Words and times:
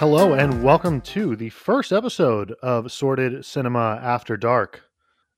Hello, 0.00 0.32
and 0.32 0.62
welcome 0.62 1.00
to 1.00 1.34
the 1.34 1.50
first 1.50 1.92
episode 1.92 2.52
of 2.62 2.92
Sordid 2.92 3.44
Cinema 3.44 4.00
After 4.00 4.36
Dark. 4.36 4.82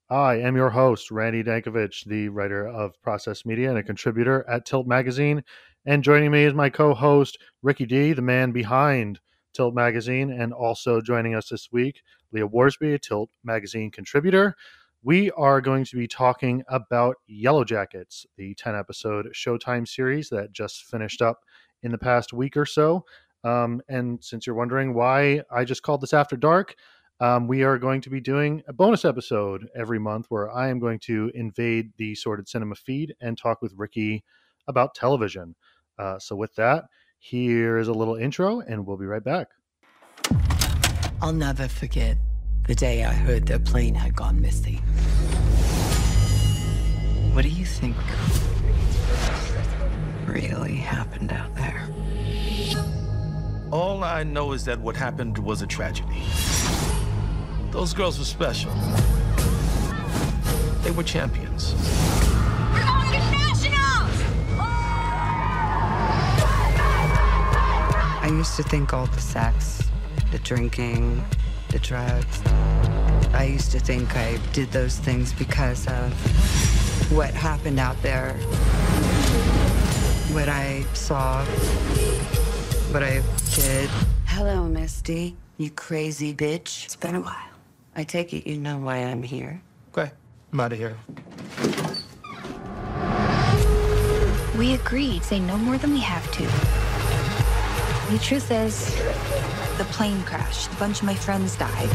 I 0.07 0.35
am 0.35 0.55
your 0.55 0.69
host, 0.69 1.09
Randy 1.09 1.43
Dankievitch, 1.43 2.05
the 2.05 2.29
writer 2.29 2.67
of 2.67 2.93
Process 3.01 3.43
Media 3.43 3.69
and 3.69 3.79
a 3.79 3.83
contributor 3.83 4.45
at 4.47 4.67
Tilt 4.67 4.85
Magazine. 4.85 5.43
And 5.83 6.03
joining 6.03 6.29
me 6.29 6.43
is 6.43 6.53
my 6.53 6.69
co 6.69 6.93
host, 6.93 7.39
Ricky 7.63 7.87
D, 7.87 8.13
the 8.13 8.21
man 8.21 8.51
behind 8.51 9.19
Tilt 9.53 9.73
Magazine, 9.73 10.29
and 10.29 10.53
also 10.53 11.01
joining 11.01 11.33
us 11.33 11.49
this 11.49 11.71
week, 11.71 12.03
Leah 12.31 12.47
Warsby, 12.47 12.93
a 12.93 12.99
Tilt 12.99 13.31
Magazine 13.43 13.89
contributor. 13.89 14.55
We 15.01 15.31
are 15.31 15.59
going 15.59 15.83
to 15.85 15.95
be 15.95 16.07
talking 16.07 16.61
about 16.67 17.15
Yellow 17.25 17.63
Jackets, 17.63 18.27
the 18.37 18.53
10 18.53 18.75
episode 18.75 19.29
Showtime 19.33 19.87
series 19.87 20.29
that 20.29 20.51
just 20.51 20.83
finished 20.83 21.23
up 21.23 21.39
in 21.81 21.91
the 21.91 21.97
past 21.97 22.31
week 22.31 22.55
or 22.55 22.67
so. 22.67 23.03
Um, 23.43 23.81
and 23.89 24.23
since 24.23 24.45
you're 24.45 24.55
wondering 24.55 24.93
why 24.93 25.41
I 25.49 25.65
just 25.65 25.81
called 25.81 26.01
this 26.01 26.13
After 26.13 26.37
Dark, 26.37 26.75
um, 27.19 27.47
we 27.47 27.63
are 27.63 27.79
going 27.79 28.01
to 28.01 28.11
be 28.11 28.21
doing 28.21 28.61
a 28.67 28.73
bonus 28.73 29.03
episode 29.03 29.67
every 29.75 29.97
month 29.97 30.27
where 30.29 30.51
I 30.51 30.69
am 30.69 30.79
going 30.79 30.99
to 30.99 31.31
invade 31.33 31.91
the 31.97 32.13
Sordid 32.13 32.47
Cinema 32.47 32.75
feed 32.75 33.15
and 33.19 33.35
talk 33.35 33.63
with 33.63 33.73
Ricky 33.75 34.23
about 34.67 34.93
television. 34.93 35.55
Uh, 36.01 36.17
so, 36.17 36.35
with 36.35 36.55
that, 36.55 36.85
here 37.19 37.77
is 37.77 37.87
a 37.87 37.93
little 37.93 38.15
intro, 38.15 38.59
and 38.61 38.87
we'll 38.87 38.97
be 38.97 39.05
right 39.05 39.23
back. 39.23 39.49
I'll 41.21 41.31
never 41.31 41.67
forget 41.67 42.17
the 42.65 42.73
day 42.73 43.03
I 43.03 43.13
heard 43.13 43.45
their 43.45 43.59
plane 43.59 43.93
had 43.93 44.15
gone 44.15 44.41
missing. 44.41 44.77
What 47.33 47.43
do 47.43 47.49
you 47.49 47.65
think 47.65 47.95
really 50.25 50.77
happened 50.77 51.31
out 51.31 51.53
there? 51.53 51.87
All 53.71 54.03
I 54.03 54.23
know 54.23 54.53
is 54.53 54.65
that 54.65 54.79
what 54.81 54.95
happened 54.95 55.37
was 55.37 55.61
a 55.61 55.67
tragedy. 55.67 56.23
Those 57.69 57.93
girls 57.93 58.17
were 58.17 58.25
special. 58.25 58.73
They 60.81 60.89
were 60.89 61.03
champions. 61.03 61.75
I 68.21 68.27
used 68.27 68.55
to 68.57 68.63
think 68.63 68.93
all 68.93 69.07
the 69.07 69.19
sex, 69.19 69.81
the 70.31 70.37
drinking, 70.37 71.25
the 71.69 71.79
drugs, 71.79 72.41
I 73.33 73.45
used 73.45 73.71
to 73.71 73.79
think 73.79 74.15
I 74.15 74.37
did 74.53 74.71
those 74.71 74.99
things 74.99 75.33
because 75.33 75.87
of 75.87 76.13
what 77.11 77.33
happened 77.33 77.79
out 77.79 77.99
there, 78.03 78.33
what 80.33 80.49
I 80.49 80.85
saw, 80.93 81.43
what 82.91 83.01
I 83.01 83.23
did. 83.55 83.89
Hello, 84.27 84.65
Misty, 84.65 85.35
you 85.57 85.71
crazy 85.71 86.31
bitch. 86.31 86.85
It's 86.85 86.95
been 86.95 87.15
a 87.15 87.21
while. 87.21 87.35
I 87.95 88.03
take 88.03 88.33
it 88.33 88.47
you 88.47 88.57
know 88.57 88.77
why 88.77 88.97
I'm 88.97 89.23
here. 89.23 89.59
Okay, 89.97 90.11
I'm 90.53 90.59
out 90.59 90.73
of 90.73 90.77
here. 90.77 90.95
We 94.55 94.75
agreed, 94.75 95.23
say 95.23 95.39
no 95.39 95.57
more 95.57 95.79
than 95.79 95.91
we 95.91 96.01
have 96.01 96.31
to. 96.33 96.80
The 98.11 98.19
truth 98.19 98.51
is, 98.51 98.93
the 99.77 99.85
plane 99.85 100.21
crashed. 100.23 100.69
A 100.73 100.75
bunch 100.75 100.99
of 100.99 101.05
my 101.05 101.15
friends 101.15 101.55
died. 101.55 101.89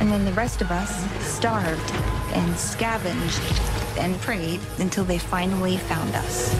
And 0.00 0.10
then 0.10 0.24
the 0.24 0.32
rest 0.32 0.60
of 0.60 0.72
us 0.72 0.90
starved 1.24 1.92
and 2.32 2.58
scavenged 2.58 3.40
and 3.96 4.20
prayed 4.22 4.58
until 4.80 5.04
they 5.04 5.18
finally 5.18 5.76
found 5.76 6.16
us. 6.16 6.52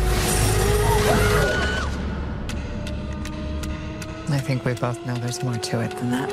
I 4.30 4.38
think 4.38 4.64
we 4.64 4.74
both 4.74 5.04
know 5.04 5.16
there's 5.16 5.42
more 5.42 5.56
to 5.56 5.80
it 5.80 5.90
than 5.90 6.10
that. 6.12 6.32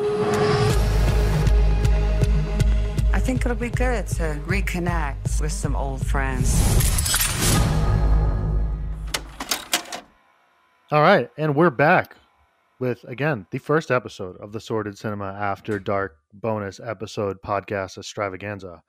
I 3.14 3.20
think 3.20 3.44
it'll 3.48 3.58
be 3.58 3.72
good 3.72 4.06
to 4.10 4.40
reconnect 4.46 5.42
with 5.42 5.52
some 5.52 5.76
old 5.76 6.06
friends. 6.06 6.54
All 10.92 11.02
right, 11.02 11.30
and 11.38 11.56
we're 11.56 11.70
back 11.70 12.18
with 12.82 13.06
again 13.06 13.48
the 13.52 13.60
first 13.60 13.92
episode 13.92 14.36
of 14.42 14.52
the 14.52 14.60
Sordid 14.60 14.98
Cinema 14.98 15.28
After 15.40 15.80
Dark 15.80 16.18
bonus 16.34 16.82
episode 16.82 17.42
podcast 17.42 17.98
extravaganza. 17.98 18.84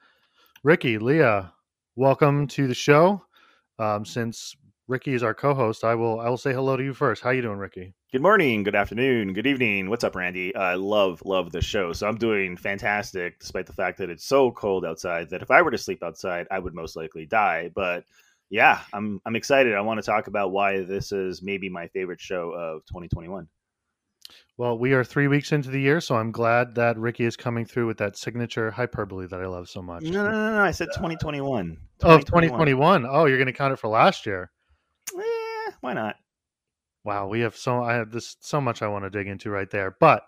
Ricky, 0.65 0.99
Leah, 0.99 1.53
welcome 1.95 2.49
to 2.49 2.67
the 2.67 2.75
show. 2.75 3.25
Um, 3.79 4.05
since 4.05 4.57
Ricky 4.89 5.15
is 5.15 5.23
our 5.23 5.33
co-host, 5.33 5.85
I 5.85 5.95
will 5.95 6.19
I 6.19 6.29
will 6.29 6.37
say 6.37 6.53
hello 6.53 6.77
to 6.77 6.83
you 6.83 6.93
first. 6.93 7.23
How 7.23 7.31
you 7.31 7.41
doing, 7.41 7.59
Ricky? 7.59 7.95
Good 8.11 8.21
morning, 8.21 8.65
good 8.65 8.75
afternoon, 8.75 9.33
good 9.33 9.47
evening. 9.47 9.89
What's 9.89 10.03
up, 10.03 10.17
Randy? 10.17 10.53
I 10.57 10.75
love 10.75 11.23
love 11.25 11.53
the 11.53 11.63
show. 11.63 11.93
So 11.93 12.09
I'm 12.09 12.19
doing 12.19 12.57
fantastic, 12.57 13.39
despite 13.39 13.67
the 13.67 13.75
fact 13.75 13.99
that 13.99 14.11
it's 14.11 14.27
so 14.27 14.51
cold 14.51 14.85
outside 14.85 15.31
that 15.31 15.43
if 15.43 15.53
I 15.53 15.63
were 15.63 15.71
to 15.71 15.79
sleep 15.79 16.03
outside, 16.03 16.49
I 16.51 16.59
would 16.59 16.75
most 16.75 16.97
likely 16.97 17.27
die. 17.27 17.71
But 17.73 18.03
yeah, 18.53 18.81
I'm 18.93 19.19
I'm 19.25 19.35
excited. 19.35 19.75
I 19.75 19.81
want 19.81 19.99
to 19.99 20.05
talk 20.05 20.27
about 20.27 20.53
why 20.53 20.83
this 20.83 21.11
is 21.11 21.43
maybe 21.43 21.71
my 21.71 21.89
favorite 21.89 22.21
show 22.21 22.51
of 22.51 22.85
2021. 22.85 23.49
Well, 24.59 24.79
we 24.79 24.93
are 24.93 25.03
three 25.03 25.27
weeks 25.27 25.53
into 25.53 25.71
the 25.71 25.81
year, 25.81 26.03
so 26.03 26.17
I'm 26.17 26.31
glad 26.31 26.75
that 26.75 26.99
Ricky 26.99 27.25
is 27.25 27.35
coming 27.35 27.65
through 27.65 27.87
with 27.87 27.97
that 27.97 28.19
signature 28.19 28.71
hyperbole 28.71 29.27
that 29.27 29.41
I 29.41 29.47
love 29.47 29.71
so 29.71 29.81
much. 29.81 30.03
No, 30.03 30.23
no, 30.23 30.31
no, 30.31 30.53
no. 30.57 30.63
I 30.63 30.71
said 30.71 30.89
2021. 30.95 31.79
Oh, 32.03 32.19
2021. 32.19 33.07
Oh, 33.09 33.25
you're 33.25 33.39
going 33.39 33.47
to 33.47 33.55
count 33.55 33.73
it 33.73 33.79
for 33.79 33.89
last 33.89 34.27
year. 34.27 34.51
Eh, 35.19 35.71
why 35.81 35.95
not? 35.95 36.17
Wow, 37.05 37.29
we 37.29 37.41
have 37.41 37.57
so 37.57 37.83
I 37.83 37.95
have 37.95 38.11
this 38.11 38.37
so 38.41 38.61
much 38.61 38.83
I 38.83 38.89
want 38.89 39.05
to 39.05 39.11
dig 39.11 39.29
into 39.29 39.49
right 39.49 39.71
there, 39.71 39.97
but 39.99 40.25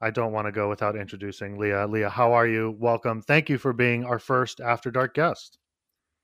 I 0.00 0.10
don't 0.10 0.32
want 0.32 0.46
to 0.46 0.52
go 0.52 0.68
without 0.68 0.96
introducing 0.96 1.58
Leah. 1.58 1.86
Leah, 1.86 2.10
how 2.10 2.32
are 2.32 2.48
you? 2.48 2.76
Welcome. 2.76 3.22
Thank 3.22 3.48
you 3.48 3.56
for 3.56 3.72
being 3.72 4.04
our 4.04 4.18
first 4.18 4.60
After 4.60 4.90
Dark 4.90 5.14
guest. 5.14 5.58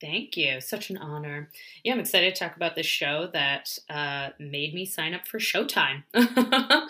Thank 0.03 0.37
you. 0.37 0.61
Such 0.61 0.91
an 0.91 0.97
honor. 0.97 1.49
Yeah, 1.85 1.93
I'm 1.93 2.01
excited 2.01 2.35
to 2.35 2.39
talk 2.39 2.57
about 2.57 2.75
this 2.75 2.87
show 2.87 3.29
that 3.33 3.79
uh, 3.89 4.31
made 4.41 4.75
me 4.75 4.85
sign 4.85 5.15
up 5.15 5.29
for 5.29 5.39
Showtime. 5.39 6.03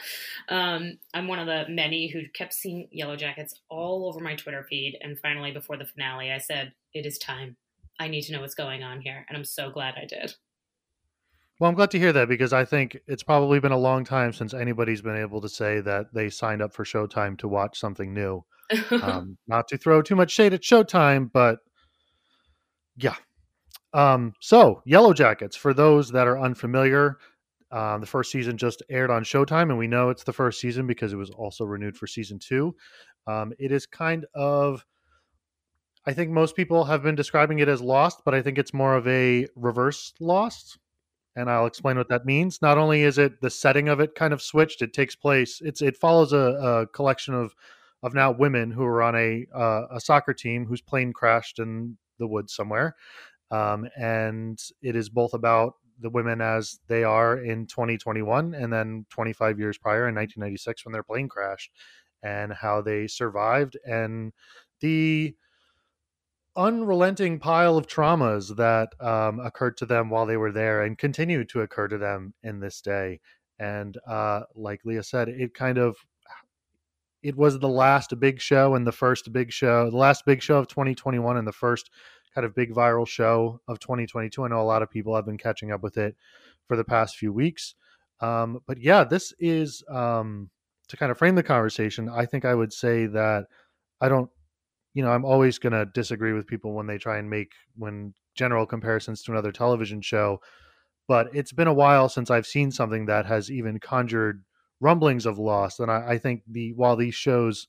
um, 0.49 0.99
I'm 1.13 1.29
one 1.29 1.39
of 1.39 1.47
the 1.47 1.67
many 1.69 2.09
who 2.09 2.23
kept 2.33 2.55
seeing 2.55 2.89
Yellow 2.91 3.17
Jackets 3.17 3.61
all 3.69 4.09
over 4.09 4.19
my 4.19 4.35
Twitter 4.35 4.67
feed. 4.69 4.97
And 5.03 5.19
finally, 5.19 5.53
before 5.53 5.77
the 5.77 5.85
finale, 5.85 6.33
I 6.33 6.39
said, 6.39 6.73
It 6.95 7.05
is 7.05 7.19
time. 7.19 7.57
I 8.01 8.09
need 8.09 8.23
to 8.23 8.33
know 8.33 8.41
what's 8.41 8.55
going 8.55 8.83
on 8.83 9.03
here. 9.03 9.27
And 9.29 9.37
I'm 9.37 9.45
so 9.45 9.71
glad 9.71 9.97
I 9.99 10.07
did. 10.07 10.35
Well, 11.61 11.69
I'm 11.69 11.77
glad 11.77 11.91
to 11.91 11.99
hear 11.99 12.15
that 12.15 12.29
because 12.29 12.55
I 12.55 12.65
think 12.65 12.97
it's 13.07 13.23
probably 13.23 13.61
been 13.61 13.73
a 13.73 13.79
long 13.79 14.05
time 14.05 14.33
since 14.33 14.55
anybody's 14.55 15.03
been 15.03 15.19
able 15.19 15.43
to 15.43 15.51
say 15.51 15.83
that 15.83 16.07
they 16.15 16.31
signed 16.31 16.63
up 16.63 16.73
for 16.73 16.85
Showtime 16.85 17.37
to 17.41 17.49
watch 17.49 17.79
something 17.79 18.15
new. 18.15 18.43
um, 19.03 19.37
not 19.47 19.69
to 19.69 19.77
throw 19.77 20.01
too 20.01 20.17
much 20.17 20.31
shade 20.31 20.55
at 20.55 20.63
Showtime, 20.63 21.31
but 21.31 21.59
yeah. 22.97 23.17
Um, 23.95 24.33
so, 24.41 24.83
Yellow 24.85 25.13
Jackets, 25.13 25.57
for 25.57 25.75
those 25.75 26.11
that 26.11 26.27
are 26.27 26.39
unfamiliar, 26.39 27.19
um, 27.71 28.01
the 28.01 28.07
first 28.07 28.31
season 28.31 28.57
just 28.57 28.83
aired 28.91 29.11
on 29.11 29.25
Showtime, 29.25 29.71
and 29.71 29.79
we 29.79 29.87
know 29.87 30.11
it's 30.11 30.25
the 30.25 30.33
first 30.33 30.61
season 30.61 30.87
because 30.87 31.13
it 31.13 31.17
was 31.17 31.31
also 31.31 31.65
renewed 31.65 31.97
for 31.97 32.07
season 32.07 32.39
two. 32.39 32.75
Um, 33.27 33.53
it 33.59 33.73
is 33.73 33.87
kind 33.87 34.27
of, 34.35 34.85
I 36.07 36.13
think 36.13 36.31
most 36.31 36.57
people 36.57 36.85
have 36.85 37.03
been 37.03 37.15
describing 37.15 37.61
it 37.61 37.69
as 37.69 37.81
Lost, 37.81 38.23
but 38.25 38.35
I 38.35 38.43
think 38.43 38.59
it's 38.59 38.75
more 38.75 38.95
of 38.95 39.07
a 39.09 39.47
reverse 39.57 40.13
Lost. 40.21 40.79
And 41.35 41.49
I'll 41.49 41.65
explain 41.65 41.97
what 41.97 42.11
that 42.11 42.27
means. 42.27 42.61
Not 42.61 42.77
only 42.77 43.05
is 43.05 43.17
it 43.17 43.41
the 43.41 43.49
setting 43.49 43.89
of 43.89 44.01
it 44.01 44.15
kind 44.15 44.35
of 44.35 44.43
switched, 44.43 44.83
it 44.83 44.93
takes 44.93 45.17
place. 45.17 45.63
It's 45.65 45.81
it 45.81 45.97
follows 45.97 46.35
a, 46.35 46.37
a 46.37 46.87
collection 46.89 47.33
of 47.33 47.55
of 48.03 48.13
now 48.13 48.33
women 48.33 48.71
who 48.71 48.85
are 48.85 49.03
on 49.03 49.17
a 49.17 49.47
uh, 49.55 49.87
a 49.93 49.99
soccer 49.99 50.35
team 50.35 50.67
whose 50.67 50.83
plane 50.83 51.11
crashed 51.11 51.59
and 51.59 51.97
the 52.19 52.27
woods 52.27 52.55
somewhere. 52.55 52.97
Um, 53.51 53.87
and 53.97 54.59
it 54.81 54.97
is 54.97 55.09
both 55.09 55.35
about 55.35 55.75
the 56.01 56.11
women 56.11 56.41
as 56.41 56.81
they 56.89 57.05
are 57.05 57.39
in 57.39 57.67
2021 57.67 58.55
and 58.55 58.73
then 58.73 59.07
25 59.11 59.59
years 59.59 59.79
prior 59.79 60.09
in 60.09 60.15
1996 60.15 60.85
when 60.85 60.93
their 60.93 61.03
plane 61.03 61.29
crashed 61.29 61.71
and 62.23 62.53
how 62.53 62.81
they 62.81 63.07
survived 63.07 63.77
and 63.87 64.33
the 64.81 65.35
unrelenting 66.57 67.39
pile 67.39 67.77
of 67.77 67.87
traumas 67.87 68.55
that 68.57 68.91
um, 69.01 69.41
occurred 69.41 69.77
to 69.79 69.87
them 69.87 70.11
while 70.11 70.27
they 70.27 70.37
were 70.37 70.53
there 70.53 70.83
and 70.83 70.99
continue 70.99 71.45
to 71.45 71.61
occur 71.63 71.89
to 71.89 71.99
them 71.99 72.35
in 72.43 72.61
this 72.61 72.81
day. 72.81 73.21
And 73.59 73.97
uh, 74.07 74.43
like 74.55 74.81
Leah 74.85 75.03
said, 75.03 75.29
it 75.29 75.55
kind 75.55 75.79
of 75.79 75.97
it 77.23 77.37
was 77.37 77.59
the 77.59 77.69
last 77.69 78.19
big 78.19 78.41
show 78.41 78.75
and 78.75 78.87
the 78.87 78.93
first 78.93 79.33
big 79.33 79.53
show, 79.53 79.91
the 79.91 79.97
last 79.97 80.25
big 80.27 80.43
show 80.43 80.59
of 80.59 80.69
2021 80.69 81.37
and 81.37 81.47
the 81.47 81.53
first 81.53 81.91
kind 82.35 82.45
of 82.45 82.55
big 82.55 82.73
viral 82.73 83.07
show 83.07 83.61
of 83.69 83.79
2022. 83.79 84.43
I 84.43 84.49
know 84.49 84.61
a 84.61 84.63
lot 84.63 84.83
of 84.83 84.91
people 84.91 85.15
have 85.15 85.27
been 85.27 85.39
catching 85.39 85.71
up 85.71 85.83
with 85.83 85.97
it 85.97 86.17
for 86.67 86.77
the 86.77 86.85
past 86.85 87.17
few 87.17 87.33
weeks. 87.33 87.75
Um, 88.21 88.61
but 88.67 88.79
yeah, 88.79 89.05
this 89.05 89.33
is 89.39 89.83
um, 89.89 90.51
to 90.89 90.97
kind 90.97 91.13
of 91.13 91.19
frame 91.19 91.35
the 91.35 91.43
conversation. 91.43 92.09
I 92.09 92.27
think 92.27 92.45
I 92.45 92.55
would 92.55 92.73
say 92.73 93.07
that 93.07 93.47
I 94.01 94.09
don't, 94.09 94.31
you 94.95 95.03
know, 95.03 95.11
I'm 95.11 95.25
always 95.25 95.59
going 95.59 95.73
to 95.73 95.87
disagree 95.87 96.33
with 96.33 96.47
people 96.47 96.75
when 96.75 96.87
they 96.87 96.99
try 96.99 97.19
and 97.19 97.31
make 97.31 97.53
when 97.77 98.15
general 98.35 98.67
comparisons 98.67 99.23
to 99.23 99.33
another 99.33 99.53
television 99.53 100.01
show. 100.01 100.41
But 101.09 101.35
it's 101.35 101.53
been 101.53 101.69
a 101.69 101.75
while 101.75 102.09
since 102.09 102.31
I've 102.31 102.47
seen 102.47 102.71
something 102.71 103.07
that 103.07 103.27
has 103.27 103.51
even 103.51 103.79
conjured 103.79 104.45
rumblings 104.83 105.25
of 105.25 105.39
Lost. 105.39 105.81
and 105.81 105.91
I, 105.91 106.11
I 106.11 106.19
think 106.19 106.43
the 106.47 106.73
while 106.75 106.97
these 106.97 107.15
shows 107.15 107.69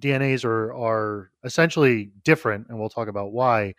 DNAs 0.00 0.44
are 0.44 0.74
are 0.74 1.30
essentially 1.44 2.10
different, 2.24 2.66
and 2.68 2.78
we'll 2.78 2.88
talk 2.90 3.08
about 3.08 3.32
why. 3.32 3.74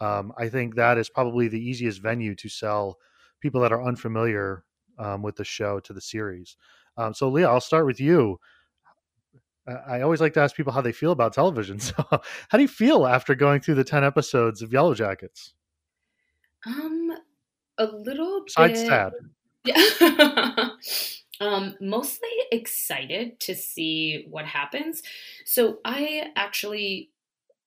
Um, 0.00 0.32
I 0.38 0.48
think 0.48 0.76
that 0.76 0.96
is 0.96 1.10
probably 1.10 1.48
the 1.48 1.60
easiest 1.60 2.00
venue 2.00 2.34
to 2.36 2.48
sell 2.48 2.96
people 3.40 3.60
that 3.60 3.72
are 3.72 3.82
unfamiliar 3.84 4.64
um, 4.98 5.22
with 5.22 5.36
the 5.36 5.44
show 5.44 5.78
to 5.80 5.92
the 5.92 6.00
series. 6.00 6.56
Um, 6.96 7.12
so, 7.12 7.28
Leah, 7.28 7.48
I'll 7.50 7.60
start 7.60 7.84
with 7.84 8.00
you. 8.00 8.38
I 9.88 10.00
always 10.00 10.20
like 10.20 10.32
to 10.34 10.40
ask 10.40 10.56
people 10.56 10.72
how 10.72 10.80
they 10.80 10.92
feel 10.92 11.12
about 11.12 11.32
television. 11.34 11.78
So, 11.80 11.94
how 12.48 12.58
do 12.58 12.62
you 12.62 12.68
feel 12.68 13.06
after 13.06 13.34
going 13.34 13.60
through 13.60 13.76
the 13.76 13.84
ten 13.84 14.04
episodes 14.04 14.62
of 14.62 14.72
Yellow 14.72 14.94
Jackets? 14.94 15.54
Um, 16.66 17.12
a 17.78 17.84
little 17.86 18.44
bit. 18.56 18.76
sad. 18.76 19.12
Yeah. 19.66 20.70
Um, 21.40 21.74
mostly 21.80 22.28
excited 22.52 23.40
to 23.40 23.54
see 23.54 24.26
what 24.28 24.44
happens. 24.44 25.02
So 25.44 25.78
I 25.84 26.30
actually, 26.36 27.10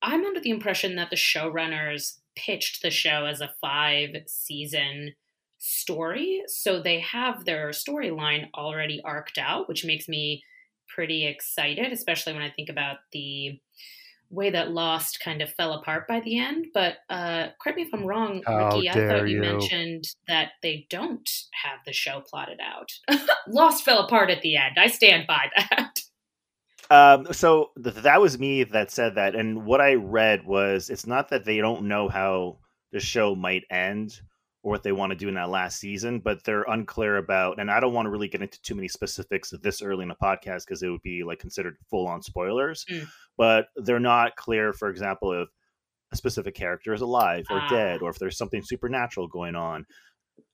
I'm 0.00 0.24
under 0.24 0.40
the 0.40 0.50
impression 0.50 0.96
that 0.96 1.10
the 1.10 1.16
showrunners 1.16 2.18
pitched 2.36 2.82
the 2.82 2.90
show 2.90 3.26
as 3.26 3.40
a 3.40 3.52
five 3.60 4.10
season 4.26 5.14
story. 5.58 6.42
So 6.46 6.80
they 6.80 7.00
have 7.00 7.44
their 7.44 7.70
storyline 7.70 8.48
already 8.54 9.00
arced 9.04 9.38
out, 9.38 9.68
which 9.68 9.84
makes 9.84 10.08
me 10.08 10.42
pretty 10.94 11.26
excited, 11.26 11.92
especially 11.92 12.34
when 12.34 12.42
I 12.42 12.50
think 12.50 12.68
about 12.68 12.98
the 13.12 13.60
way 14.30 14.50
that 14.50 14.70
Lost 14.70 15.20
kind 15.20 15.42
of 15.42 15.52
fell 15.52 15.74
apart 15.74 16.08
by 16.08 16.20
the 16.20 16.38
end. 16.38 16.66
But 16.74 16.96
uh, 17.08 17.48
correct 17.60 17.76
me 17.76 17.84
if 17.84 17.94
I'm 17.94 18.04
wrong, 18.04 18.42
How 18.46 18.74
Ricky. 18.76 18.90
I 18.90 18.92
thought 18.92 19.28
you, 19.28 19.36
you. 19.36 19.40
mentioned 19.40 20.04
that 20.28 20.52
they 20.62 20.86
don't 20.90 21.28
have 21.52 21.78
the 21.86 21.92
show 21.92 22.22
plotted 22.28 22.58
out. 22.60 22.90
Lost 23.48 23.84
fell 23.84 24.04
apart 24.04 24.30
at 24.30 24.42
the 24.42 24.56
end. 24.56 24.76
I 24.78 24.88
stand 24.88 25.26
by 25.26 25.50
that. 25.56 26.00
Um, 26.90 27.32
so 27.32 27.70
th- 27.82 27.96
that 27.96 28.20
was 28.20 28.38
me 28.38 28.62
that 28.62 28.90
said 28.90 29.14
that, 29.14 29.34
and 29.34 29.64
what 29.64 29.80
I 29.80 29.94
read 29.94 30.44
was 30.44 30.90
it's 30.90 31.06
not 31.06 31.30
that 31.30 31.46
they 31.46 31.56
don't 31.56 31.88
know 31.88 32.10
how 32.10 32.58
the 32.92 33.00
show 33.00 33.34
might 33.34 33.64
end 33.70 34.20
or 34.64 34.70
what 34.70 34.82
they 34.82 34.92
want 34.92 35.10
to 35.10 35.16
do 35.16 35.28
in 35.28 35.34
that 35.34 35.50
last 35.50 35.78
season, 35.78 36.18
but 36.20 36.42
they're 36.42 36.62
unclear 36.62 37.18
about. 37.18 37.60
And 37.60 37.70
I 37.70 37.80
don't 37.80 37.92
want 37.92 38.06
to 38.06 38.10
really 38.10 38.28
get 38.28 38.40
into 38.40 38.60
too 38.62 38.74
many 38.74 38.88
specifics 38.88 39.52
this 39.62 39.82
early 39.82 40.02
in 40.02 40.08
the 40.08 40.14
podcast 40.14 40.64
because 40.64 40.82
it 40.82 40.88
would 40.88 41.02
be 41.02 41.22
like 41.22 41.38
considered 41.38 41.76
full 41.90 42.08
on 42.08 42.22
spoilers. 42.22 42.86
Mm. 42.90 43.06
But 43.36 43.66
they're 43.76 44.00
not 44.00 44.36
clear, 44.36 44.72
for 44.72 44.88
example, 44.88 45.32
if 45.34 45.48
a 46.12 46.16
specific 46.16 46.54
character 46.54 46.94
is 46.94 47.02
alive 47.02 47.44
or 47.50 47.60
Ah. 47.60 47.68
dead, 47.68 48.00
or 48.00 48.08
if 48.08 48.18
there's 48.18 48.38
something 48.38 48.62
supernatural 48.62 49.28
going 49.28 49.54
on. 49.54 49.84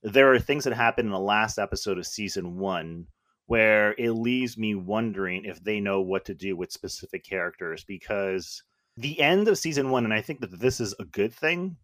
There 0.02 0.32
are 0.34 0.40
things 0.40 0.64
that 0.64 0.72
happen 0.74 1.06
in 1.06 1.12
the 1.12 1.18
last 1.20 1.56
episode 1.58 1.96
of 1.98 2.06
season 2.06 2.56
one 2.58 3.06
where 3.46 3.92
it 3.96 4.10
leaves 4.10 4.58
me 4.58 4.74
wondering 4.74 5.44
if 5.44 5.62
they 5.62 5.78
know 5.80 6.00
what 6.00 6.24
to 6.24 6.34
do 6.34 6.56
with 6.56 6.72
specific 6.72 7.24
characters 7.24 7.84
because 7.84 8.62
the 8.96 9.20
end 9.20 9.46
of 9.46 9.56
season 9.58 9.90
one, 9.90 10.04
and 10.04 10.12
I 10.14 10.20
think 10.20 10.40
that 10.40 10.58
this 10.58 10.80
is 10.80 10.94
a 10.98 11.04
good 11.04 11.32
thing, 11.32 11.76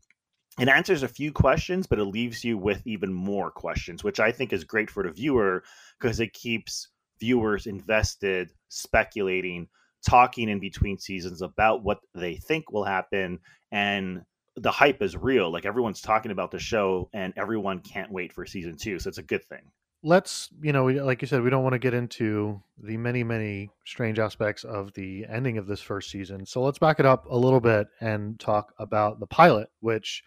it 0.59 0.69
answers 0.69 1.03
a 1.03 1.09
few 1.09 1.33
questions, 1.33 1.87
but 1.87 1.99
it 1.99 2.05
leaves 2.05 2.43
you 2.45 2.57
with 2.57 2.83
even 2.87 3.13
more 3.13 3.51
questions, 3.51 4.03
which 4.03 4.21
I 4.21 4.33
think 4.33 4.53
is 4.53 4.65
great 4.65 4.91
for 4.91 5.03
the 5.03 5.11
viewer 5.11 5.63
because 6.01 6.19
it 6.21 6.33
keeps 6.33 6.89
viewers 7.21 7.67
invested, 7.67 8.51
speculating, 8.69 9.69
talking 10.07 10.49
in 10.49 10.61
between 10.61 10.99
seasons 10.99 11.43
about 11.43 11.83
what 11.83 11.99
they 12.15 12.37
think 12.37 12.73
will 12.73 12.85
happen. 12.85 13.39
And 13.71 14.23
the 14.57 14.71
hype 14.71 15.03
is 15.03 15.17
real. 15.17 15.51
Like 15.53 15.67
everyone's 15.67 16.01
talking 16.01 16.31
about 16.31 16.51
the 16.51 16.59
show, 16.59 17.11
and 17.13 17.35
everyone 17.37 17.81
can't 17.81 18.11
wait 18.11 18.33
for 18.33 18.47
season 18.47 18.77
two. 18.77 18.99
So 18.99 19.09
it's 19.09 19.19
a 19.19 19.23
good 19.23 19.45
thing. 19.45 19.71
let's 20.03 20.49
you 20.63 20.73
know 20.73 20.87
like 20.87 21.23
you 21.23 21.29
said 21.29 21.43
we 21.43 21.51
don't 21.51 21.63
want 21.63 21.73
to 21.73 21.79
get 21.79 21.95
into 21.95 22.63
the 22.83 22.97
many 22.97 23.25
many 23.25 23.71
strange 23.85 24.19
aspects 24.19 24.63
of 24.63 24.93
the 24.93 25.25
ending 25.29 25.57
of 25.59 25.67
this 25.67 25.81
first 25.81 26.11
season 26.11 26.45
so 26.45 26.63
let's 26.63 26.79
back 26.79 27.01
it 27.01 27.07
up 27.07 27.25
a 27.31 27.37
little 27.37 27.61
bit 27.61 27.89
and 28.01 28.39
talk 28.39 28.73
about 28.79 29.19
the 29.21 29.27
pilot 29.27 29.69
which 29.81 30.23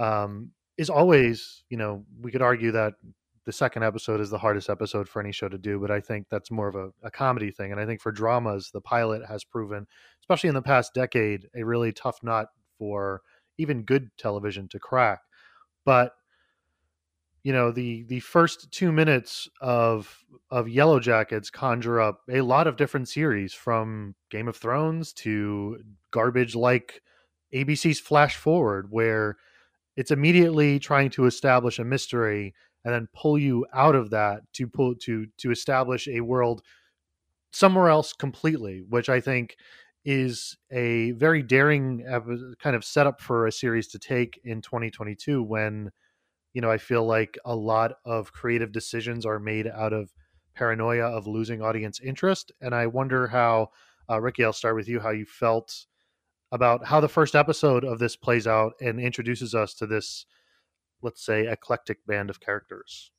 um, 0.00 0.50
is 0.78 0.90
always 0.90 1.64
you 1.68 1.76
know 1.76 2.04
we 2.20 2.30
could 2.30 2.42
argue 2.42 2.72
that 2.72 2.94
the 3.44 3.52
second 3.52 3.82
episode 3.82 4.20
is 4.20 4.30
the 4.30 4.38
hardest 4.38 4.70
episode 4.70 5.08
for 5.08 5.20
any 5.20 5.32
show 5.32 5.48
to 5.48 5.58
do 5.58 5.78
but 5.78 5.90
i 5.90 6.00
think 6.00 6.26
that's 6.30 6.50
more 6.50 6.68
of 6.68 6.74
a, 6.74 6.90
a 7.02 7.10
comedy 7.10 7.50
thing 7.50 7.72
and 7.72 7.80
i 7.80 7.86
think 7.86 8.00
for 8.00 8.12
dramas 8.12 8.70
the 8.72 8.80
pilot 8.80 9.22
has 9.26 9.44
proven 9.44 9.86
especially 10.20 10.48
in 10.48 10.54
the 10.54 10.62
past 10.62 10.94
decade 10.94 11.48
a 11.54 11.64
really 11.64 11.92
tough 11.92 12.18
nut 12.22 12.48
for 12.78 13.22
even 13.58 13.82
good 13.82 14.10
television 14.16 14.68
to 14.68 14.78
crack 14.78 15.20
but 15.84 16.12
you 17.42 17.52
know 17.52 17.72
the 17.72 18.04
the 18.04 18.20
first 18.20 18.70
two 18.70 18.92
minutes 18.92 19.48
of 19.60 20.24
of 20.50 20.68
yellow 20.68 21.00
jackets 21.00 21.50
conjure 21.50 22.00
up 22.00 22.20
a 22.30 22.40
lot 22.40 22.66
of 22.66 22.76
different 22.76 23.08
series 23.08 23.52
from 23.52 24.14
game 24.30 24.48
of 24.48 24.56
thrones 24.56 25.12
to 25.12 25.78
garbage 26.10 26.54
like 26.54 27.02
abc's 27.52 27.98
flash 27.98 28.36
forward 28.36 28.86
where 28.90 29.36
it's 29.96 30.10
immediately 30.10 30.78
trying 30.78 31.10
to 31.10 31.26
establish 31.26 31.78
a 31.78 31.84
mystery 31.84 32.54
and 32.84 32.94
then 32.94 33.08
pull 33.14 33.38
you 33.38 33.66
out 33.72 33.94
of 33.94 34.10
that 34.10 34.40
to 34.54 34.66
pull 34.66 34.94
to 34.94 35.26
to 35.38 35.50
establish 35.50 36.08
a 36.08 36.20
world 36.20 36.62
somewhere 37.52 37.88
else 37.88 38.12
completely 38.12 38.82
which 38.88 39.08
i 39.08 39.20
think 39.20 39.56
is 40.04 40.56
a 40.72 41.12
very 41.12 41.42
daring 41.42 42.04
kind 42.60 42.74
of 42.74 42.84
setup 42.84 43.20
for 43.20 43.46
a 43.46 43.52
series 43.52 43.86
to 43.86 43.98
take 43.98 44.40
in 44.44 44.60
2022 44.60 45.42
when 45.42 45.90
you 46.54 46.60
know, 46.60 46.70
I 46.70 46.78
feel 46.78 47.04
like 47.04 47.38
a 47.44 47.54
lot 47.54 47.94
of 48.04 48.32
creative 48.32 48.72
decisions 48.72 49.24
are 49.24 49.38
made 49.38 49.66
out 49.66 49.92
of 49.92 50.12
paranoia 50.54 51.06
of 51.06 51.26
losing 51.26 51.62
audience 51.62 52.00
interest. 52.00 52.52
And 52.60 52.74
I 52.74 52.86
wonder 52.86 53.26
how, 53.26 53.70
uh, 54.10 54.20
Ricky, 54.20 54.44
I'll 54.44 54.52
start 54.52 54.76
with 54.76 54.88
you, 54.88 55.00
how 55.00 55.10
you 55.10 55.24
felt 55.24 55.86
about 56.52 56.84
how 56.84 57.00
the 57.00 57.08
first 57.08 57.34
episode 57.34 57.84
of 57.84 57.98
this 57.98 58.14
plays 58.14 58.46
out 58.46 58.74
and 58.80 59.00
introduces 59.00 59.54
us 59.54 59.74
to 59.74 59.86
this, 59.86 60.26
let's 61.00 61.24
say, 61.24 61.46
eclectic 61.46 62.06
band 62.06 62.30
of 62.30 62.40
characters. 62.40 63.10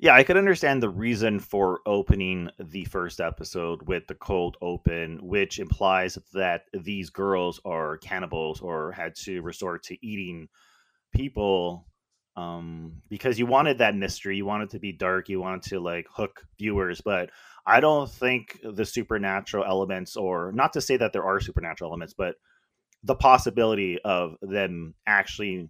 Yeah, 0.00 0.14
I 0.14 0.24
could 0.24 0.36
understand 0.36 0.82
the 0.82 0.88
reason 0.88 1.38
for 1.38 1.80
opening 1.86 2.50
the 2.58 2.84
first 2.86 3.20
episode 3.20 3.82
with 3.86 4.06
the 4.08 4.16
cold 4.16 4.56
open, 4.60 5.18
which 5.22 5.60
implies 5.60 6.18
that 6.32 6.62
these 6.72 7.10
girls 7.10 7.60
are 7.64 7.98
cannibals 7.98 8.60
or 8.60 8.90
had 8.90 9.14
to 9.16 9.40
resort 9.42 9.84
to 9.84 10.06
eating 10.06 10.48
people 11.12 11.86
um 12.36 13.00
because 13.08 13.38
you 13.38 13.46
wanted 13.46 13.78
that 13.78 13.94
mystery 13.94 14.36
you 14.36 14.44
wanted 14.44 14.68
to 14.68 14.80
be 14.80 14.90
dark 14.90 15.28
you 15.28 15.40
wanted 15.40 15.62
to 15.62 15.78
like 15.78 16.06
hook 16.10 16.44
viewers 16.58 17.00
but 17.00 17.30
i 17.66 17.80
don't 17.80 18.10
think 18.10 18.58
the 18.62 18.84
supernatural 18.84 19.64
elements 19.64 20.16
or 20.16 20.52
not 20.52 20.72
to 20.72 20.80
say 20.80 20.96
that 20.96 21.12
there 21.12 21.24
are 21.24 21.40
supernatural 21.40 21.90
elements 21.90 22.14
but 22.14 22.36
the 23.02 23.14
possibility 23.14 23.98
of 24.04 24.36
them 24.40 24.94
actually 25.06 25.68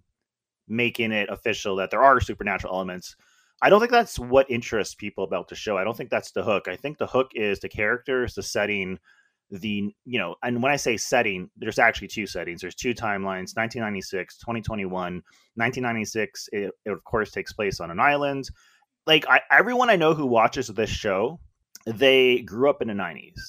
making 0.67 1.11
it 1.11 1.29
official 1.29 1.75
that 1.75 1.91
there 1.91 2.03
are 2.03 2.19
supernatural 2.19 2.73
elements 2.73 3.15
i 3.61 3.69
don't 3.69 3.79
think 3.79 3.91
that's 3.91 4.19
what 4.19 4.49
interests 4.49 4.95
people 4.95 5.23
about 5.23 5.47
the 5.47 5.55
show. 5.55 5.77
I 5.77 5.83
don't 5.83 5.95
think 5.95 6.09
that's 6.09 6.31
the 6.31 6.43
hook. 6.43 6.67
I 6.67 6.75
think 6.75 6.97
the 6.97 7.07
hook 7.07 7.31
is 7.35 7.59
the 7.59 7.69
characters 7.69 8.35
the 8.35 8.43
setting 8.43 8.99
the 9.51 9.93
you 10.05 10.17
know 10.19 10.35
and 10.41 10.61
when 10.63 10.71
i 10.71 10.75
say 10.75 10.97
setting 10.97 11.49
there's 11.55 11.79
actually 11.79 12.07
two 12.07 12.25
settings. 12.27 12.61
There's 12.61 12.75
two 12.75 12.93
timelines 12.93 13.55
1996 13.55 14.37
2021 14.39 14.91
1996 15.55 16.49
it, 16.51 16.71
it 16.85 16.91
of 16.91 17.03
course 17.03 17.31
takes 17.31 17.53
place 17.53 17.79
on 17.79 17.91
an 17.91 17.99
island. 17.99 18.49
Like 19.07 19.27
I, 19.29 19.41
everyone 19.51 19.89
i 19.89 19.95
know 19.95 20.13
who 20.13 20.25
watches 20.25 20.67
this 20.67 20.89
show 20.89 21.39
they 21.85 22.39
grew 22.39 22.69
up 22.69 22.81
in 22.81 22.87
the 22.87 22.93
90s 22.93 23.39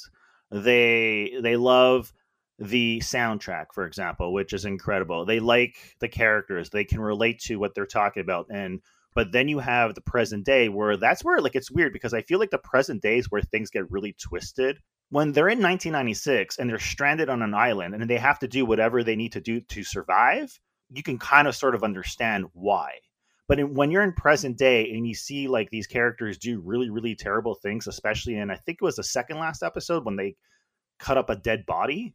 they 0.50 1.36
they 1.40 1.56
love 1.56 2.12
the 2.58 3.00
soundtrack 3.00 3.66
for 3.74 3.86
example 3.86 4.32
which 4.32 4.52
is 4.52 4.64
incredible. 4.64 5.24
They 5.24 5.40
like 5.40 5.76
the 6.00 6.08
characters. 6.08 6.70
They 6.70 6.84
can 6.84 7.00
relate 7.00 7.40
to 7.40 7.56
what 7.56 7.74
they're 7.74 7.86
talking 7.86 8.22
about. 8.22 8.46
And 8.50 8.80
but 9.14 9.32
then 9.32 9.48
you 9.48 9.58
have 9.58 9.94
the 9.94 10.00
present 10.00 10.44
day 10.44 10.68
where 10.68 10.96
that's 10.96 11.24
where 11.24 11.40
like 11.40 11.54
it's 11.54 11.70
weird 11.70 11.92
because 11.92 12.12
i 12.12 12.22
feel 12.22 12.38
like 12.38 12.50
the 12.50 12.58
present 12.58 13.02
day 13.02 13.18
is 13.18 13.30
where 13.30 13.42
things 13.42 13.70
get 13.70 13.90
really 13.90 14.14
twisted. 14.14 14.78
When 15.10 15.32
they're 15.32 15.48
in 15.48 15.62
1996 15.62 16.58
and 16.58 16.68
they're 16.68 16.78
stranded 16.78 17.28
on 17.28 17.42
an 17.42 17.54
island 17.54 17.94
and 17.94 18.10
they 18.10 18.18
have 18.18 18.40
to 18.40 18.48
do 18.48 18.66
whatever 18.66 19.04
they 19.04 19.16
need 19.16 19.32
to 19.32 19.40
do 19.40 19.60
to 19.60 19.84
survive 19.84 20.58
you 20.90 21.02
can 21.02 21.18
kind 21.18 21.48
of 21.48 21.56
sort 21.56 21.74
of 21.74 21.82
understand 21.82 22.46
why 22.52 22.92
but 23.48 23.58
in, 23.58 23.74
when 23.74 23.90
you're 23.90 24.02
in 24.02 24.12
present 24.12 24.56
day 24.56 24.90
and 24.90 25.06
you 25.06 25.14
see 25.14 25.48
like 25.48 25.70
these 25.70 25.86
characters 25.86 26.38
do 26.38 26.60
really 26.60 26.90
really 26.90 27.14
terrible 27.14 27.54
things 27.54 27.86
especially 27.86 28.36
in 28.36 28.50
i 28.50 28.56
think 28.56 28.78
it 28.80 28.84
was 28.84 28.96
the 28.96 29.04
second 29.04 29.38
last 29.38 29.62
episode 29.62 30.04
when 30.04 30.16
they 30.16 30.36
cut 30.98 31.18
up 31.18 31.30
a 31.30 31.36
dead 31.36 31.64
body 31.66 32.14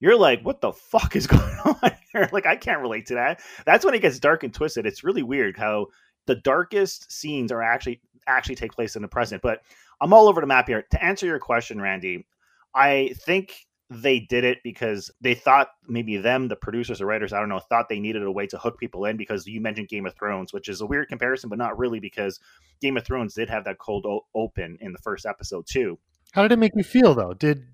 you're 0.00 0.18
like 0.18 0.42
what 0.42 0.60
the 0.60 0.72
fuck 0.72 1.16
is 1.16 1.26
going 1.28 1.58
on 1.64 1.92
here 2.12 2.28
like 2.32 2.46
i 2.46 2.56
can't 2.56 2.80
relate 2.80 3.06
to 3.06 3.14
that 3.14 3.40
that's 3.64 3.84
when 3.84 3.94
it 3.94 4.02
gets 4.02 4.18
dark 4.18 4.42
and 4.42 4.54
twisted 4.54 4.86
it's 4.86 5.04
really 5.04 5.22
weird 5.22 5.56
how 5.56 5.86
the 6.26 6.36
darkest 6.36 7.10
scenes 7.10 7.50
are 7.50 7.62
actually 7.62 8.00
actually 8.26 8.54
take 8.54 8.72
place 8.72 8.96
in 8.96 9.02
the 9.02 9.08
present. 9.08 9.42
But 9.42 9.62
I'm 10.00 10.12
all 10.12 10.28
over 10.28 10.40
the 10.40 10.46
map 10.46 10.68
here. 10.68 10.84
To 10.90 11.04
answer 11.04 11.26
your 11.26 11.38
question, 11.38 11.80
Randy, 11.80 12.26
I 12.74 13.14
think 13.24 13.66
they 13.90 14.20
did 14.20 14.44
it 14.44 14.58
because 14.62 15.10
they 15.20 15.34
thought 15.34 15.68
maybe 15.88 16.16
them, 16.16 16.46
the 16.46 16.54
producers 16.54 17.00
or 17.00 17.06
writers, 17.06 17.32
I 17.32 17.40
don't 17.40 17.48
know, 17.48 17.58
thought 17.58 17.88
they 17.88 17.98
needed 17.98 18.22
a 18.22 18.30
way 18.30 18.46
to 18.46 18.56
hook 18.56 18.78
people 18.78 19.04
in 19.04 19.16
because 19.16 19.46
you 19.46 19.60
mentioned 19.60 19.88
Game 19.88 20.06
of 20.06 20.14
Thrones, 20.14 20.52
which 20.52 20.68
is 20.68 20.80
a 20.80 20.86
weird 20.86 21.08
comparison, 21.08 21.50
but 21.50 21.58
not 21.58 21.76
really 21.76 21.98
because 21.98 22.38
Game 22.80 22.96
of 22.96 23.04
Thrones 23.04 23.34
did 23.34 23.50
have 23.50 23.64
that 23.64 23.78
cold 23.78 24.06
o- 24.06 24.26
open 24.32 24.78
in 24.80 24.92
the 24.92 24.98
first 24.98 25.26
episode 25.26 25.66
too. 25.66 25.98
How 26.30 26.42
did 26.42 26.52
it 26.52 26.58
make 26.60 26.72
you 26.76 26.84
feel 26.84 27.14
though? 27.14 27.34
Did 27.34 27.66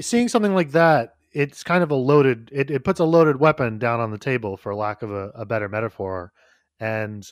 seeing 0.00 0.28
something 0.28 0.54
like 0.54 0.70
that? 0.72 1.16
It's 1.32 1.62
kind 1.62 1.82
of 1.82 1.90
a 1.90 1.96
loaded. 1.96 2.48
It, 2.50 2.70
it 2.70 2.82
puts 2.82 2.98
a 2.98 3.04
loaded 3.04 3.38
weapon 3.38 3.78
down 3.78 4.00
on 4.00 4.10
the 4.10 4.18
table, 4.18 4.56
for 4.56 4.74
lack 4.74 5.02
of 5.02 5.12
a, 5.12 5.28
a 5.34 5.44
better 5.44 5.68
metaphor, 5.68 6.32
and 6.80 7.30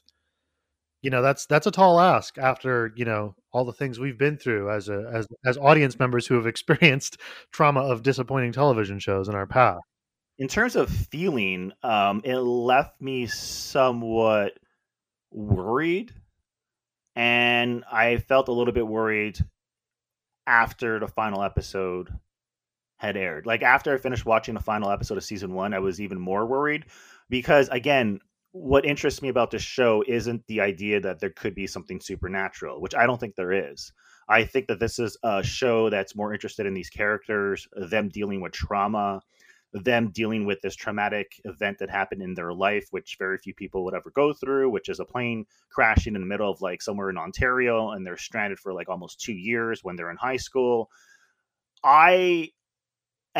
you 1.02 1.10
know 1.10 1.22
that's 1.22 1.46
that's 1.46 1.66
a 1.66 1.70
tall 1.70 2.00
ask 2.00 2.38
after 2.38 2.92
you 2.96 3.04
know 3.04 3.34
all 3.52 3.64
the 3.64 3.72
things 3.72 3.98
we've 3.98 4.18
been 4.18 4.36
through 4.36 4.70
as 4.70 4.88
a 4.88 5.10
as 5.12 5.26
as 5.44 5.56
audience 5.58 5.98
members 5.98 6.26
who 6.26 6.34
have 6.34 6.46
experienced 6.54 7.18
trauma 7.52 7.80
of 7.80 8.02
disappointing 8.02 8.52
television 8.52 8.98
shows 8.98 9.28
in 9.28 9.34
our 9.34 9.46
past 9.46 9.80
in 10.38 10.48
terms 10.48 10.76
of 10.76 10.88
feeling 10.88 11.72
um 11.82 12.20
it 12.24 12.38
left 12.38 13.00
me 13.00 13.26
somewhat 13.26 14.52
worried 15.30 16.12
and 17.14 17.84
i 17.90 18.16
felt 18.16 18.48
a 18.48 18.52
little 18.52 18.72
bit 18.72 18.86
worried 18.86 19.38
after 20.46 20.98
the 20.98 21.08
final 21.08 21.42
episode 21.42 22.08
had 22.96 23.16
aired. 23.16 23.46
Like 23.46 23.62
after 23.62 23.94
i 23.94 23.98
finished 23.98 24.26
watching 24.26 24.54
the 24.54 24.60
final 24.60 24.90
episode 24.90 25.18
of 25.18 25.24
season 25.24 25.52
one 25.54 25.74
i 25.74 25.78
was 25.78 26.00
even 26.00 26.18
more 26.18 26.46
worried 26.46 26.86
because 27.28 27.68
again 27.68 28.20
what 28.52 28.86
interests 28.86 29.22
me 29.22 29.28
about 29.28 29.50
this 29.50 29.62
show 29.62 30.02
isn't 30.06 30.46
the 30.46 30.60
idea 30.60 31.00
that 31.00 31.20
there 31.20 31.30
could 31.30 31.54
be 31.54 31.66
something 31.66 32.00
supernatural, 32.00 32.80
which 32.80 32.94
I 32.94 33.06
don't 33.06 33.18
think 33.20 33.34
there 33.34 33.52
is. 33.52 33.92
I 34.28 34.44
think 34.44 34.66
that 34.68 34.80
this 34.80 34.98
is 34.98 35.16
a 35.22 35.42
show 35.42 35.90
that's 35.90 36.16
more 36.16 36.32
interested 36.32 36.66
in 36.66 36.74
these 36.74 36.90
characters, 36.90 37.66
them 37.76 38.08
dealing 38.08 38.40
with 38.40 38.52
trauma, 38.52 39.20
them 39.72 40.10
dealing 40.10 40.46
with 40.46 40.60
this 40.60 40.74
traumatic 40.74 41.40
event 41.44 41.78
that 41.78 41.90
happened 41.90 42.22
in 42.22 42.34
their 42.34 42.52
life, 42.52 42.86
which 42.90 43.16
very 43.18 43.38
few 43.38 43.54
people 43.54 43.84
would 43.84 43.94
ever 43.94 44.10
go 44.10 44.32
through, 44.32 44.70
which 44.70 44.88
is 44.88 45.00
a 45.00 45.04
plane 45.04 45.44
crashing 45.70 46.14
in 46.14 46.20
the 46.20 46.26
middle 46.26 46.50
of 46.50 46.60
like 46.60 46.80
somewhere 46.80 47.10
in 47.10 47.18
Ontario 47.18 47.90
and 47.90 48.06
they're 48.06 48.16
stranded 48.16 48.58
for 48.58 48.72
like 48.72 48.88
almost 48.88 49.20
two 49.20 49.34
years 49.34 49.84
when 49.84 49.96
they're 49.96 50.10
in 50.10 50.16
high 50.16 50.36
school. 50.36 50.90
I 51.84 52.50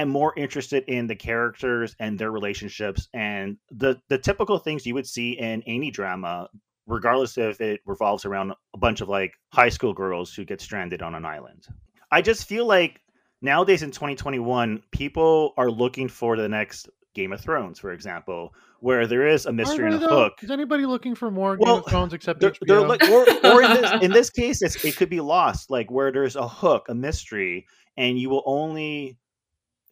am 0.00 0.09
more 0.09 0.33
interested 0.37 0.85
in 0.87 1.07
the 1.07 1.17
characters 1.17 1.95
and 1.99 2.19
their 2.19 2.31
relationships 2.31 3.09
and 3.12 3.57
the 3.71 4.00
the 4.09 4.19
typical 4.19 4.59
things 4.59 4.87
you 4.87 4.95
would 4.95 5.07
see 5.07 5.33
in 5.33 5.62
any 5.67 5.90
drama 5.90 6.49
regardless 6.87 7.37
if 7.37 7.61
it 7.61 7.81
revolves 7.85 8.25
around 8.25 8.52
a 8.75 8.78
bunch 8.78 9.00
of 9.00 9.09
like 9.09 9.35
high 9.52 9.69
school 9.69 9.93
girls 9.93 10.33
who 10.33 10.45
get 10.45 10.61
stranded 10.61 11.02
on 11.02 11.14
an 11.14 11.25
island. 11.25 11.67
I 12.11 12.23
just 12.23 12.49
feel 12.49 12.67
like 12.67 13.00
nowadays 13.43 13.83
in 13.83 13.90
2021 13.90 14.83
people 14.90 15.52
are 15.57 15.71
looking 15.71 16.09
for 16.09 16.37
the 16.37 16.49
next 16.49 16.88
game 17.14 17.33
of 17.33 17.40
thrones 17.40 17.78
for 17.78 17.93
example 17.93 18.55
where 18.81 19.07
there 19.07 19.26
is 19.26 19.45
a 19.47 19.52
mystery 19.52 19.87
and 19.87 19.97
a 19.97 19.99
hook. 19.99 20.35
Is 20.40 20.50
anybody 20.50 20.87
looking 20.87 21.14
for 21.14 21.31
more 21.31 21.57
well, 21.59 21.76
game 21.76 21.85
of 21.85 21.90
thrones 21.90 22.12
except 22.12 22.40
they're, 22.40 22.52
they're 22.62 22.87
like, 22.87 23.02
or, 23.09 23.28
or 23.45 23.62
in, 23.62 23.73
this, 23.73 24.02
in 24.02 24.11
this 24.12 24.31
case 24.31 24.62
it 24.62 24.97
could 24.97 25.11
be 25.11 25.21
lost 25.21 25.71
like 25.71 25.90
where 25.90 26.12
there's 26.12 26.37
a 26.37 26.49
hook 26.49 26.87
a 26.88 26.95
mystery 26.95 27.67
and 27.97 28.19
you 28.19 28.31
will 28.31 28.45
only 28.47 29.19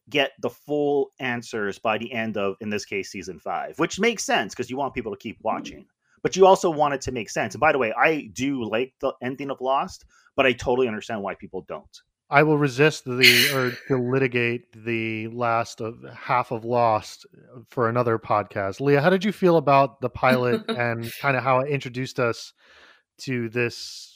get 0.08 0.32
the 0.40 0.50
full 0.50 1.10
answers 1.18 1.78
by 1.78 1.98
the 1.98 2.12
end 2.12 2.36
of, 2.36 2.56
in 2.60 2.70
this 2.70 2.84
case, 2.84 3.10
season 3.10 3.38
five, 3.38 3.78
which 3.78 3.98
makes 3.98 4.24
sense 4.24 4.54
because 4.54 4.70
you 4.70 4.76
want 4.76 4.94
people 4.94 5.12
to 5.12 5.18
keep 5.18 5.36
mm-hmm. 5.36 5.48
watching. 5.48 5.86
But 6.22 6.34
you 6.34 6.46
also 6.46 6.70
want 6.70 6.94
it 6.94 7.00
to 7.02 7.12
make 7.12 7.30
sense. 7.30 7.54
And 7.54 7.60
by 7.60 7.72
the 7.72 7.78
way, 7.78 7.92
I 7.92 8.30
do 8.32 8.64
like 8.64 8.94
the 9.00 9.12
ending 9.22 9.50
of 9.50 9.60
Lost, 9.60 10.04
but 10.34 10.46
I 10.46 10.52
totally 10.52 10.88
understand 10.88 11.22
why 11.22 11.34
people 11.34 11.64
don't. 11.68 12.00
I 12.28 12.42
will 12.42 12.58
resist 12.58 13.04
the 13.04 13.50
urge 13.52 13.76
to 13.86 13.96
litigate 13.96 14.72
the 14.72 15.28
last 15.28 15.80
of 15.80 16.04
half 16.12 16.50
of 16.50 16.64
Lost 16.64 17.26
for 17.70 17.88
another 17.88 18.18
podcast. 18.18 18.80
Leah, 18.80 19.00
how 19.00 19.10
did 19.10 19.24
you 19.24 19.30
feel 19.30 19.56
about 19.56 20.00
the 20.00 20.10
pilot 20.10 20.64
and 20.68 21.08
kind 21.20 21.36
of 21.36 21.44
how 21.44 21.60
it 21.60 21.70
introduced 21.70 22.18
us 22.18 22.52
to 23.18 23.48
this 23.48 24.15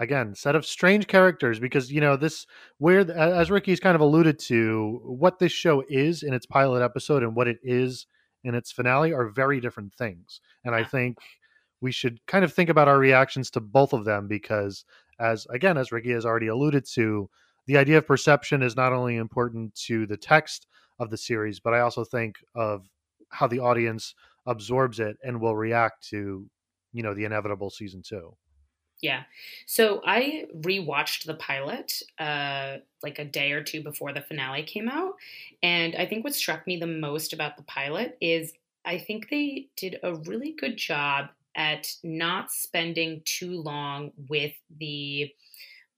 again 0.00 0.34
set 0.34 0.54
of 0.54 0.64
strange 0.64 1.06
characters 1.06 1.58
because 1.58 1.90
you 1.90 2.00
know 2.00 2.16
this 2.16 2.46
where 2.78 3.00
as 3.10 3.50
ricky's 3.50 3.80
kind 3.80 3.94
of 3.94 4.00
alluded 4.00 4.38
to 4.38 5.00
what 5.04 5.38
this 5.38 5.52
show 5.52 5.82
is 5.88 6.22
in 6.22 6.32
its 6.32 6.46
pilot 6.46 6.82
episode 6.82 7.22
and 7.22 7.34
what 7.34 7.48
it 7.48 7.58
is 7.62 8.06
in 8.44 8.54
its 8.54 8.70
finale 8.70 9.12
are 9.12 9.28
very 9.28 9.60
different 9.60 9.92
things. 9.94 10.40
And 10.64 10.74
i 10.74 10.84
think 10.84 11.18
we 11.80 11.92
should 11.92 12.24
kind 12.26 12.44
of 12.44 12.52
think 12.52 12.70
about 12.70 12.88
our 12.88 12.98
reactions 12.98 13.50
to 13.50 13.60
both 13.60 13.92
of 13.92 14.04
them 14.04 14.26
because 14.28 14.84
as 15.20 15.46
again 15.50 15.76
as 15.76 15.92
ricky 15.92 16.10
has 16.10 16.26
already 16.26 16.48
alluded 16.48 16.84
to 16.94 17.28
the 17.66 17.76
idea 17.76 17.98
of 17.98 18.06
perception 18.06 18.62
is 18.62 18.76
not 18.76 18.92
only 18.92 19.16
important 19.16 19.74
to 19.74 20.06
the 20.06 20.16
text 20.16 20.66
of 20.98 21.10
the 21.10 21.16
series 21.16 21.60
but 21.60 21.74
i 21.74 21.80
also 21.80 22.04
think 22.04 22.36
of 22.54 22.88
how 23.30 23.46
the 23.46 23.60
audience 23.60 24.14
absorbs 24.46 25.00
it 25.00 25.16
and 25.22 25.40
will 25.40 25.56
react 25.56 26.08
to 26.08 26.48
you 26.92 27.02
know 27.02 27.14
the 27.14 27.24
inevitable 27.24 27.70
season 27.70 28.02
two 28.02 28.34
yeah. 29.00 29.22
So 29.66 30.00
I 30.04 30.46
rewatched 30.56 31.24
the 31.24 31.34
pilot 31.34 32.02
uh, 32.18 32.78
like 33.02 33.18
a 33.18 33.24
day 33.24 33.52
or 33.52 33.62
two 33.62 33.82
before 33.82 34.12
the 34.12 34.22
finale 34.22 34.62
came 34.62 34.88
out. 34.88 35.14
And 35.62 35.94
I 35.94 36.06
think 36.06 36.24
what 36.24 36.34
struck 36.34 36.66
me 36.66 36.78
the 36.78 36.86
most 36.86 37.32
about 37.32 37.56
the 37.56 37.62
pilot 37.64 38.16
is 38.20 38.52
I 38.84 38.98
think 38.98 39.28
they 39.30 39.68
did 39.76 39.98
a 40.02 40.14
really 40.14 40.54
good 40.58 40.76
job 40.76 41.26
at 41.54 41.92
not 42.02 42.50
spending 42.50 43.22
too 43.24 43.60
long 43.60 44.12
with 44.28 44.54
the 44.78 45.30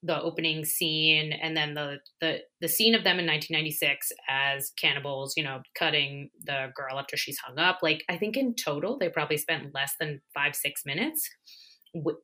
the 0.02 0.20
opening 0.22 0.64
scene 0.64 1.32
and 1.32 1.54
then 1.54 1.74
the 1.74 1.98
the 2.22 2.38
the 2.62 2.68
scene 2.68 2.94
of 2.94 3.04
them 3.04 3.18
in 3.18 3.26
1996 3.26 4.12
as 4.30 4.70
cannibals 4.70 5.34
you 5.36 5.44
know 5.44 5.60
cutting 5.74 6.30
the 6.44 6.72
girl 6.74 6.98
after 6.98 7.18
she's 7.18 7.38
hung 7.38 7.58
up 7.58 7.80
like 7.82 8.02
i 8.08 8.16
think 8.16 8.34
in 8.34 8.54
total 8.54 8.96
they 8.96 9.10
probably 9.10 9.36
spent 9.36 9.74
less 9.74 9.96
than 10.00 10.18
five 10.32 10.56
six 10.56 10.86
minutes 10.86 11.28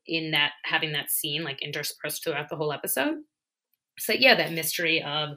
in 0.07 0.31
that 0.33 0.53
having 0.65 0.93
that 0.93 1.11
scene 1.11 1.45
like 1.45 1.63
interspersed 1.63 2.25
throughout 2.25 2.49
the 2.49 2.57
whole 2.57 2.73
episode. 2.73 3.17
So 3.99 4.13
yeah, 4.13 4.35
that 4.37 4.53
mystery 4.53 5.03
of 5.03 5.31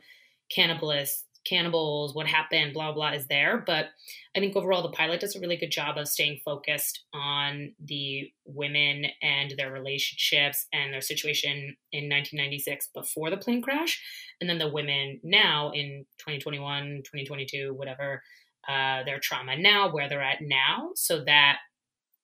cannibalists, 0.56 1.24
cannibals, 1.46 2.14
what 2.14 2.28
happened, 2.28 2.74
blah 2.74 2.92
blah 2.92 3.12
is 3.14 3.28
there. 3.28 3.64
But 3.66 3.88
I 4.36 4.40
think 4.40 4.56
overall 4.56 4.84
the 4.84 4.90
pilot 4.90 5.22
does 5.22 5.36
a 5.36 5.40
really 5.40 5.58
good 5.58 5.72
job 5.72 5.98
of 5.98 6.08
staying 6.08 6.42
focused 6.44 7.06
on 7.14 7.74
the 7.84 8.32
women 8.46 9.06
and 9.22 9.54
their 9.58 9.72
relationships 9.72 10.68
and 10.74 10.94
their 10.94 11.02
situation 11.02 11.76
in 11.92 12.10
1996 12.10 12.90
before 12.94 13.30
the 13.30 13.38
plane 13.38 13.62
crash, 13.62 14.02
and 14.42 14.50
then 14.50 14.60
the 14.60 14.70
women 14.70 15.20
now 15.24 15.72
in 15.72 16.06
2021, 16.20 17.02
2022, 17.04 17.74
whatever, 17.74 18.22
uh, 18.68 19.04
their 19.04 19.20
trauma 19.20 19.58
now, 19.58 19.92
where 19.92 20.10
they're 20.10 20.22
at 20.22 20.42
now, 20.42 20.92
so 20.96 21.24
that 21.24 21.58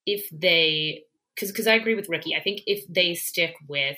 if 0.06 0.30
they 0.32 1.04
because 1.36 1.52
because 1.52 1.68
I 1.68 1.76
agree 1.76 1.96
with 1.96 2.10
Ricky. 2.10 2.36
I 2.36 2.42
think 2.42 2.62
if 2.66 2.86
they 2.88 3.14
stick 3.14 3.56
with 3.68 3.98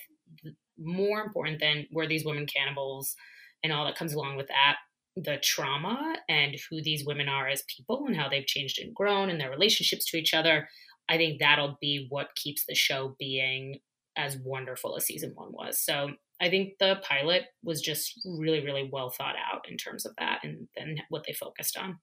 more 0.77 1.22
important 1.22 1.60
than 1.60 1.88
were 1.91 2.08
these 2.08 2.25
women 2.25 2.46
cannibals 2.46 3.15
and 3.63 3.74
all 3.74 3.86
that 3.86 3.98
comes 3.98 4.13
along 4.13 4.38
with 4.38 4.48
that, 4.48 4.77
the 5.15 5.38
trauma 5.38 6.15
and 6.29 6.56
who 6.70 6.82
these 6.82 7.06
women 7.06 7.27
are 7.27 7.48
as 7.48 7.63
people 7.75 8.06
and 8.08 8.15
how 8.15 8.29
they've 8.29 8.46
changed 8.46 8.79
and 8.79 8.94
grown 8.94 9.29
and 9.29 9.39
their 9.39 9.50
relationships 9.50 10.06
to 10.06 10.17
each 10.17 10.34
other. 10.34 10.67
I 11.10 11.17
think 11.17 11.39
that'll 11.39 11.77
be 11.82 12.08
what 12.10 12.36
keeps 12.36 12.65
the 12.67 12.75
show 12.75 13.15
being 13.17 13.79
as 14.15 14.38
wonderful 14.44 14.96
as 14.98 15.06
season 15.06 15.32
one 15.36 15.51
was. 15.51 15.79
So 15.79 16.12
I 16.39 16.50
think 16.50 16.74
the 16.79 17.00
pilot 17.01 17.44
was 17.63 17.82
just 17.82 18.20
really, 18.25 18.63
really 18.63 18.89
well 18.91 19.10
thought 19.10 19.36
out 19.51 19.67
in 19.70 19.77
terms 19.77 20.06
of 20.06 20.13
that 20.20 20.39
and 20.44 20.67
then 20.75 20.98
what 21.10 21.24
they 21.25 21.34
focused 21.34 21.77
on. 21.77 22.00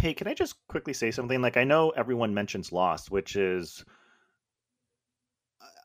Hey, 0.00 0.14
can 0.14 0.26
I 0.26 0.34
just 0.34 0.56
quickly 0.68 0.94
say 0.94 1.10
something? 1.10 1.40
Like, 1.40 1.56
I 1.56 1.64
know 1.64 1.90
everyone 1.90 2.34
mentions 2.34 2.72
Lost, 2.72 3.10
which 3.10 3.36
is 3.36 3.84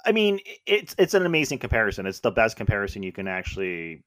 I 0.07 0.13
mean, 0.13 0.39
it's 0.65 0.95
it's 0.97 1.13
an 1.13 1.25
amazing 1.25 1.59
comparison. 1.59 2.07
It's 2.07 2.21
the 2.21 2.31
best 2.31 2.55
comparison 2.55 3.03
you 3.03 3.11
can 3.11 3.27
actually 3.27 4.03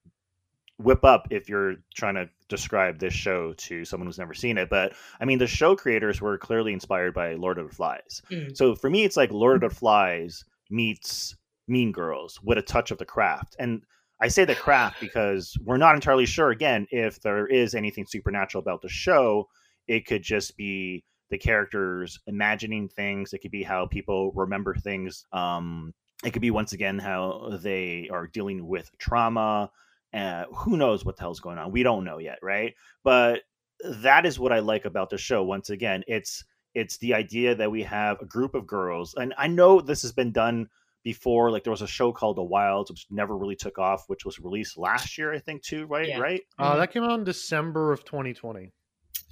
whip 0.78 1.04
up 1.04 1.28
if 1.30 1.46
you're 1.46 1.76
trying 1.94 2.14
to 2.14 2.26
describe 2.48 2.98
this 2.98 3.12
show 3.12 3.52
to 3.52 3.84
someone 3.84 4.06
who's 4.06 4.18
never 4.18 4.32
seen 4.32 4.56
it. 4.56 4.70
But 4.70 4.94
I 5.20 5.26
mean, 5.26 5.38
the 5.38 5.46
show 5.46 5.76
creators 5.76 6.22
were 6.22 6.38
clearly 6.38 6.72
inspired 6.72 7.12
by 7.12 7.34
Lord 7.34 7.58
of 7.58 7.68
the 7.68 7.74
Flies. 7.74 8.22
Mm. 8.30 8.56
So 8.56 8.74
for 8.74 8.88
me, 8.88 9.04
it's 9.04 9.16
like 9.16 9.30
Lord 9.30 9.62
of 9.62 9.70
the 9.70 9.76
Flies 9.76 10.42
meets 10.70 11.36
Mean 11.68 11.92
Girls 11.92 12.40
with 12.42 12.56
a 12.56 12.62
touch 12.62 12.90
of 12.90 12.96
the 12.96 13.04
craft. 13.04 13.54
And 13.58 13.82
I 14.22 14.28
say 14.28 14.46
the 14.46 14.54
craft 14.54 15.00
because 15.00 15.54
we're 15.64 15.76
not 15.76 15.94
entirely 15.94 16.26
sure, 16.26 16.50
again, 16.50 16.86
if 16.90 17.20
there 17.20 17.46
is 17.46 17.74
anything 17.74 18.06
supernatural 18.06 18.62
about 18.62 18.80
the 18.80 18.88
show. 18.88 19.48
It 19.86 20.06
could 20.06 20.22
just 20.22 20.56
be 20.56 21.04
the 21.30 21.38
characters 21.38 22.18
imagining 22.26 22.88
things. 22.88 23.32
It 23.32 23.38
could 23.38 23.50
be 23.50 23.62
how 23.62 23.86
people 23.86 24.32
remember 24.32 24.74
things. 24.74 25.24
Um, 25.32 25.94
it 26.24 26.32
could 26.32 26.42
be 26.42 26.50
once 26.50 26.72
again 26.72 26.98
how 26.98 27.58
they 27.62 28.08
are 28.12 28.26
dealing 28.26 28.66
with 28.66 28.90
trauma. 28.98 29.70
Uh, 30.12 30.44
who 30.52 30.76
knows 30.76 31.04
what 31.04 31.16
the 31.16 31.22
hell's 31.22 31.40
going 31.40 31.56
on? 31.58 31.70
We 31.70 31.82
don't 31.82 32.04
know 32.04 32.18
yet, 32.18 32.38
right? 32.42 32.74
But 33.04 33.42
that 33.84 34.26
is 34.26 34.38
what 34.38 34.52
I 34.52 34.58
like 34.58 34.84
about 34.84 35.08
the 35.10 35.18
show. 35.18 35.42
Once 35.44 35.70
again, 35.70 36.02
it's 36.06 36.44
it's 36.74 36.98
the 36.98 37.14
idea 37.14 37.54
that 37.54 37.70
we 37.70 37.82
have 37.84 38.20
a 38.20 38.26
group 38.26 38.54
of 38.54 38.66
girls, 38.66 39.14
and 39.16 39.32
I 39.38 39.46
know 39.46 39.80
this 39.80 40.02
has 40.02 40.12
been 40.12 40.32
done 40.32 40.68
before 41.02 41.50
like 41.50 41.64
there 41.64 41.70
was 41.70 41.80
a 41.82 41.86
show 41.86 42.12
called 42.12 42.36
The 42.36 42.42
Wilds, 42.42 42.90
which 42.90 43.06
never 43.10 43.36
really 43.36 43.56
took 43.56 43.78
off, 43.78 44.04
which 44.08 44.24
was 44.26 44.38
released 44.38 44.76
last 44.76 45.16
year, 45.16 45.32
I 45.32 45.38
think, 45.38 45.62
too. 45.62 45.86
Right, 45.86 46.08
Yeah. 46.08 46.18
right, 46.18 46.42
Uh, 46.58 46.76
that 46.76 46.92
came 46.92 47.02
out 47.02 47.18
in 47.18 47.24
December 47.24 47.90
of 47.92 48.04
2020. 48.04 48.70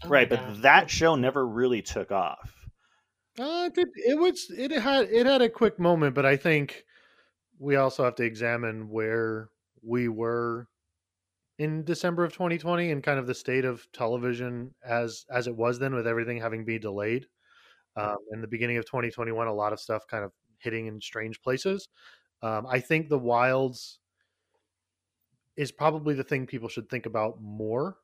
Oh 0.02 0.08
right. 0.10 0.28
But 0.28 0.62
that 0.62 0.90
show 0.90 1.14
never 1.14 1.46
really 1.46 1.82
took 1.82 2.10
off. 2.10 2.68
Uh, 3.38 3.68
it, 3.70 3.74
did- 3.74 3.88
it 4.06 4.18
was 4.18 4.50
it 4.50 4.70
had 4.72 5.08
it 5.10 5.26
had 5.26 5.42
a 5.42 5.48
quick 5.48 5.78
moment, 5.78 6.14
but 6.14 6.26
I 6.26 6.36
think 6.36 6.84
we 7.58 7.76
also 7.76 8.04
have 8.04 8.16
to 8.16 8.24
examine 8.24 8.90
where 8.90 9.50
we 9.82 10.08
were 10.08 10.68
in 11.58 11.84
December 11.84 12.24
of 12.24 12.32
2020 12.32 12.90
and 12.92 13.02
kind 13.02 13.18
of 13.20 13.26
the 13.26 13.34
state 13.34 13.64
of 13.64 13.90
television 13.92 14.74
as 14.84 15.26
as 15.30 15.46
it 15.48 15.56
was 15.56 15.78
then, 15.78 15.94
with 15.94 16.06
everything 16.06 16.38
having 16.40 16.64
been 16.64 16.80
delayed. 16.82 17.26
Um, 17.96 18.16
in 18.32 18.40
the 18.42 18.48
beginning 18.48 18.78
of 18.78 18.86
2021, 18.86 19.48
a 19.48 19.54
lot 19.54 19.72
of 19.72 19.80
stuff 19.80 20.06
kind 20.08 20.24
of 20.24 20.32
hitting 20.58 20.86
in 20.86 21.00
strange 21.00 21.42
places. 21.42 21.88
Um, 22.42 22.66
I 22.66 22.80
think 22.80 23.08
the 23.08 23.18
Wilds 23.18 24.00
is 25.56 25.72
probably 25.72 26.14
the 26.14 26.24
thing 26.24 26.46
people 26.46 26.68
should 26.68 26.88
think 26.88 27.06
about 27.06 27.40
more. 27.40 27.98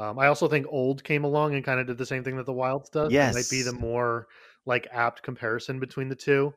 Um, 0.00 0.18
I 0.18 0.28
also 0.28 0.48
think 0.48 0.66
Old 0.70 1.04
came 1.04 1.24
along 1.24 1.54
and 1.54 1.62
kind 1.62 1.78
of 1.78 1.86
did 1.86 1.98
the 1.98 2.06
same 2.06 2.24
thing 2.24 2.36
that 2.36 2.46
the 2.46 2.54
Wilds 2.54 2.88
does. 2.88 3.12
It 3.32 3.38
might 3.38 3.50
be 3.50 3.62
the 3.62 3.72
more 3.72 4.28
like 4.64 4.88
apt 4.90 5.22
comparison 5.22 5.78
between 5.78 6.08
the 6.08 6.16
two. 6.16 6.54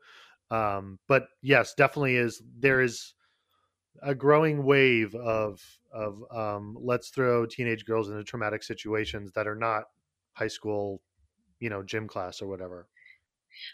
Um, 0.50 0.98
but 1.10 1.28
yes, 1.42 1.74
definitely 1.74 2.16
is 2.16 2.42
there 2.58 2.82
is 2.82 3.16
a 4.02 4.16
growing 4.16 4.64
wave 4.64 5.14
of 5.16 5.62
of 5.92 6.24
um, 6.32 6.78
let's 6.80 7.10
throw 7.10 7.46
teenage 7.46 7.86
girls 7.86 8.10
into 8.10 8.24
traumatic 8.24 8.64
situations 8.64 9.32
that 9.34 9.48
are 9.48 9.56
not 9.56 9.84
high 10.34 10.48
school, 10.48 11.02
you 11.60 11.70
know, 11.70 11.84
gym 11.84 12.08
class 12.08 12.42
or 12.42 12.48
whatever. 12.48 12.88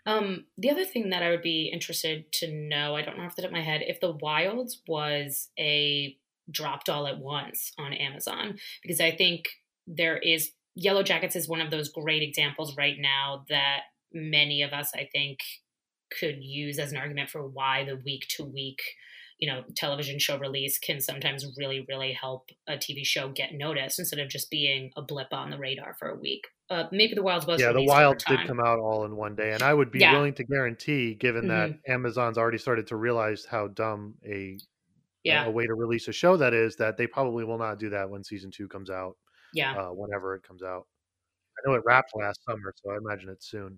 Um, 0.06 0.46
the 0.58 0.70
other 0.70 0.84
thing 0.84 1.10
that 1.12 1.24
I 1.24 1.30
would 1.30 1.42
be 1.42 1.70
interested 1.72 2.32
to 2.34 2.52
know, 2.52 2.96
I 2.96 3.02
don't 3.02 3.18
know 3.18 3.24
off 3.24 3.36
the 3.36 3.44
top 3.44 3.50
of 3.50 3.54
my 3.54 3.62
head, 3.62 3.82
if 3.86 4.00
the 4.00 4.12
Wilds 4.12 4.82
was 4.88 5.50
a 5.58 6.18
dropped 6.52 6.90
all 6.90 7.08
at 7.08 7.20
once 7.20 7.72
on 7.78 7.94
Amazon, 7.94 8.58
because 8.82 9.00
I 9.00 9.12
think 9.12 9.50
there 9.88 10.18
is 10.18 10.52
Yellow 10.76 11.04
Jackets 11.04 11.36
is 11.36 11.48
one 11.50 11.62
of 11.62 11.72
those 11.72 11.90
great 11.90 12.22
examples 12.22 12.76
right 12.78 12.96
now 13.00 13.46
that 13.50 13.82
many 14.14 14.62
of 14.62 14.72
us, 14.72 14.92
I 14.96 15.10
think, 15.12 15.40
could 16.20 16.38
use 16.42 16.80
as 16.80 16.92
an 16.92 16.98
argument 16.98 17.30
for 17.30 17.46
why 17.48 17.84
the 17.86 18.00
week 18.04 18.26
to 18.38 18.44
week, 18.44 18.80
you 19.40 19.50
know, 19.50 19.64
television 19.76 20.20
show 20.20 20.38
release 20.38 20.78
can 20.80 21.00
sometimes 21.02 21.46
really, 21.58 21.86
really 21.88 22.14
help 22.14 22.50
a 22.68 22.74
TV 22.74 23.06
show 23.06 23.30
get 23.30 23.54
noticed 23.54 24.00
instead 24.00 24.20
of 24.20 24.30
just 24.30 24.50
being 24.50 24.92
a 24.96 25.02
blip 25.02 25.32
on 25.32 25.50
the 25.50 25.58
radar 25.58 25.96
for 26.00 26.10
a 26.10 26.16
week. 26.20 26.46
Uh, 26.70 26.84
maybe 26.92 27.16
the 27.16 27.24
Wilds 27.24 27.48
was 27.48 27.60
yeah, 27.60 27.72
the 27.72 27.84
Wilds 27.84 28.24
did 28.26 28.40
come 28.46 28.60
out 28.60 28.80
all 28.80 29.06
in 29.06 29.16
one 29.16 29.36
day, 29.36 29.54
and 29.54 29.64
I 29.64 29.74
would 29.74 29.92
be 29.92 30.00
Yeah. 30.00 30.14
willing 30.14 30.34
to 30.36 30.44
guarantee, 30.44 31.16
given 31.16 31.48
that 31.48 31.72
Amazon's 31.88 32.38
already 32.38 32.60
started 32.60 32.88
to 32.88 32.96
realize 32.96 33.46
how 33.46 33.68
dumb 33.68 34.16
a 34.26 34.58
Yeah, 35.24 35.46
a 35.46 35.50
way 35.52 35.66
to 35.68 35.74
release 35.74 36.08
a 36.08 36.12
show 36.14 36.38
that 36.38 36.54
is, 36.54 36.76
that 36.78 36.96
they 36.98 37.08
probably 37.08 37.44
will 37.44 37.58
not 37.58 37.80
do 37.80 37.90
that 37.90 38.10
when 38.10 38.24
season 38.24 38.52
two 38.52 38.68
comes 38.68 38.90
out, 38.90 39.18
yeah. 39.54 39.76
uh, 39.76 39.90
whenever 39.90 40.36
it 40.36 40.44
comes 40.44 40.64
out. 40.64 40.88
I 41.58 41.70
know 41.70 41.76
it 41.76 41.84
wrapped 41.86 42.12
last 42.16 42.40
summer, 42.46 42.74
so 42.76 42.92
I 42.92 42.98
imagine 42.98 43.30
it's 43.30 43.50
soon. 43.50 43.78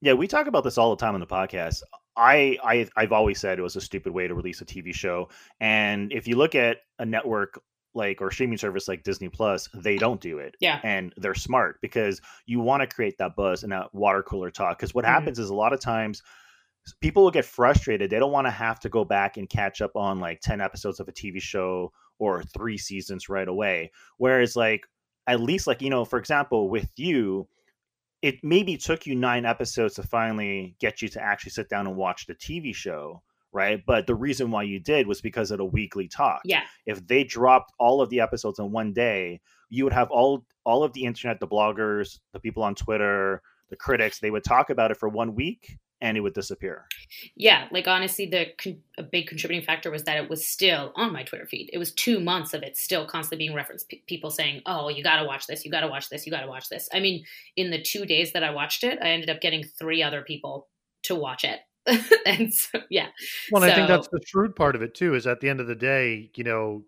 Yeah, 0.00 0.14
we 0.14 0.26
talk 0.26 0.46
about 0.48 0.64
this 0.64 0.76
all 0.76 0.90
the 0.90 1.00
time 1.00 1.14
on 1.14 1.20
the 1.20 1.26
podcast. 1.26 1.82
I, 2.16 2.58
I 2.64 2.88
I've 2.96 3.12
always 3.12 3.38
said 3.38 3.58
it 3.58 3.62
was 3.62 3.76
a 3.76 3.80
stupid 3.80 4.12
way 4.12 4.26
to 4.26 4.34
release 4.34 4.60
a 4.60 4.64
TV 4.64 4.92
show, 4.92 5.28
and 5.60 6.12
if 6.12 6.26
you 6.26 6.36
look 6.36 6.54
at 6.54 6.78
a 6.98 7.06
network 7.06 7.60
like 7.94 8.20
or 8.20 8.30
streaming 8.30 8.58
service 8.58 8.88
like 8.88 9.04
Disney 9.04 9.28
Plus, 9.30 9.68
they 9.74 9.96
don't 9.96 10.20
do 10.20 10.38
it. 10.38 10.54
Yeah. 10.60 10.80
and 10.82 11.14
they're 11.16 11.34
smart 11.34 11.78
because 11.80 12.20
you 12.44 12.60
want 12.60 12.82
to 12.82 12.86
create 12.86 13.16
that 13.18 13.34
buzz 13.36 13.62
and 13.62 13.72
that 13.72 13.94
water 13.94 14.22
cooler 14.22 14.50
talk. 14.50 14.76
Because 14.78 14.94
what 14.94 15.06
Mhm. 15.06 15.08
happens 15.08 15.38
is 15.38 15.48
a 15.48 15.54
lot 15.54 15.72
of 15.72 15.80
times 15.80 16.22
people 17.00 17.24
will 17.24 17.30
get 17.30 17.44
frustrated. 17.44 18.10
They 18.10 18.18
don't 18.18 18.32
want 18.32 18.46
to 18.46 18.52
have 18.52 18.80
to 18.80 18.88
go 18.88 19.04
back 19.04 19.36
and 19.36 19.48
catch 19.48 19.80
up 19.80 19.96
on 19.96 20.20
like 20.20 20.40
ten 20.40 20.60
episodes 20.60 21.00
of 21.00 21.08
a 21.08 21.12
TV 21.12 21.40
show 21.40 21.92
or 22.18 22.42
three 22.42 22.78
seasons 22.78 23.28
right 23.28 23.48
away. 23.48 23.92
Whereas 24.18 24.56
like 24.56 24.86
at 25.26 25.40
least 25.40 25.66
like 25.66 25.82
you 25.82 25.90
know, 25.90 26.04
for 26.04 26.18
example, 26.18 26.68
with 26.68 26.90
you 26.96 27.48
it 28.22 28.42
maybe 28.42 28.76
took 28.76 29.06
you 29.06 29.14
nine 29.14 29.44
episodes 29.44 29.94
to 29.94 30.02
finally 30.02 30.74
get 30.80 31.02
you 31.02 31.08
to 31.08 31.22
actually 31.22 31.50
sit 31.50 31.68
down 31.68 31.86
and 31.86 31.96
watch 31.96 32.26
the 32.26 32.34
TV 32.34 32.74
show, 32.74 33.22
right? 33.52 33.82
But 33.86 34.06
the 34.06 34.14
reason 34.14 34.50
why 34.50 34.62
you 34.62 34.80
did 34.80 35.06
was 35.06 35.20
because 35.20 35.50
of 35.50 35.58
the 35.58 35.64
weekly 35.64 36.08
talk. 36.08 36.40
Yeah, 36.44 36.62
If 36.86 37.06
they 37.06 37.24
dropped 37.24 37.72
all 37.78 38.00
of 38.00 38.08
the 38.08 38.20
episodes 38.20 38.58
in 38.58 38.72
one 38.72 38.92
day, 38.92 39.40
you 39.68 39.84
would 39.84 39.92
have 39.92 40.10
all 40.10 40.44
all 40.64 40.82
of 40.82 40.92
the 40.92 41.04
internet, 41.04 41.40
the 41.40 41.46
bloggers, 41.46 42.18
the 42.32 42.40
people 42.40 42.62
on 42.62 42.74
Twitter, 42.74 43.42
the 43.68 43.76
critics, 43.76 44.18
they 44.18 44.30
would 44.30 44.44
talk 44.44 44.70
about 44.70 44.90
it 44.90 44.96
for 44.96 45.08
one 45.08 45.34
week 45.34 45.78
and 46.00 46.16
it 46.16 46.20
would 46.20 46.34
disappear. 46.34 46.86
yeah. 47.34 47.68
Like 47.70 47.86
honestly, 47.86 48.26
the 48.26 48.46
con- 48.58 48.82
a 48.98 49.02
big 49.02 49.26
contributing 49.26 49.64
factor 49.64 49.90
was 49.90 50.04
that 50.04 50.16
it 50.16 50.28
was 50.28 50.46
still 50.46 50.92
on 50.94 51.12
my 51.12 51.22
Twitter 51.22 51.46
feed. 51.46 51.70
It 51.72 51.78
was 51.78 51.92
two 51.92 52.20
months 52.20 52.54
of 52.54 52.62
it 52.62 52.76
still 52.76 53.06
constantly 53.06 53.46
being 53.46 53.56
referenced. 53.56 53.88
P- 53.88 54.02
people 54.06 54.30
saying, 54.30 54.62
"Oh, 54.66 54.88
you 54.88 55.02
got 55.02 55.20
to 55.20 55.26
watch 55.26 55.46
this. 55.46 55.64
You 55.64 55.70
got 55.70 55.80
to 55.80 55.88
watch 55.88 56.08
this. 56.08 56.26
You 56.26 56.32
got 56.32 56.42
to 56.42 56.48
watch 56.48 56.68
this." 56.68 56.88
I 56.92 57.00
mean, 57.00 57.24
in 57.56 57.70
the 57.70 57.80
two 57.80 58.04
days 58.04 58.32
that 58.32 58.44
I 58.44 58.50
watched 58.50 58.84
it, 58.84 58.98
I 59.02 59.08
ended 59.10 59.30
up 59.30 59.40
getting 59.40 59.64
three 59.64 60.02
other 60.02 60.22
people 60.22 60.68
to 61.04 61.14
watch 61.14 61.44
it, 61.44 61.60
and 62.26 62.52
so 62.52 62.80
yeah, 62.90 63.08
Well, 63.50 63.62
and 63.62 63.72
I 63.72 63.74
think 63.74 63.88
that's 63.88 64.08
the 64.08 64.20
shrewd 64.26 64.56
part 64.56 64.74
of 64.74 64.82
it 64.82 64.94
too. 64.94 65.14
Is 65.14 65.26
at 65.26 65.40
the 65.40 65.48
end 65.48 65.60
of 65.60 65.66
the 65.66 65.74
day, 65.74 66.30
you 66.34 66.44
know, 66.44 66.84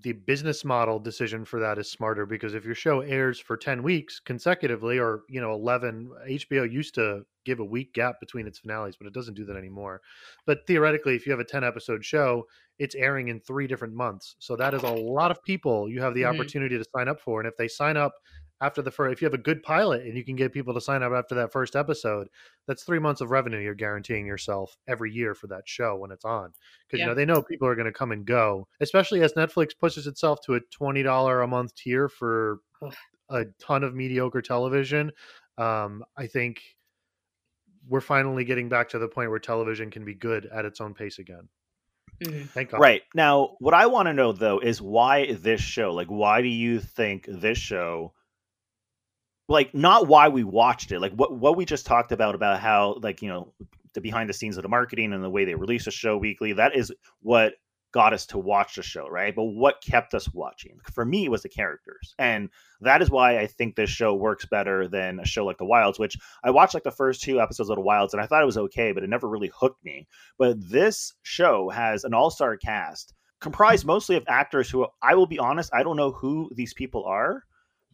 the 0.00 0.12
business 0.12 0.64
model 0.64 0.98
decision 0.98 1.44
for 1.44 1.60
that 1.60 1.78
is 1.78 1.90
smarter 1.90 2.24
because 2.24 2.54
if 2.54 2.64
your 2.64 2.74
show 2.74 3.00
airs 3.00 3.38
for 3.38 3.56
ten 3.56 3.82
weeks 3.82 4.18
consecutively, 4.20 4.98
or 4.98 5.22
you 5.28 5.40
know, 5.40 5.52
eleven, 5.52 6.10
HBO 6.26 6.64
used 6.64 6.94
to 6.94 7.24
give 7.44 7.60
a 7.60 7.64
week 7.64 7.92
gap 7.92 8.20
between 8.20 8.46
its 8.46 8.58
finales, 8.58 8.96
but 8.96 9.06
it 9.06 9.12
doesn't 9.12 9.34
do 9.34 9.44
that 9.44 9.56
anymore. 9.56 10.00
But 10.46 10.66
theoretically, 10.66 11.14
if 11.16 11.26
you 11.26 11.32
have 11.32 11.40
a 11.40 11.44
ten 11.44 11.64
episode 11.64 12.04
show, 12.04 12.46
it's 12.78 12.94
airing 12.94 13.28
in 13.28 13.40
three 13.40 13.66
different 13.66 13.94
months, 13.94 14.34
so 14.38 14.56
that 14.56 14.74
is 14.74 14.82
a 14.82 14.88
lot 14.88 15.30
of 15.30 15.42
people 15.42 15.88
you 15.90 16.00
have 16.00 16.14
the 16.14 16.24
Mhm. 16.24 16.24
opportunity 16.24 16.78
to 16.78 16.84
sign 16.96 17.08
up 17.08 17.20
for. 17.20 17.40
And 17.40 17.48
if 17.48 17.56
they 17.58 17.68
sign 17.68 17.96
up 17.96 18.14
after 18.62 18.80
the 18.80 18.90
first, 18.90 19.12
if 19.12 19.20
you 19.20 19.26
have 19.26 19.34
a 19.34 19.38
good 19.38 19.62
pilot 19.62 20.06
and 20.06 20.16
you 20.16 20.24
can 20.24 20.36
get 20.36 20.52
people 20.52 20.72
to 20.72 20.80
sign 20.80 21.02
up 21.02 21.12
after 21.12 21.34
that 21.34 21.52
first 21.52 21.74
episode, 21.76 22.28
that's 22.66 22.84
three 22.84 22.98
months 23.00 23.20
of 23.20 23.30
revenue 23.30 23.58
you're 23.58 23.74
guaranteeing 23.74 24.26
yourself 24.26 24.76
every 24.86 25.12
year 25.12 25.34
for 25.34 25.48
that 25.48 25.68
show 25.68 25.96
when 25.96 26.10
it's 26.10 26.24
on 26.24 26.52
because 26.86 27.00
you 27.00 27.06
know 27.06 27.14
they 27.14 27.24
know 27.24 27.42
people 27.42 27.66
are 27.66 27.74
going 27.74 27.86
to 27.86 27.92
come 27.92 28.12
and 28.12 28.24
go 28.24 28.66
especially 28.80 29.22
as 29.22 29.32
netflix 29.32 29.70
pushes 29.78 30.06
itself 30.06 30.38
to 30.44 30.54
a 30.54 30.60
$20 30.60 31.44
a 31.44 31.46
month 31.46 31.74
tier 31.74 32.08
for 32.08 32.60
a 33.30 33.44
ton 33.58 33.82
of 33.82 33.94
mediocre 33.94 34.42
television 34.42 35.10
um, 35.58 36.04
i 36.16 36.26
think 36.26 36.60
we're 37.88 38.00
finally 38.00 38.44
getting 38.44 38.68
back 38.68 38.88
to 38.88 38.98
the 38.98 39.08
point 39.08 39.30
where 39.30 39.38
television 39.38 39.90
can 39.90 40.04
be 40.04 40.14
good 40.14 40.46
at 40.46 40.64
its 40.64 40.80
own 40.80 40.94
pace 40.94 41.18
again 41.18 41.48
Mhm. 42.22 42.50
thank 42.50 42.70
god 42.70 42.80
Right. 42.80 43.02
Now, 43.14 43.56
what 43.58 43.74
I 43.74 43.86
want 43.86 44.06
to 44.06 44.12
know 44.12 44.32
though 44.32 44.60
is 44.60 44.80
why 44.80 45.32
this 45.32 45.60
show? 45.60 45.92
Like 45.92 46.08
why 46.08 46.42
do 46.42 46.48
you 46.48 46.78
think 46.78 47.24
this 47.26 47.58
show 47.58 48.12
like 49.48 49.74
not 49.74 50.06
why 50.06 50.28
we 50.28 50.44
watched 50.44 50.92
it. 50.92 51.00
Like 51.00 51.12
what 51.12 51.38
what 51.38 51.56
we 51.56 51.64
just 51.64 51.86
talked 51.86 52.12
about 52.12 52.34
about 52.34 52.60
how 52.60 52.98
like, 53.02 53.22
you 53.22 53.28
know, 53.28 53.52
the 53.94 54.00
behind 54.00 54.28
the 54.28 54.34
scenes 54.34 54.56
of 54.56 54.62
the 54.62 54.68
marketing 54.68 55.12
and 55.12 55.22
the 55.22 55.30
way 55.30 55.44
they 55.44 55.54
release 55.54 55.86
a 55.86 55.90
show 55.90 56.16
weekly, 56.16 56.52
that 56.54 56.74
is 56.76 56.92
what 57.20 57.54
got 57.92 58.14
us 58.14 58.24
to 58.24 58.38
watch 58.38 58.76
the 58.76 58.82
show, 58.82 59.06
right? 59.08 59.36
But 59.36 59.44
what 59.44 59.82
kept 59.82 60.14
us 60.14 60.32
watching? 60.32 60.78
For 60.92 61.04
me, 61.04 61.28
was 61.28 61.42
the 61.42 61.48
characters. 61.50 62.14
And 62.18 62.48
that 62.80 63.02
is 63.02 63.10
why 63.10 63.38
I 63.38 63.46
think 63.46 63.76
this 63.76 63.90
show 63.90 64.14
works 64.14 64.46
better 64.46 64.88
than 64.88 65.20
a 65.20 65.26
show 65.26 65.44
like 65.44 65.58
The 65.58 65.66
Wilds, 65.66 65.98
which 65.98 66.16
I 66.42 66.50
watched 66.50 66.72
like 66.72 66.84
the 66.84 66.90
first 66.90 67.22
two 67.22 67.40
episodes 67.40 67.68
of 67.68 67.76
The 67.76 67.82
Wilds 67.82 68.14
and 68.14 68.22
I 68.22 68.26
thought 68.26 68.42
it 68.42 68.46
was 68.46 68.56
okay, 68.56 68.92
but 68.92 69.04
it 69.04 69.10
never 69.10 69.28
really 69.28 69.52
hooked 69.54 69.84
me. 69.84 70.08
But 70.38 70.56
this 70.70 71.12
show 71.22 71.68
has 71.68 72.04
an 72.04 72.14
all-star 72.14 72.56
cast 72.56 73.12
comprised 73.40 73.84
mostly 73.84 74.16
of 74.16 74.24
actors 74.28 74.70
who 74.70 74.86
I 75.02 75.14
will 75.14 75.26
be 75.26 75.38
honest, 75.38 75.74
I 75.74 75.82
don't 75.82 75.96
know 75.96 76.12
who 76.12 76.50
these 76.54 76.72
people 76.72 77.04
are, 77.04 77.42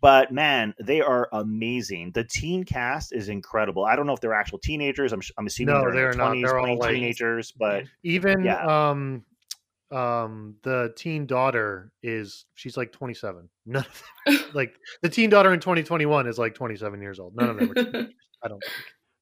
but 0.00 0.32
man, 0.32 0.74
they 0.80 1.00
are 1.00 1.28
amazing. 1.32 2.12
The 2.12 2.24
teen 2.24 2.64
cast 2.64 3.12
is 3.12 3.28
incredible. 3.28 3.84
I 3.84 3.96
don't 3.96 4.06
know 4.06 4.12
if 4.12 4.20
they're 4.20 4.34
actual 4.34 4.58
teenagers. 4.58 5.12
I'm, 5.12 5.20
I'm 5.36 5.46
assuming 5.46 5.74
No, 5.74 5.80
they're, 5.80 5.88
in 5.90 5.96
their 5.96 6.10
they're 6.12 6.18
not. 6.18 6.32
20s 6.36 6.42
They're 6.42 6.58
all, 6.58 6.64
playing 6.64 6.78
like- 6.78 6.94
teenagers, 6.94 7.52
but 7.52 7.84
even 8.02 8.44
Yeah. 8.44 8.90
um 8.90 9.24
um 9.90 10.54
the 10.64 10.92
teen 10.96 11.24
daughter 11.26 11.90
is 12.02 12.44
she's 12.54 12.76
like 12.76 12.92
27 12.92 13.48
none 13.64 13.86
of 13.86 14.02
them, 14.26 14.38
like 14.54 14.76
the 15.00 15.08
teen 15.08 15.30
daughter 15.30 15.54
in 15.54 15.60
2021 15.60 16.26
is 16.26 16.38
like 16.38 16.54
27 16.54 17.00
years 17.00 17.18
old 17.18 17.34
none 17.34 17.48
of 17.48 17.56
them 17.58 17.70
are 17.70 17.74
teenagers, 17.74 18.12
i 18.44 18.48
don't 18.48 18.62
think 18.62 18.72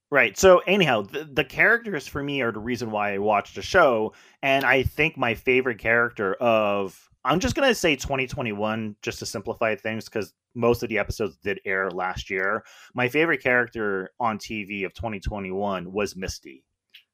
Right. 0.08 0.38
So 0.38 0.58
anyhow, 0.68 1.02
the, 1.02 1.24
the 1.24 1.42
characters 1.42 2.06
for 2.06 2.22
me 2.22 2.40
are 2.40 2.52
the 2.52 2.60
reason 2.60 2.92
why 2.92 3.14
I 3.14 3.18
watched 3.18 3.56
the 3.56 3.60
show, 3.62 4.12
and 4.40 4.64
I 4.64 4.84
think 4.84 5.16
my 5.18 5.34
favorite 5.34 5.78
character 5.80 6.34
of 6.34 7.10
I'm 7.24 7.40
just 7.40 7.56
gonna 7.56 7.74
say 7.74 7.96
2021 7.96 8.94
just 9.02 9.18
to 9.18 9.26
simplify 9.26 9.74
things 9.74 10.04
because 10.04 10.32
most 10.56 10.82
of 10.82 10.88
the 10.88 10.98
episodes 10.98 11.36
did 11.36 11.60
air 11.64 11.90
last 11.90 12.30
year. 12.30 12.64
My 12.94 13.08
favorite 13.08 13.42
character 13.42 14.10
on 14.18 14.38
TV 14.38 14.84
of 14.84 14.94
2021 14.94 15.92
was 15.92 16.16
Misty. 16.16 16.64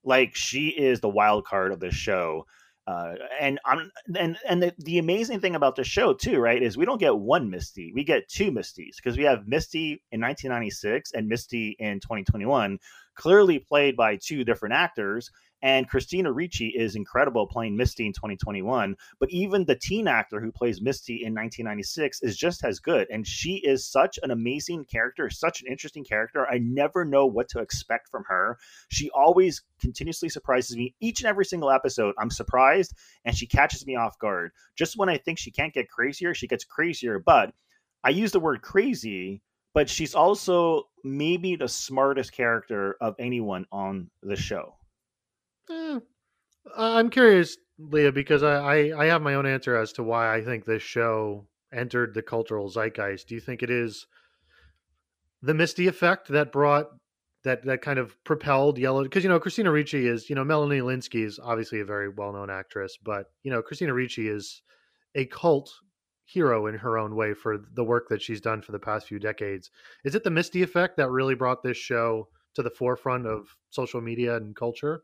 Like 0.04 0.34
she 0.34 0.68
is 0.68 1.00
the 1.00 1.08
wild 1.08 1.44
card 1.44 1.72
of 1.72 1.80
the 1.80 1.90
show. 1.90 2.46
Uh, 2.84 3.14
and 3.40 3.60
I'm 3.64 3.92
and 4.18 4.36
and 4.48 4.60
the, 4.60 4.74
the 4.78 4.98
amazing 4.98 5.38
thing 5.38 5.54
about 5.54 5.76
the 5.76 5.84
show 5.84 6.12
too, 6.14 6.40
right, 6.40 6.60
is 6.60 6.76
we 6.76 6.84
don't 6.84 6.98
get 6.98 7.16
one 7.16 7.48
Misty, 7.48 7.92
we 7.94 8.02
get 8.02 8.28
two 8.28 8.50
Misties 8.50 8.96
because 8.96 9.16
we 9.16 9.22
have 9.22 9.46
Misty 9.46 10.02
in 10.10 10.20
1996 10.20 11.12
and 11.12 11.28
Misty 11.28 11.76
in 11.78 12.00
2021, 12.00 12.78
clearly 13.14 13.60
played 13.60 13.96
by 13.96 14.16
two 14.16 14.42
different 14.42 14.74
actors. 14.74 15.30
And 15.62 15.88
Christina 15.88 16.32
Ricci 16.32 16.68
is 16.68 16.96
incredible 16.96 17.46
playing 17.46 17.76
Misty 17.76 18.06
in 18.06 18.12
2021. 18.12 18.96
But 19.20 19.30
even 19.30 19.64
the 19.64 19.76
teen 19.76 20.08
actor 20.08 20.40
who 20.40 20.50
plays 20.50 20.82
Misty 20.82 21.14
in 21.14 21.34
1996 21.34 22.22
is 22.22 22.36
just 22.36 22.64
as 22.64 22.80
good. 22.80 23.06
And 23.10 23.26
she 23.26 23.56
is 23.56 23.86
such 23.86 24.18
an 24.22 24.32
amazing 24.32 24.84
character, 24.86 25.30
such 25.30 25.60
an 25.60 25.68
interesting 25.68 26.04
character. 26.04 26.46
I 26.48 26.58
never 26.58 27.04
know 27.04 27.26
what 27.26 27.48
to 27.50 27.60
expect 27.60 28.08
from 28.08 28.24
her. 28.26 28.58
She 28.88 29.08
always 29.10 29.62
continuously 29.80 30.28
surprises 30.28 30.76
me. 30.76 30.94
Each 31.00 31.20
and 31.20 31.28
every 31.28 31.44
single 31.44 31.70
episode, 31.70 32.14
I'm 32.18 32.30
surprised 32.30 32.94
and 33.24 33.36
she 33.36 33.46
catches 33.46 33.86
me 33.86 33.96
off 33.96 34.18
guard. 34.18 34.52
Just 34.76 34.96
when 34.96 35.08
I 35.08 35.18
think 35.18 35.38
she 35.38 35.50
can't 35.50 35.74
get 35.74 35.88
crazier, 35.88 36.34
she 36.34 36.48
gets 36.48 36.64
crazier. 36.64 37.18
But 37.18 37.54
I 38.04 38.10
use 38.10 38.32
the 38.32 38.40
word 38.40 38.62
crazy, 38.62 39.42
but 39.74 39.88
she's 39.88 40.14
also 40.14 40.88
maybe 41.04 41.54
the 41.54 41.68
smartest 41.68 42.32
character 42.32 42.96
of 43.00 43.14
anyone 43.18 43.66
on 43.70 44.10
the 44.22 44.36
show. 44.36 44.74
Eh, 45.70 46.00
I'm 46.76 47.10
curious, 47.10 47.56
Leah, 47.78 48.12
because 48.12 48.42
I, 48.42 48.56
I, 48.56 49.04
I 49.04 49.06
have 49.06 49.22
my 49.22 49.34
own 49.34 49.46
answer 49.46 49.76
as 49.76 49.92
to 49.94 50.02
why 50.02 50.34
I 50.34 50.42
think 50.42 50.64
this 50.64 50.82
show 50.82 51.46
entered 51.72 52.14
the 52.14 52.22
cultural 52.22 52.68
zeitgeist. 52.68 53.28
Do 53.28 53.34
you 53.34 53.40
think 53.40 53.62
it 53.62 53.70
is 53.70 54.06
the 55.42 55.54
Misty 55.54 55.88
effect 55.88 56.28
that 56.28 56.52
brought 56.52 56.88
that 57.44 57.64
that 57.64 57.82
kind 57.82 57.98
of 57.98 58.22
propelled 58.24 58.78
Yellow? 58.78 59.02
Because 59.02 59.24
you 59.24 59.28
know 59.28 59.40
Christina 59.40 59.72
Ricci 59.72 60.06
is 60.06 60.28
you 60.30 60.36
know 60.36 60.44
Melanie 60.44 60.80
Lynskey 60.80 61.24
is 61.24 61.38
obviously 61.42 61.80
a 61.80 61.84
very 61.84 62.08
well 62.08 62.32
known 62.32 62.50
actress, 62.50 62.96
but 63.02 63.26
you 63.42 63.50
know 63.50 63.62
Christina 63.62 63.94
Ricci 63.94 64.28
is 64.28 64.62
a 65.14 65.26
cult 65.26 65.72
hero 66.24 66.66
in 66.66 66.74
her 66.76 66.96
own 66.98 67.14
way 67.14 67.34
for 67.34 67.58
the 67.74 67.84
work 67.84 68.08
that 68.08 68.22
she's 68.22 68.40
done 68.40 68.62
for 68.62 68.72
the 68.72 68.78
past 68.78 69.06
few 69.06 69.18
decades. 69.18 69.70
Is 70.04 70.14
it 70.14 70.24
the 70.24 70.30
Misty 70.30 70.62
effect 70.62 70.96
that 70.96 71.10
really 71.10 71.34
brought 71.34 71.62
this 71.62 71.76
show 71.76 72.28
to 72.54 72.62
the 72.62 72.70
forefront 72.70 73.26
of 73.26 73.56
social 73.70 74.00
media 74.00 74.36
and 74.36 74.54
culture? 74.54 75.02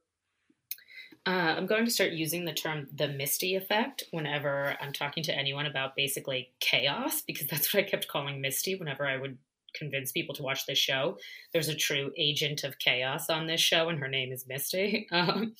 Uh, 1.29 1.55
I'm 1.59 1.67
going 1.67 1.85
to 1.85 1.91
start 1.91 2.12
using 2.12 2.47
the 2.47 2.55
term 2.55 2.88
the 2.97 3.07
Misty 3.07 3.55
effect 3.55 4.03
whenever 4.12 4.75
I'm 4.81 4.95
talking 4.95 5.23
to 5.25 5.37
anyone 5.37 5.67
about 5.67 5.95
basically 5.95 6.53
chaos, 6.59 7.21
because 7.21 7.47
that's 7.51 7.75
what 7.75 7.85
I 7.85 7.88
kept 7.88 8.09
calling 8.09 8.41
Misty 8.41 8.77
whenever 8.77 9.07
I 9.07 9.19
would 9.19 9.37
convince 9.75 10.11
people 10.11 10.35
to 10.37 10.43
watch 10.43 10.64
this 10.64 10.79
show. 10.79 11.19
There's 11.53 11.69
a 11.69 11.75
true 11.75 12.12
agent 12.17 12.64
of 12.64 12.79
chaos 12.79 13.29
on 13.29 13.47
this 13.47 13.61
show, 13.61 13.91
and 13.91 13.99
her 13.99 14.09
name 14.09 14.33
is 14.33 14.47
Misty. 14.49 15.07
Um, 15.12 15.55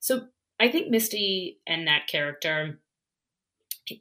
so 0.00 0.26
I 0.58 0.68
think 0.68 0.90
Misty 0.90 1.60
and 1.66 1.86
that 1.86 2.06
character 2.06 2.78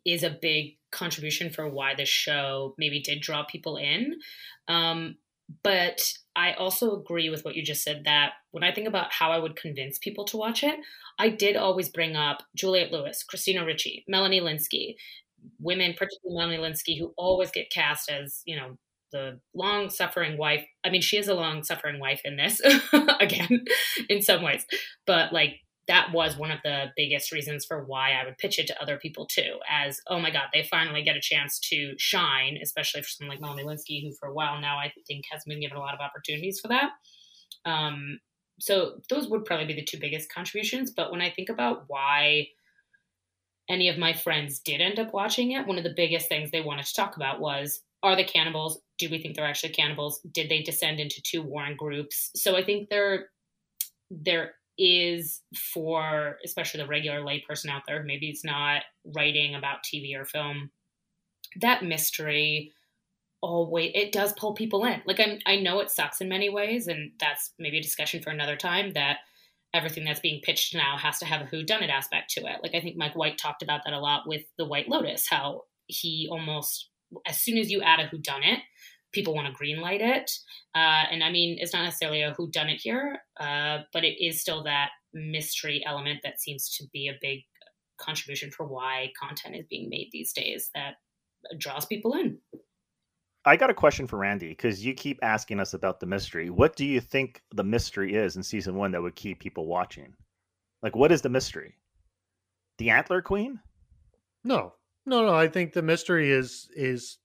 is 0.06 0.24
a 0.24 0.38
big 0.42 0.78
contribution 0.92 1.50
for 1.50 1.70
why 1.70 1.96
the 1.96 2.06
show 2.06 2.76
maybe 2.78 3.00
did 3.00 3.22
draw 3.22 3.44
people 3.44 3.78
in. 3.78 4.20
Um, 4.68 5.16
but 5.64 6.14
I 6.40 6.54
also 6.54 6.96
agree 6.96 7.30
with 7.30 7.44
what 7.44 7.56
you 7.56 7.62
just 7.62 7.84
said 7.84 8.04
that 8.06 8.32
when 8.52 8.64
I 8.64 8.72
think 8.72 8.88
about 8.88 9.12
how 9.12 9.30
I 9.34 9.40
would 9.40 9.58
convince 9.58 10.00
people 10.00 10.24
to 10.26 10.38
watch 10.38 10.64
it, 10.64 10.80
I 11.20 11.28
did 11.28 11.58
always 11.58 11.90
bring 11.90 12.16
up 12.16 12.44
Juliette 12.56 12.94
Lewis, 12.94 13.24
Christina 13.24 13.66
Ricci, 13.66 14.06
Melanie 14.08 14.40
Lynskey, 14.40 14.96
women, 15.60 15.96
particularly 15.98 16.38
Melanie 16.38 16.58
Lynskey, 16.58 16.98
who 16.98 17.14
always 17.18 17.52
get 17.52 17.70
cast 17.70 18.10
as, 18.10 18.42
you 18.46 18.56
know, 18.56 18.78
the 19.12 19.42
long 19.54 19.90
suffering 19.90 20.38
wife. 20.38 20.66
I 20.86 20.90
mean, 20.90 21.02
she 21.02 21.18
is 21.18 21.28
a 21.28 21.34
long 21.34 21.62
suffering 21.62 22.00
wife 22.00 22.22
in 22.24 22.38
this, 22.38 22.62
again, 23.20 23.66
in 24.08 24.22
some 24.22 24.42
ways, 24.42 24.66
but 25.06 25.34
like 25.34 25.60
that 25.90 26.14
was 26.14 26.38
one 26.38 26.52
of 26.52 26.60
the 26.64 26.86
biggest 26.96 27.32
reasons 27.32 27.66
for 27.66 27.84
why 27.84 28.12
I 28.12 28.24
would 28.24 28.38
pitch 28.38 28.60
it 28.60 28.68
to 28.68 28.82
other 28.82 28.98
people 28.98 29.26
too. 29.26 29.58
As 29.68 30.00
oh 30.08 30.20
my 30.20 30.30
god, 30.30 30.46
they 30.54 30.64
finally 30.64 31.02
get 31.02 31.18
a 31.18 31.22
chance 31.22 31.60
to 31.72 31.96
shine, 31.98 32.60
especially 32.62 33.02
for 33.02 33.10
someone 33.10 33.36
like 33.36 33.42
Melanie 33.42 33.64
Lynskey, 33.64 34.04
who 34.04 34.14
for 34.14 34.30
a 34.30 34.34
while 34.34 34.62
now 34.62 34.78
I 34.78 34.94
think 35.08 35.26
has 35.32 35.44
been 35.46 35.60
given 35.60 35.78
a 35.78 35.82
lot 35.82 35.96
of 35.96 36.00
opportunities 36.00 36.60
for 36.60 36.68
that. 36.68 36.92
Um, 37.66 38.20
so 38.60 39.02
those 39.10 39.28
would 39.30 39.46
probably 39.46 39.66
be 39.66 39.74
the 39.74 39.84
two 39.84 39.98
biggest 40.00 40.32
contributions. 40.32 40.92
But 40.92 41.12
when 41.12 41.22
I 41.22 41.32
think 41.32 41.50
about 41.50 41.86
why 41.88 42.50
any 43.68 43.90
of 43.90 43.98
my 43.98 44.14
friends 44.14 44.60
did 44.60 44.82
end 44.82 45.00
up 45.00 45.12
watching 45.12 45.52
it, 45.52 45.66
one 45.66 45.80
of 45.80 45.84
the 45.84 45.94
biggest 45.96 46.30
things 46.30 46.52
they 46.52 46.62
wanted 46.62 46.86
to 46.86 46.94
talk 46.94 47.16
about 47.16 47.40
was 47.40 47.82
are 48.04 48.16
the 48.16 48.24
cannibals? 48.24 48.80
Do 49.00 49.10
we 49.10 49.20
think 49.20 49.36
they're 49.36 49.46
actually 49.46 49.74
cannibals? 49.74 50.22
Did 50.32 50.50
they 50.50 50.62
descend 50.62 51.00
into 51.00 51.22
two 51.22 51.42
warring 51.42 51.78
groups? 51.78 52.32
So 52.36 52.56
I 52.56 52.64
think 52.64 52.90
there 52.90 53.30
there 54.12 54.54
is 54.80 55.42
for 55.74 56.38
especially 56.44 56.82
the 56.82 56.88
regular 56.88 57.20
layperson 57.20 57.70
out 57.70 57.84
there, 57.86 58.02
maybe 58.02 58.30
it's 58.30 58.46
not 58.46 58.84
writing 59.06 59.54
about 59.54 59.84
TV 59.84 60.16
or 60.16 60.26
film, 60.26 60.72
that 61.60 61.84
mystery 61.84 62.72
always 63.42 63.92
it 63.94 64.12
does 64.12 64.34
pull 64.34 64.54
people 64.54 64.86
in. 64.86 65.02
Like 65.06 65.20
I'm 65.20 65.40
I 65.46 65.58
know 65.58 65.80
it 65.80 65.92
sucks 65.92 66.22
in 66.22 66.30
many 66.30 66.50
ways, 66.50 66.88
and 66.88 67.12
that's 67.20 67.52
maybe 67.60 67.78
a 67.78 67.84
discussion 67.84 68.22
for 68.22 68.30
another 68.30 68.56
time. 68.56 68.94
That 68.94 69.18
everything 69.74 70.06
that's 70.06 70.20
being 70.20 70.42
pitched 70.42 70.74
now 70.74 70.98
has 70.98 71.20
to 71.20 71.26
have 71.26 71.42
a 71.42 71.46
who 71.46 71.64
done 71.64 71.84
it 71.84 71.90
aspect 71.90 72.32
to 72.32 72.42
it. 72.42 72.60
Like 72.64 72.74
I 72.74 72.82
think 72.82 72.98
Mike 72.98 73.16
White 73.16 73.38
talked 73.38 73.62
about 73.62 73.82
that 73.86 73.94
a 73.94 74.00
lot 74.00 74.24
with 74.28 74.44
the 74.58 74.66
White 74.66 74.90
Lotus, 74.90 75.28
how 75.30 75.64
he 75.88 76.28
almost 76.32 76.90
as 77.26 77.42
soon 77.42 77.58
as 77.58 77.72
you 77.72 77.82
add 77.82 78.00
a 78.00 78.08
who 78.08 78.18
done 78.18 78.44
it, 78.44 78.60
people 79.12 79.34
want 79.34 79.48
to 79.48 79.64
greenlight 79.64 80.02
it. 80.02 80.32
Uh, 80.76 81.06
and 81.12 81.24
I 81.24 81.32
mean, 81.32 81.58
it's 81.60 81.74
not 81.74 81.84
necessarily 81.84 82.22
a 82.22 82.34
who 82.34 82.50
done 82.50 82.70
it 82.70 82.80
here, 82.82 83.20
uh, 83.40 83.80
but 83.94 84.04
it 84.04 84.24
is 84.24 84.42
still 84.42 84.64
that 84.64 84.90
mystery 85.14 85.84
element 85.86 86.20
that 86.24 86.40
seems 86.40 86.70
to 86.78 86.86
be 86.94 87.08
a 87.08 87.18
big 87.22 87.40
contribution 88.00 88.52
for 88.52 88.66
why 88.66 89.12
content 89.20 89.56
is 89.56 89.66
being 89.70 89.90
made 89.90 90.10
these 90.12 90.34
days 90.34 90.70
that 90.74 90.96
draws 91.58 91.86
people 91.86 92.14
in. 92.14 92.38
I 93.46 93.56
got 93.56 93.70
a 93.70 93.74
question 93.74 94.06
for 94.06 94.18
Randy 94.18 94.50
because 94.50 94.86
you 94.86 94.94
keep 94.94 95.20
asking 95.24 95.60
us 95.60 95.74
about 95.74 96.00
the 96.00 96.06
mystery. 96.06 96.50
What 96.50 96.76
do 96.76 96.86
you 96.86 97.00
think 97.00 97.42
the 97.54 97.64
mystery 97.64 98.16
is 98.16 98.36
in 98.36 98.44
season 98.44 98.76
one 98.76 98.92
that 98.92 99.02
would 99.02 99.16
keep 99.16 99.40
people 99.40 99.66
watching? 99.66 100.14
Like, 100.84 100.96
what 100.96 101.12
is 101.12 101.22
the 101.22 101.30
mystery? 101.30 101.76
The 102.78 102.90
Antler 102.90 103.22
Queen? 103.22 103.60
No, 104.44 104.74
no, 105.06 105.26
no. 105.26 105.34
I 105.34 105.48
think 105.48 105.74
the 105.74 105.82
mystery 105.82 106.32
is 106.32 106.70
is 106.76 107.18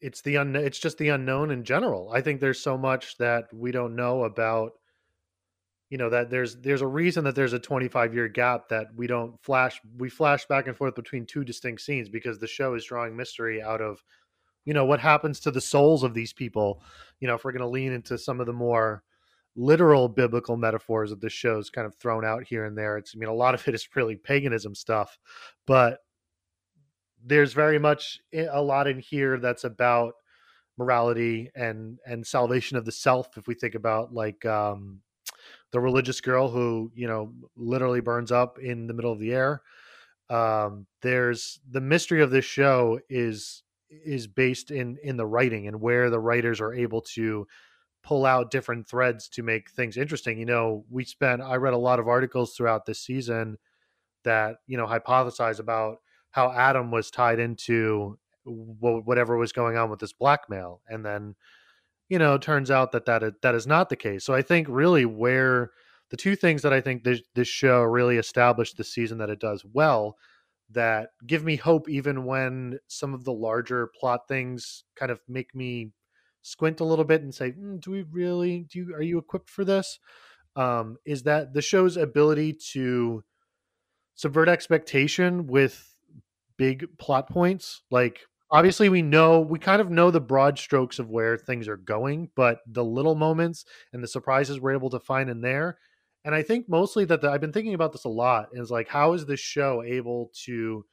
it's 0.00 0.22
the 0.22 0.38
un- 0.38 0.56
it's 0.56 0.78
just 0.78 0.98
the 0.98 1.10
unknown 1.10 1.50
in 1.50 1.64
general. 1.64 2.10
I 2.12 2.20
think 2.20 2.40
there's 2.40 2.60
so 2.60 2.78
much 2.78 3.16
that 3.18 3.52
we 3.52 3.70
don't 3.72 3.96
know 3.96 4.24
about 4.24 4.72
you 5.90 5.98
know 5.98 6.08
that 6.08 6.30
there's 6.30 6.56
there's 6.56 6.80
a 6.82 6.86
reason 6.86 7.24
that 7.24 7.34
there's 7.34 7.52
a 7.52 7.58
25 7.58 8.14
year 8.14 8.28
gap 8.28 8.68
that 8.68 8.86
we 8.94 9.06
don't 9.06 9.38
flash 9.42 9.80
we 9.98 10.08
flash 10.08 10.46
back 10.46 10.68
and 10.68 10.76
forth 10.76 10.94
between 10.94 11.26
two 11.26 11.44
distinct 11.44 11.82
scenes 11.82 12.08
because 12.08 12.38
the 12.38 12.46
show 12.46 12.74
is 12.74 12.84
drawing 12.84 13.16
mystery 13.16 13.60
out 13.60 13.80
of 13.80 14.02
you 14.64 14.72
know 14.72 14.84
what 14.84 15.00
happens 15.00 15.40
to 15.40 15.50
the 15.50 15.60
souls 15.60 16.02
of 16.02 16.14
these 16.14 16.32
people 16.32 16.80
you 17.18 17.26
know 17.26 17.34
if 17.34 17.44
we're 17.44 17.52
going 17.52 17.60
to 17.60 17.66
lean 17.66 17.92
into 17.92 18.16
some 18.16 18.40
of 18.40 18.46
the 18.46 18.52
more 18.52 19.02
literal 19.56 20.08
biblical 20.08 20.56
metaphors 20.56 21.10
that 21.10 21.20
the 21.20 21.28
show's 21.28 21.70
kind 21.70 21.86
of 21.86 21.94
thrown 21.96 22.24
out 22.24 22.44
here 22.44 22.64
and 22.66 22.78
there 22.78 22.96
it's 22.96 23.12
i 23.14 23.18
mean 23.18 23.28
a 23.28 23.34
lot 23.34 23.54
of 23.54 23.66
it 23.66 23.74
is 23.74 23.88
really 23.96 24.14
paganism 24.14 24.74
stuff 24.74 25.18
but 25.66 25.98
there's 27.24 27.52
very 27.52 27.78
much 27.78 28.20
a 28.34 28.62
lot 28.62 28.86
in 28.86 28.98
here 28.98 29.38
that's 29.38 29.64
about 29.64 30.14
morality 30.78 31.50
and 31.54 31.98
and 32.06 32.26
salvation 32.26 32.76
of 32.76 32.84
the 32.84 32.92
self 32.92 33.36
if 33.36 33.46
we 33.46 33.54
think 33.54 33.74
about 33.74 34.14
like 34.14 34.44
um 34.46 35.00
the 35.72 35.80
religious 35.80 36.20
girl 36.20 36.48
who 36.48 36.90
you 36.94 37.06
know 37.06 37.32
literally 37.56 38.00
burns 38.00 38.32
up 38.32 38.58
in 38.58 38.86
the 38.86 38.94
middle 38.94 39.12
of 39.12 39.20
the 39.20 39.32
air. 39.32 39.62
Um 40.30 40.86
there's 41.02 41.60
the 41.70 41.80
mystery 41.80 42.22
of 42.22 42.30
this 42.30 42.44
show 42.44 43.00
is 43.10 43.62
is 43.90 44.26
based 44.26 44.70
in 44.70 44.98
in 45.02 45.16
the 45.16 45.26
writing 45.26 45.68
and 45.68 45.80
where 45.80 46.10
the 46.10 46.20
writers 46.20 46.60
are 46.60 46.74
able 46.74 47.02
to 47.02 47.46
pull 48.02 48.26
out 48.26 48.50
different 48.50 48.88
threads 48.88 49.28
to 49.30 49.42
make 49.42 49.70
things 49.70 49.96
interesting. 49.96 50.38
You 50.38 50.46
know 50.46 50.84
we 50.90 51.04
spent 51.04 51.42
i 51.42 51.56
read 51.56 51.74
a 51.74 51.78
lot 51.78 52.00
of 52.00 52.08
articles 52.08 52.54
throughout 52.56 52.86
this 52.86 53.00
season 53.00 53.58
that 54.24 54.56
you 54.66 54.76
know 54.76 54.86
hypothesize 54.86 55.60
about 55.60 55.98
how 56.30 56.52
Adam 56.52 56.90
was 56.90 57.10
tied 57.10 57.38
into 57.38 58.18
whatever 58.44 59.36
was 59.36 59.52
going 59.52 59.76
on 59.76 59.90
with 59.90 60.00
this 60.00 60.12
blackmail, 60.12 60.80
and 60.88 61.04
then 61.04 61.34
you 62.08 62.18
know 62.18 62.38
turns 62.38 62.70
out 62.70 62.92
that 62.92 63.06
that 63.06 63.22
is, 63.22 63.32
that 63.42 63.54
is 63.54 63.66
not 63.66 63.88
the 63.88 63.96
case. 63.96 64.24
So 64.24 64.34
I 64.34 64.42
think 64.42 64.66
really 64.70 65.04
where 65.04 65.70
the 66.10 66.16
two 66.16 66.36
things 66.36 66.62
that 66.62 66.72
I 66.72 66.80
think 66.80 67.04
this, 67.04 67.22
this 67.34 67.48
show 67.48 67.82
really 67.82 68.16
established 68.16 68.76
this 68.76 68.92
season 68.92 69.18
that 69.18 69.30
it 69.30 69.38
does 69.38 69.64
well 69.72 70.16
that 70.72 71.10
give 71.26 71.44
me 71.44 71.56
hope 71.56 71.88
even 71.88 72.24
when 72.24 72.78
some 72.86 73.14
of 73.14 73.24
the 73.24 73.32
larger 73.32 73.90
plot 73.98 74.28
things 74.28 74.84
kind 74.96 75.10
of 75.10 75.20
make 75.28 75.54
me 75.54 75.90
squint 76.42 76.80
a 76.80 76.84
little 76.84 77.04
bit 77.04 77.22
and 77.22 77.34
say 77.34 77.52
mm, 77.52 77.80
do 77.80 77.90
we 77.90 78.02
really 78.02 78.66
do 78.70 78.78
you 78.78 78.94
are 78.94 79.02
you 79.02 79.18
equipped 79.18 79.50
for 79.50 79.64
this 79.64 79.98
um, 80.56 80.96
is 81.04 81.24
that 81.24 81.52
the 81.52 81.62
show's 81.62 81.96
ability 81.96 82.56
to 82.72 83.22
subvert 84.14 84.48
expectation 84.48 85.46
with 85.46 85.89
big 86.60 86.86
plot 86.98 87.26
points. 87.26 87.80
Like 87.90 88.20
obviously 88.50 88.90
we 88.90 89.00
know 89.00 89.40
we 89.40 89.58
kind 89.58 89.80
of 89.80 89.90
know 89.90 90.10
the 90.10 90.20
broad 90.20 90.58
strokes 90.58 90.98
of 90.98 91.08
where 91.08 91.38
things 91.38 91.66
are 91.68 91.78
going, 91.78 92.28
but 92.36 92.58
the 92.66 92.84
little 92.84 93.14
moments 93.14 93.64
and 93.94 94.02
the 94.02 94.06
surprises 94.06 94.60
we're 94.60 94.74
able 94.74 94.90
to 94.90 95.00
find 95.00 95.30
in 95.30 95.40
there. 95.40 95.78
And 96.26 96.34
I 96.34 96.42
think 96.42 96.68
mostly 96.68 97.06
that 97.06 97.22
the, 97.22 97.30
I've 97.30 97.40
been 97.40 97.50
thinking 97.54 97.72
about 97.72 97.92
this 97.92 98.04
a 98.04 98.10
lot 98.10 98.48
is 98.52 98.70
like 98.70 98.88
how 98.88 99.14
is 99.14 99.24
this 99.24 99.40
show 99.40 99.82
able 99.82 100.30
to 100.44 100.84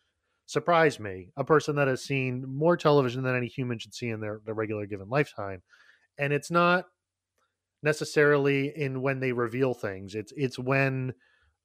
surprise 0.45 1.01
me, 1.01 1.31
a 1.35 1.43
person 1.43 1.75
that 1.75 1.89
has 1.89 2.01
seen 2.01 2.45
more 2.47 2.77
television 2.77 3.21
than 3.21 3.35
any 3.35 3.47
human 3.47 3.77
should 3.77 3.93
see 3.93 4.07
in 4.07 4.21
their, 4.21 4.39
their 4.45 4.55
regular 4.55 4.85
given 4.85 5.09
lifetime. 5.09 5.61
And 6.17 6.31
it's 6.31 6.49
not 6.49 6.85
necessarily 7.83 8.71
in 8.73 9.01
when 9.01 9.19
they 9.19 9.33
reveal 9.33 9.73
things. 9.73 10.15
It's 10.15 10.31
it's 10.37 10.57
when 10.57 11.13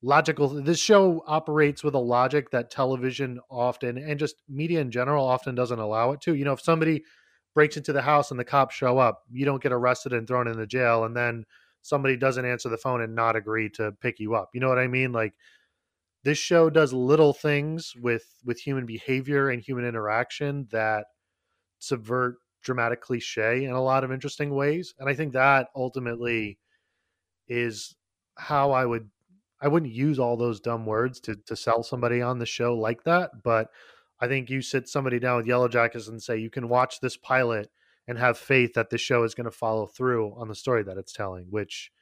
logical 0.03 0.49
this 0.49 0.81
show 0.81 1.23
operates 1.27 1.85
with 1.85 1.95
a 1.95 1.99
logic 1.99 2.51
that 2.51 2.71
television 2.71 3.41
often 3.51 3.99
and 3.99 4.19
just 4.19 4.37
media 4.49 4.81
in 4.81 4.91
general 4.91 5.25
often 5.25 5.55
doesn't 5.55 5.79
allow 5.79 6.13
it 6.13 6.21
to. 6.23 6.35
You 6.35 6.45
know 6.45 6.53
if 6.53 6.61
somebody 6.61 7.05
breaks 7.55 7.77
into 7.77 7.93
the 7.93 8.03
house 8.03 8.31
and 8.31 8.41
the 8.41 8.45
cops 8.45 8.75
show 8.75 8.99
up 8.99 9.23
you 9.31 9.45
don't 9.45 9.63
get 9.63 9.73
arrested 9.73 10.13
and 10.13 10.27
thrown 10.27 10.49
in 10.49 10.57
the 10.59 10.67
jail 10.67 11.05
and 11.05 11.17
then 11.17 11.45
somebody 11.83 12.17
doesn't 12.17 12.45
answer 12.45 12.69
the 12.69 12.79
phone 12.79 13.03
and 13.03 13.15
not 13.15 13.37
agree 13.37 13.69
to 13.71 13.93
pick 14.01 14.19
you 14.21 14.35
up. 14.35 14.51
You 14.55 14.61
know 14.61 14.69
what 14.69 14.79
i 14.79 14.87
mean? 14.87 15.13
Like 15.13 15.35
this 16.25 16.39
show 16.39 16.71
does 16.71 16.93
little 16.93 17.33
things 17.33 17.95
with 18.01 18.25
with 18.45 18.61
human 18.61 18.87
behavior 18.87 19.51
and 19.51 19.63
human 19.63 19.85
interaction 19.85 20.69
that 20.71 21.07
subvert 21.79 22.37
dramatic 22.63 23.01
cliche 23.01 23.65
in 23.65 23.73
a 23.73 23.83
lot 23.83 24.05
of 24.05 24.13
interesting 24.13 24.55
ways 24.55 24.95
and 25.01 25.09
i 25.09 25.15
think 25.15 25.33
that 25.33 25.67
ultimately 25.75 26.59
is 27.49 27.97
how 28.39 28.71
i 28.71 28.85
would 28.87 29.11
I 29.63 29.69
wouldn't 29.69 29.93
use 29.93 30.19
all 30.19 30.37
those 30.37 30.61
dumb 30.61 30.85
words 30.85 31.21
to 31.21 31.37
to 31.47 31.57
sell 31.57 31.83
somebody 31.83 32.21
on 32.21 32.39
the 32.39 32.47
show 32.47 32.77
like 32.77 33.05
that, 33.05 33.43
but 33.43 33.69
I 34.21 34.29
think 34.29 34.51
you 34.51 34.61
sit 34.61 34.89
somebody 34.89 35.19
down 35.19 35.37
with 35.39 35.47
Yellow 35.47 35.69
Jackets 35.69 36.09
and 36.09 36.23
say 36.23 36.39
you 36.39 36.51
can 36.51 36.69
watch 36.69 37.01
this 37.01 37.17
pilot 37.17 37.71
and 38.09 38.19
have 38.19 38.37
faith 38.37 38.75
that 38.75 38.91
the 38.91 38.99
show 38.99 39.23
is 39.23 39.35
going 39.35 39.45
to 39.45 39.51
follow 39.51 39.87
through 39.87 40.35
on 40.37 40.49
the 40.49 40.55
story 40.55 40.83
that 40.83 40.99
it's 40.99 41.13
telling, 41.13 41.47
which 41.51 41.93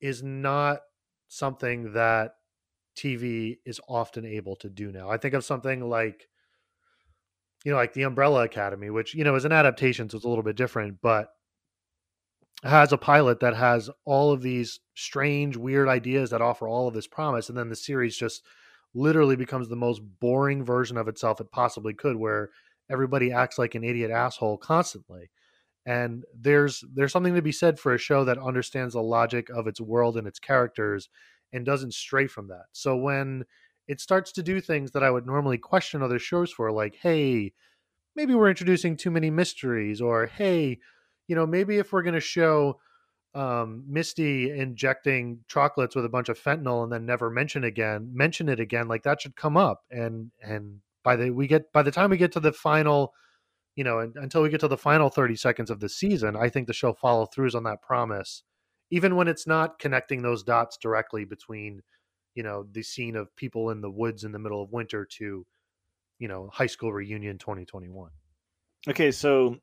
is 0.00 0.22
not 0.22 0.80
something 1.28 1.94
that 1.94 2.32
TV 2.96 3.56
is 3.64 3.80
often 3.88 4.26
able 4.26 4.56
to 4.56 4.68
do 4.68 4.92
now. 4.92 5.08
I 5.08 5.16
think 5.16 5.34
of 5.34 5.44
something 5.44 5.88
like 5.88 6.28
you 7.64 7.72
know, 7.72 7.78
like 7.78 7.92
the 7.92 8.02
Umbrella 8.02 8.44
Academy, 8.44 8.90
which 8.90 9.14
you 9.14 9.24
know 9.24 9.34
is 9.34 9.44
an 9.44 9.52
adaptation, 9.52 10.08
so 10.08 10.16
it's 10.16 10.24
a 10.24 10.28
little 10.28 10.44
bit 10.44 10.56
different, 10.56 10.98
but 11.02 11.28
has 12.64 12.92
a 12.92 12.98
pilot 12.98 13.40
that 13.40 13.54
has 13.54 13.88
all 14.04 14.32
of 14.32 14.42
these 14.42 14.80
strange, 14.94 15.56
weird 15.56 15.88
ideas 15.88 16.30
that 16.30 16.42
offer 16.42 16.66
all 16.66 16.88
of 16.88 16.94
this 16.94 17.06
promise, 17.06 17.48
and 17.48 17.56
then 17.56 17.68
the 17.68 17.76
series 17.76 18.16
just 18.16 18.42
literally 18.94 19.36
becomes 19.36 19.68
the 19.68 19.76
most 19.76 20.00
boring 20.20 20.64
version 20.64 20.96
of 20.96 21.08
itself 21.08 21.40
it 21.40 21.50
possibly 21.52 21.94
could, 21.94 22.16
where 22.16 22.50
everybody 22.90 23.30
acts 23.30 23.58
like 23.58 23.74
an 23.74 23.84
idiot 23.84 24.10
asshole 24.10 24.58
constantly. 24.58 25.30
And 25.86 26.24
there's 26.38 26.84
there's 26.92 27.12
something 27.12 27.34
to 27.34 27.42
be 27.42 27.52
said 27.52 27.78
for 27.78 27.94
a 27.94 27.98
show 27.98 28.24
that 28.24 28.38
understands 28.38 28.94
the 28.94 29.02
logic 29.02 29.48
of 29.50 29.66
its 29.66 29.80
world 29.80 30.16
and 30.16 30.26
its 30.26 30.38
characters 30.38 31.08
and 31.52 31.64
doesn't 31.64 31.94
stray 31.94 32.26
from 32.26 32.48
that. 32.48 32.64
So 32.72 32.96
when 32.96 33.44
it 33.86 34.00
starts 34.00 34.32
to 34.32 34.42
do 34.42 34.60
things 34.60 34.90
that 34.90 35.02
I 35.02 35.10
would 35.10 35.26
normally 35.26 35.56
question 35.58 36.02
other 36.02 36.18
shows 36.18 36.52
for, 36.52 36.70
like, 36.70 36.96
hey, 37.00 37.52
maybe 38.14 38.34
we're 38.34 38.50
introducing 38.50 38.96
too 38.96 39.10
many 39.10 39.30
mysteries, 39.30 40.00
or 40.00 40.26
hey, 40.26 40.78
you 41.28 41.36
know, 41.36 41.46
maybe 41.46 41.78
if 41.78 41.92
we're 41.92 42.02
going 42.02 42.14
to 42.14 42.20
show 42.20 42.80
um, 43.34 43.84
Misty 43.86 44.50
injecting 44.50 45.40
chocolates 45.46 45.94
with 45.94 46.04
a 46.04 46.08
bunch 46.08 46.28
of 46.28 46.40
fentanyl 46.40 46.82
and 46.82 46.90
then 46.90 47.06
never 47.06 47.30
mention 47.30 47.62
again, 47.62 48.10
mention 48.12 48.48
it 48.48 48.58
again, 48.58 48.88
like 48.88 49.04
that 49.04 49.20
should 49.20 49.36
come 49.36 49.56
up. 49.56 49.84
And 49.90 50.32
and 50.42 50.80
by 51.04 51.14
the 51.14 51.30
we 51.30 51.46
get 51.46 51.72
by 51.72 51.82
the 51.82 51.92
time 51.92 52.10
we 52.10 52.16
get 52.16 52.32
to 52.32 52.40
the 52.40 52.52
final, 52.52 53.12
you 53.76 53.84
know, 53.84 54.10
until 54.16 54.42
we 54.42 54.48
get 54.48 54.60
to 54.60 54.68
the 54.68 54.76
final 54.76 55.10
thirty 55.10 55.36
seconds 55.36 55.70
of 55.70 55.78
the 55.78 55.88
season, 55.88 56.34
I 56.34 56.48
think 56.48 56.66
the 56.66 56.72
show 56.72 56.94
follow 56.94 57.26
throughs 57.26 57.54
on 57.54 57.64
that 57.64 57.82
promise, 57.82 58.42
even 58.90 59.14
when 59.14 59.28
it's 59.28 59.46
not 59.46 59.78
connecting 59.78 60.22
those 60.22 60.42
dots 60.42 60.78
directly 60.78 61.24
between, 61.24 61.82
you 62.34 62.42
know, 62.42 62.66
the 62.72 62.82
scene 62.82 63.14
of 63.14 63.36
people 63.36 63.70
in 63.70 63.82
the 63.82 63.90
woods 63.90 64.24
in 64.24 64.32
the 64.32 64.38
middle 64.38 64.62
of 64.62 64.72
winter 64.72 65.06
to, 65.18 65.46
you 66.18 66.28
know, 66.28 66.48
high 66.52 66.66
school 66.66 66.92
reunion 66.92 67.38
twenty 67.38 67.66
twenty 67.66 67.90
one. 67.90 68.10
Okay, 68.88 69.10
so 69.10 69.58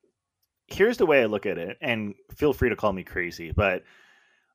here's 0.68 0.98
the 0.98 1.06
way 1.06 1.22
I 1.22 1.26
look 1.26 1.46
at 1.46 1.58
it, 1.58 1.78
and 1.82 2.14
feel 2.36 2.54
free 2.54 2.70
to 2.70 2.76
call 2.76 2.94
me 2.94 3.04
crazy, 3.04 3.52
but 3.52 3.84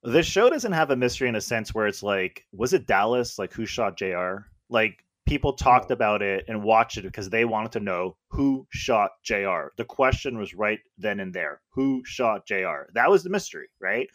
this 0.02 0.26
show 0.26 0.48
doesn't 0.48 0.72
have 0.72 0.90
a 0.90 0.96
mystery 0.96 1.28
in 1.28 1.36
a 1.36 1.40
sense 1.40 1.74
where 1.74 1.86
it's 1.86 2.02
like, 2.02 2.44
was 2.52 2.72
it 2.72 2.86
Dallas? 2.86 3.38
Like, 3.38 3.52
who 3.52 3.66
shot 3.66 3.98
JR? 3.98 4.46
Like, 4.68 5.04
people 5.26 5.52
talked 5.52 5.90
about 5.90 6.22
it 6.22 6.44
and 6.48 6.62
watched 6.62 6.96
it 6.96 7.02
because 7.02 7.28
they 7.28 7.44
wanted 7.44 7.72
to 7.72 7.80
know 7.80 8.16
who 8.30 8.66
shot 8.70 9.10
JR. 9.22 9.68
The 9.76 9.84
question 9.86 10.38
was 10.38 10.54
right 10.54 10.80
then 10.98 11.20
and 11.20 11.32
there 11.32 11.60
who 11.70 12.02
shot 12.04 12.46
JR? 12.46 12.90
That 12.94 13.10
was 13.10 13.22
the 13.22 13.30
mystery, 13.30 13.68
right? 13.80 14.08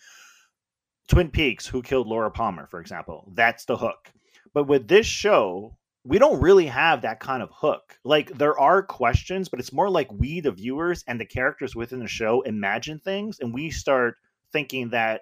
Twin 1.08 1.30
Peaks, 1.30 1.68
who 1.68 1.82
killed 1.82 2.08
Laura 2.08 2.32
Palmer, 2.32 2.68
for 2.68 2.82
example. 2.82 3.32
That's 3.34 3.66
the 3.66 3.78
hook. 3.78 4.12
But 4.54 4.68
with 4.68 4.88
this 4.88 5.06
show, 5.06 5.78
we 6.06 6.20
don't 6.20 6.40
really 6.40 6.68
have 6.68 7.02
that 7.02 7.20
kind 7.20 7.42
of 7.42 7.50
hook. 7.52 7.98
Like 8.04 8.38
there 8.38 8.58
are 8.60 8.84
questions, 8.84 9.50
but 9.50 9.60
it's 9.60 9.74
more 9.74 9.90
like 9.90 10.12
we, 10.12 10.40
the 10.40 10.52
viewers, 10.52 11.04
and 11.08 11.20
the 11.20 11.26
characters 11.26 11.76
within 11.76 12.00
the 12.00 12.08
show 12.08 12.42
imagine 12.44 13.00
things, 13.00 13.40
and 13.40 13.54
we 13.54 13.72
start 13.72 14.16
thinking 14.54 14.90
that 14.90 15.22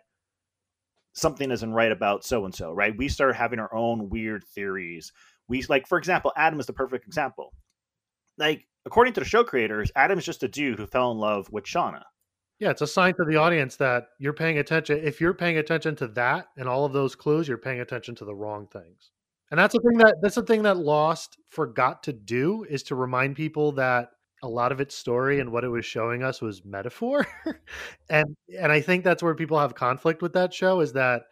something 1.13 1.52
isn't 1.52 1.74
right 1.74 1.91
about 1.91 2.26
so 2.26 2.43
and 2.43 2.54
so. 2.54 2.74
Right? 2.74 2.96
We 2.96 3.08
start 3.08 3.36
having 3.36 3.60
our 3.60 3.74
own 3.74 4.10
weird 4.10 4.43
theories. 4.43 5.13
We 5.48 5.63
like, 5.69 5.88
for 5.88 5.98
example, 5.98 6.34
Adam 6.36 6.60
is 6.60 6.65
the 6.65 6.74
perfect 6.74 7.08
example. 7.08 7.54
Like 8.38 8.67
according 8.86 9.13
to 9.13 9.22
the 9.22 9.26
show 9.26 9.46
creators, 9.46 9.89
Adam 9.96 10.19
is 10.19 10.26
just 10.26 10.43
a 10.43 10.50
dude 10.50 10.78
who 10.78 10.86
fell 10.86 11.12
in 11.12 11.17
love 11.17 11.50
with 11.50 11.63
Shauna. 11.63 12.04
Yeah, 12.60 12.72
it's 12.72 12.82
a 12.82 12.88
sign 12.88 13.13
to 13.15 13.26
the 13.26 13.38
audience 13.38 13.78
that 13.78 14.08
you're 14.19 14.34
paying 14.34 14.58
attention. 14.58 15.00
If 15.02 15.22
you're 15.22 15.34
paying 15.34 15.58
attention 15.58 15.96
to 15.98 16.08
that 16.10 16.48
and 16.58 16.67
all 16.67 16.84
of 16.84 16.91
those 16.91 17.15
clues, 17.15 17.48
you're 17.48 17.58
paying 17.58 17.80
attention 17.80 18.15
to 18.15 18.26
the 18.26 18.36
wrong 18.36 18.67
things. 18.67 19.12
And 19.54 19.60
that's 19.60 19.76
the 19.76 19.82
thing 19.82 20.00
that 20.00 20.16
that's 20.20 20.34
the 20.34 20.42
thing 20.42 20.63
that 20.63 20.78
Lost 20.78 21.38
forgot 21.52 22.02
to 22.04 22.12
do 22.12 22.66
is 22.68 22.82
to 22.86 22.96
remind 22.96 23.36
people 23.36 23.72
that 23.74 24.10
a 24.42 24.48
lot 24.48 24.72
of 24.72 24.82
its 24.82 24.96
story 24.96 25.39
and 25.39 25.52
what 25.52 25.63
it 25.63 25.68
was 25.68 25.86
showing 25.86 26.24
us 26.24 26.42
was 26.42 26.66
metaphor. 26.66 27.28
and 28.10 28.36
and 28.60 28.72
I 28.72 28.82
think 28.82 29.04
that's 29.04 29.22
where 29.22 29.36
people 29.36 29.60
have 29.60 29.76
conflict 29.76 30.24
with 30.24 30.34
that 30.34 30.56
show 30.56 30.80
is 30.80 30.94
that 30.94 31.26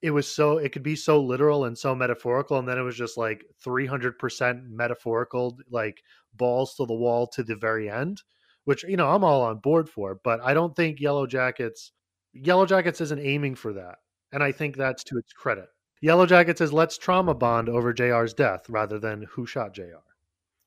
it 0.00 0.10
was 0.10 0.26
so 0.26 0.56
it 0.56 0.72
could 0.72 0.82
be 0.82 0.96
so 0.96 1.20
literal 1.20 1.66
and 1.66 1.76
so 1.76 1.94
metaphorical 1.94 2.58
and 2.58 2.66
then 2.66 2.78
it 2.78 2.82
was 2.82 2.96
just 2.96 3.18
like 3.18 3.44
300% 3.62 4.70
metaphorical 4.70 5.58
like 5.70 6.02
balls 6.32 6.74
to 6.76 6.86
the 6.86 6.94
wall 6.94 7.26
to 7.26 7.42
the 7.42 7.56
very 7.56 7.90
end 7.90 8.22
which 8.64 8.84
you 8.84 8.96
know 8.96 9.10
I'm 9.10 9.22
all 9.22 9.42
on 9.42 9.58
board 9.58 9.90
for 9.90 10.18
but 10.24 10.40
I 10.42 10.54
don't 10.54 10.74
think 10.74 10.98
Yellow 10.98 11.26
Jackets 11.26 11.92
Yellow 12.32 12.64
Jackets 12.64 13.02
isn't 13.02 13.20
aiming 13.20 13.56
for 13.56 13.74
that 13.74 13.96
and 14.32 14.42
I 14.42 14.50
think 14.50 14.78
that's 14.78 15.04
to 15.04 15.18
its 15.18 15.34
credit 15.34 15.68
Yellow 16.04 16.26
Jacket 16.26 16.58
says, 16.58 16.70
"Let's 16.70 16.98
trauma 16.98 17.32
bond 17.32 17.70
over 17.70 17.94
Jr's 17.94 18.34
death 18.34 18.68
rather 18.68 18.98
than 18.98 19.22
who 19.22 19.46
shot 19.46 19.72
Jr." 19.72 20.04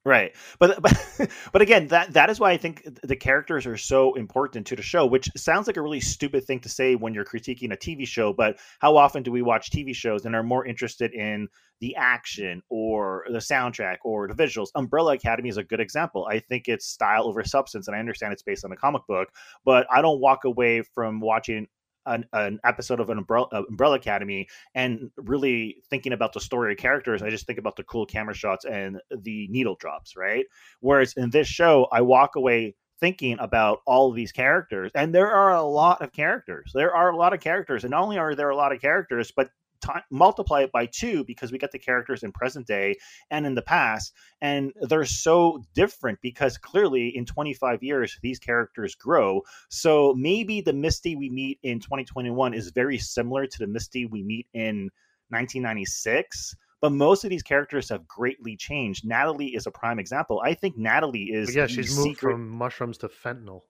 Right, 0.03 0.35
but 0.57 0.81
but 0.81 1.29
but 1.51 1.61
again, 1.61 1.89
that 1.89 2.13
that 2.13 2.31
is 2.31 2.39
why 2.39 2.53
I 2.53 2.57
think 2.57 2.81
the 3.03 3.15
characters 3.15 3.67
are 3.67 3.77
so 3.77 4.15
important 4.15 4.65
to 4.65 4.75
the 4.75 4.81
show. 4.81 5.05
Which 5.05 5.29
sounds 5.37 5.67
like 5.67 5.77
a 5.77 5.81
really 5.83 5.99
stupid 5.99 6.45
thing 6.45 6.61
to 6.61 6.69
say 6.69 6.95
when 6.95 7.13
you're 7.13 7.23
critiquing 7.23 7.71
a 7.71 7.77
TV 7.77 8.07
show, 8.07 8.33
but 8.33 8.57
how 8.79 8.97
often 8.97 9.21
do 9.21 9.31
we 9.31 9.43
watch 9.43 9.69
TV 9.69 9.93
shows 9.93 10.25
and 10.25 10.35
are 10.35 10.41
more 10.41 10.65
interested 10.65 11.13
in 11.13 11.49
the 11.81 11.95
action 11.97 12.63
or 12.69 13.25
the 13.29 13.37
soundtrack 13.37 13.97
or 14.03 14.27
the 14.27 14.33
visuals? 14.33 14.69
Umbrella 14.73 15.13
Academy 15.13 15.49
is 15.49 15.57
a 15.57 15.63
good 15.63 15.79
example. 15.79 16.25
I 16.25 16.39
think 16.39 16.67
it's 16.67 16.87
style 16.87 17.27
over 17.27 17.43
substance, 17.43 17.87
and 17.87 17.95
I 17.95 17.99
understand 17.99 18.33
it's 18.33 18.41
based 18.41 18.65
on 18.65 18.71
a 18.71 18.75
comic 18.75 19.03
book, 19.07 19.29
but 19.63 19.85
I 19.91 20.01
don't 20.01 20.19
walk 20.19 20.45
away 20.45 20.81
from 20.81 21.19
watching 21.19 21.67
an, 22.07 22.25
an 22.33 22.59
episode 22.63 22.99
of 22.99 23.09
an 23.09 23.17
Umbrella, 23.17 23.47
uh, 23.51 23.63
Umbrella, 23.69 23.95
Academy 23.95 24.47
and 24.75 25.11
really 25.17 25.77
thinking 25.89 26.13
about 26.13 26.33
the 26.33 26.39
story 26.39 26.73
of 26.73 26.79
characters, 26.79 27.21
I 27.21 27.29
just 27.29 27.45
think 27.45 27.59
about 27.59 27.75
the 27.75 27.83
cool 27.83 28.05
camera 28.05 28.33
shots 28.33 28.65
and 28.65 28.99
the 29.11 29.47
needle 29.49 29.75
drops, 29.79 30.15
right? 30.15 30.45
Whereas 30.79 31.13
in 31.17 31.29
this 31.29 31.47
show, 31.47 31.87
I 31.91 32.01
walk 32.01 32.35
away 32.35 32.75
thinking 32.99 33.37
about 33.39 33.79
all 33.85 34.11
these 34.11 34.31
characters, 34.31 34.91
and 34.95 35.13
there 35.13 35.31
are 35.31 35.53
a 35.53 35.61
lot 35.63 36.01
of 36.01 36.11
characters. 36.11 36.71
There 36.73 36.95
are 36.95 37.11
a 37.11 37.15
lot 37.15 37.33
of 37.33 37.39
characters, 37.39 37.83
and 37.83 37.91
not 37.91 38.01
only 38.03 38.17
are 38.17 38.35
there 38.35 38.49
a 38.49 38.55
lot 38.55 38.71
of 38.71 38.81
characters, 38.81 39.31
but 39.35 39.49
time, 39.81 40.01
multiply 40.11 40.61
it 40.61 40.71
by 40.71 40.85
two 40.85 41.23
because 41.25 41.51
we 41.51 41.57
get 41.57 41.71
the 41.71 41.79
characters 41.79 42.23
in 42.23 42.31
present 42.31 42.67
day 42.67 42.95
and 43.31 43.45
in 43.45 43.55
the 43.55 43.61
past 43.61 44.13
and 44.41 44.71
they're 44.81 45.05
so 45.05 45.63
different 45.73 46.19
because 46.21 46.57
clearly 46.57 47.09
in 47.15 47.25
25 47.25 47.83
years 47.83 48.17
these 48.21 48.39
characters 48.39 48.95
grow 48.95 49.41
so 49.69 50.13
maybe 50.17 50.61
the 50.61 50.73
misty 50.73 51.15
we 51.15 51.29
meet 51.29 51.59
in 51.63 51.79
2021 51.79 52.53
is 52.53 52.71
very 52.71 52.97
similar 52.97 53.45
to 53.45 53.59
the 53.59 53.67
misty 53.67 54.05
we 54.05 54.23
meet 54.23 54.47
in 54.53 54.89
1996 55.29 56.55
but 56.79 56.91
most 56.91 57.23
of 57.23 57.29
these 57.29 57.41
characters 57.41 57.89
have 57.89 58.07
greatly 58.07 58.55
changed. 58.55 59.03
Natalie 59.03 59.55
is 59.55 59.65
a 59.65 59.71
prime 59.71 59.97
example. 59.97 60.41
I 60.45 60.53
think 60.53 60.77
Natalie 60.77 61.31
is. 61.31 61.47
But 61.47 61.55
yeah, 61.55 61.67
she's 61.67 61.97
moved 61.97 62.19
from 62.19 62.47
mushrooms 62.49 62.99
to 62.99 63.07
fentanyl. 63.07 63.61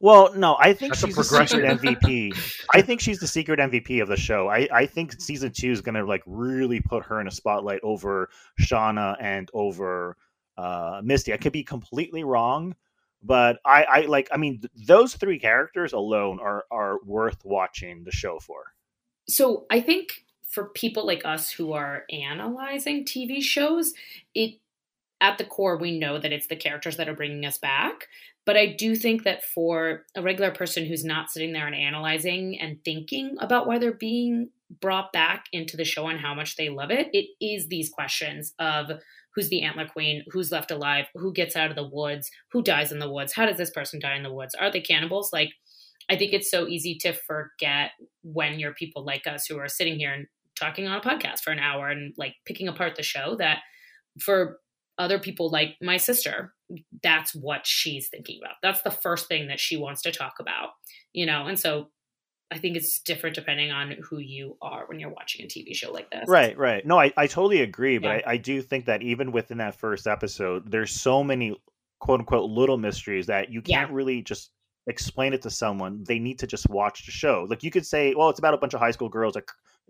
Well, 0.00 0.34
no, 0.34 0.56
I 0.58 0.72
think 0.72 0.94
That's 0.94 1.04
she's 1.04 1.16
the 1.16 1.24
secret 1.24 1.80
MVP. 1.80 2.64
I 2.74 2.82
think 2.82 3.00
she's 3.00 3.18
the 3.18 3.26
secret 3.26 3.58
MVP 3.58 4.02
of 4.02 4.08
the 4.08 4.16
show. 4.16 4.48
I, 4.48 4.68
I 4.72 4.86
think 4.86 5.20
season 5.20 5.52
two 5.52 5.70
is 5.70 5.80
going 5.80 5.94
to 5.94 6.04
like 6.04 6.22
really 6.26 6.80
put 6.80 7.04
her 7.06 7.20
in 7.20 7.26
a 7.26 7.30
spotlight 7.30 7.80
over 7.82 8.28
Shauna 8.60 9.16
and 9.20 9.50
over 9.54 10.16
uh, 10.58 11.00
Misty. 11.02 11.32
I 11.32 11.36
could 11.36 11.52
be 11.52 11.64
completely 11.64 12.24
wrong, 12.24 12.74
but 13.22 13.58
I, 13.64 13.84
I 13.84 14.00
like. 14.02 14.28
I 14.32 14.36
mean, 14.36 14.60
th- 14.60 14.86
those 14.86 15.14
three 15.14 15.38
characters 15.38 15.92
alone 15.92 16.38
are 16.40 16.64
are 16.70 16.98
worth 17.04 17.44
watching 17.44 18.04
the 18.04 18.12
show 18.12 18.38
for. 18.38 18.64
So 19.28 19.66
I 19.70 19.80
think 19.80 20.24
for 20.48 20.68
people 20.68 21.06
like 21.06 21.24
us 21.24 21.50
who 21.50 21.72
are 21.72 22.04
analyzing 22.10 23.04
TV 23.04 23.42
shows, 23.42 23.92
it 24.34 24.60
at 25.20 25.38
the 25.38 25.44
core, 25.44 25.76
we 25.76 25.98
know 25.98 26.18
that 26.18 26.32
it's 26.32 26.46
the 26.46 26.56
characters 26.56 26.96
that 26.96 27.08
are 27.08 27.14
bringing 27.14 27.46
us 27.46 27.58
back. 27.58 28.08
But 28.46 28.56
I 28.56 28.66
do 28.66 28.94
think 28.94 29.24
that 29.24 29.44
for 29.44 30.04
a 30.14 30.22
regular 30.22 30.52
person 30.52 30.86
who's 30.86 31.04
not 31.04 31.30
sitting 31.30 31.52
there 31.52 31.66
and 31.66 31.74
analyzing 31.74 32.58
and 32.60 32.78
thinking 32.84 33.36
about 33.40 33.66
why 33.66 33.78
they're 33.78 33.92
being 33.92 34.50
brought 34.80 35.12
back 35.12 35.46
into 35.52 35.76
the 35.76 35.84
show 35.84 36.06
and 36.06 36.20
how 36.20 36.32
much 36.32 36.56
they 36.56 36.68
love 36.68 36.92
it, 36.92 37.08
it 37.12 37.26
is 37.44 37.66
these 37.66 37.90
questions 37.90 38.54
of 38.60 38.90
who's 39.34 39.48
the 39.48 39.62
antler 39.62 39.86
queen, 39.86 40.24
who's 40.30 40.52
left 40.52 40.70
alive, 40.70 41.06
who 41.14 41.32
gets 41.32 41.56
out 41.56 41.70
of 41.70 41.76
the 41.76 41.88
woods, 41.92 42.30
who 42.52 42.62
dies 42.62 42.92
in 42.92 43.00
the 43.00 43.12
woods, 43.12 43.34
how 43.34 43.46
does 43.46 43.58
this 43.58 43.70
person 43.70 44.00
die 44.00 44.16
in 44.16 44.22
the 44.22 44.32
woods? 44.32 44.54
Are 44.54 44.70
they 44.70 44.80
cannibals? 44.80 45.30
Like, 45.32 45.50
I 46.08 46.16
think 46.16 46.32
it's 46.32 46.50
so 46.50 46.68
easy 46.68 46.96
to 47.02 47.12
forget 47.12 47.90
when 48.22 48.60
you're 48.60 48.74
people 48.74 49.04
like 49.04 49.26
us 49.26 49.46
who 49.46 49.58
are 49.58 49.68
sitting 49.68 49.98
here 49.98 50.12
and 50.12 50.26
talking 50.58 50.86
on 50.86 50.98
a 50.98 51.00
podcast 51.00 51.40
for 51.40 51.50
an 51.50 51.58
hour 51.58 51.88
and 51.88 52.14
like 52.16 52.34
picking 52.46 52.68
apart 52.68 52.94
the 52.96 53.02
show 53.02 53.36
that 53.38 53.58
for 54.20 54.58
other 54.98 55.18
people 55.18 55.50
like 55.50 55.76
my 55.82 55.96
sister, 55.96 56.54
that's 57.02 57.34
what 57.34 57.66
she's 57.66 58.08
thinking 58.08 58.40
about. 58.42 58.56
That's 58.62 58.82
the 58.82 58.90
first 58.90 59.28
thing 59.28 59.48
that 59.48 59.60
she 59.60 59.76
wants 59.76 60.02
to 60.02 60.12
talk 60.12 60.34
about, 60.40 60.70
you 61.12 61.26
know? 61.26 61.46
And 61.46 61.58
so 61.58 61.88
I 62.50 62.58
think 62.58 62.76
it's 62.76 63.00
different 63.00 63.34
depending 63.34 63.70
on 63.70 63.96
who 64.02 64.18
you 64.18 64.56
are 64.62 64.86
when 64.86 65.00
you're 65.00 65.10
watching 65.10 65.44
a 65.44 65.48
TV 65.48 65.74
show 65.74 65.92
like 65.92 66.10
this. 66.10 66.28
Right, 66.28 66.56
right. 66.56 66.86
No, 66.86 66.98
I, 66.98 67.12
I 67.16 67.26
totally 67.26 67.62
agree, 67.62 67.98
but 67.98 68.08
yeah. 68.20 68.22
I, 68.26 68.32
I 68.32 68.36
do 68.36 68.62
think 68.62 68.86
that 68.86 69.02
even 69.02 69.32
within 69.32 69.58
that 69.58 69.78
first 69.78 70.06
episode, 70.06 70.70
there's 70.70 70.92
so 70.92 71.24
many 71.24 71.56
quote 71.98 72.20
unquote 72.20 72.50
little 72.50 72.78
mysteries 72.78 73.26
that 73.26 73.50
you 73.50 73.62
can't 73.62 73.90
yeah. 73.90 73.96
really 73.96 74.22
just 74.22 74.50
explain 74.86 75.32
it 75.32 75.42
to 75.42 75.50
someone. 75.50 76.04
They 76.06 76.18
need 76.18 76.38
to 76.40 76.46
just 76.46 76.68
watch 76.68 77.04
the 77.04 77.12
show. 77.12 77.46
Like 77.48 77.62
you 77.62 77.70
could 77.70 77.86
say, 77.86 78.14
well, 78.14 78.30
it's 78.30 78.38
about 78.38 78.54
a 78.54 78.58
bunch 78.58 78.74
of 78.74 78.80
high 78.80 78.92
school 78.92 79.08
girls 79.08 79.34
that 79.34 79.44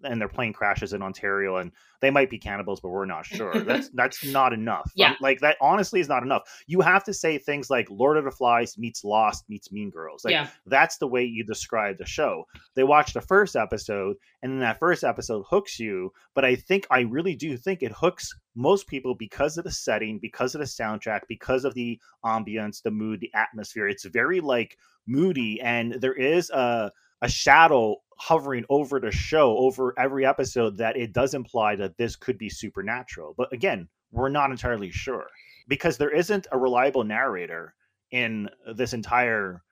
and 0.05 0.21
their 0.21 0.29
plane 0.29 0.53
crashes 0.53 0.93
in 0.93 1.03
Ontario 1.03 1.57
and 1.57 1.73
they 2.01 2.11
might 2.11 2.29
be 2.29 2.39
cannibals, 2.39 2.81
but 2.81 2.91
we're 2.91 3.07
not 3.07 3.25
sure. 3.25 3.59
That's 3.61 3.89
that's 3.95 4.25
not 4.25 4.53
enough. 4.53 4.91
Yeah. 4.95 5.11
Um, 5.11 5.17
like 5.21 5.41
that 5.41 5.57
honestly 5.61 6.01
is 6.01 6.09
not 6.09 6.23
enough. 6.23 6.43
You 6.67 6.81
have 6.81 7.05
to 7.05 7.15
say 7.15 7.39
things 7.39 7.71
like 7.71 7.89
Lord 7.91 8.17
of 8.17 8.25
the 8.25 8.31
Flies 8.31 8.77
meets 8.77 9.05
Lost 9.05 9.45
meets 9.49 9.73
Mean 9.73 9.91
Girls. 9.91 10.25
Like 10.25 10.33
yeah. 10.33 10.49
that's 10.67 10.99
the 10.99 11.09
way 11.09 11.25
you 11.25 11.45
describe 11.45 11.99
the 11.99 12.07
show. 12.07 12.45
They 12.75 12.85
watch 12.85 13.13
the 13.13 13.21
first 13.21 13.57
episode 13.57 14.17
and 14.43 14.53
then 14.53 14.61
that 14.61 14.79
first 14.79 15.05
episode 15.05 15.45
hooks 15.49 15.81
you. 15.81 16.13
But 16.35 16.45
I 16.45 16.57
think 16.57 16.87
I 16.91 17.01
really 17.01 17.35
do 17.35 17.57
think 17.57 17.83
it 17.83 17.93
hooks 17.93 18.35
most 18.55 18.87
people 18.87 19.15
because 19.15 19.59
of 19.59 19.65
the 19.65 19.71
setting, 19.71 20.19
because 20.19 20.55
of 20.55 20.61
the 20.61 20.67
soundtrack, 20.67 21.23
because 21.29 21.65
of 21.65 21.75
the 21.75 21.99
ambience, 22.25 22.83
the 22.83 22.91
mood, 22.91 23.21
the 23.21 23.33
atmosphere. 23.35 23.89
It's 23.89 24.05
very 24.05 24.41
like 24.41 24.77
moody 25.07 25.61
and 25.61 25.95
there 25.95 26.15
is 26.15 26.51
a 26.51 26.93
a 27.23 27.29
shadow 27.29 27.97
hovering 28.17 28.65
over 28.69 28.99
the 28.99 29.11
show 29.11 29.57
over 29.59 29.95
every 29.99 30.25
episode 30.25 30.77
that 30.79 30.97
it 30.97 31.13
does 31.13 31.35
imply 31.35 31.77
that 31.77 31.97
this 31.97 32.17
could 32.17 32.39
be 32.39 32.49
supernatural. 32.49 33.35
But 33.37 33.53
again, 33.53 33.89
we're 34.11 34.29
not 34.29 34.51
entirely 34.51 34.91
sure 34.91 35.27
because 35.69 35.99
there 35.99 36.15
isn't 36.15 36.47
a 36.51 36.59
reliable 36.59 37.05
narrator 37.05 37.75
in 38.11 38.49
this 38.75 38.93
entire 38.93 39.63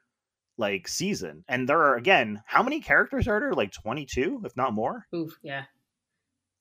like 0.57 0.87
season. 0.87 1.45
And 1.49 1.69
there 1.69 1.81
are 1.81 1.97
again, 1.97 2.43
how 2.47 2.63
many 2.63 2.81
characters 2.81 3.27
are 3.27 3.41
there? 3.41 3.55
Like 3.55 3.73
22, 3.73 4.43
if 4.45 4.57
not 4.57 4.75
more? 4.75 5.07
Oof, 5.15 5.39
yeah 5.43 5.65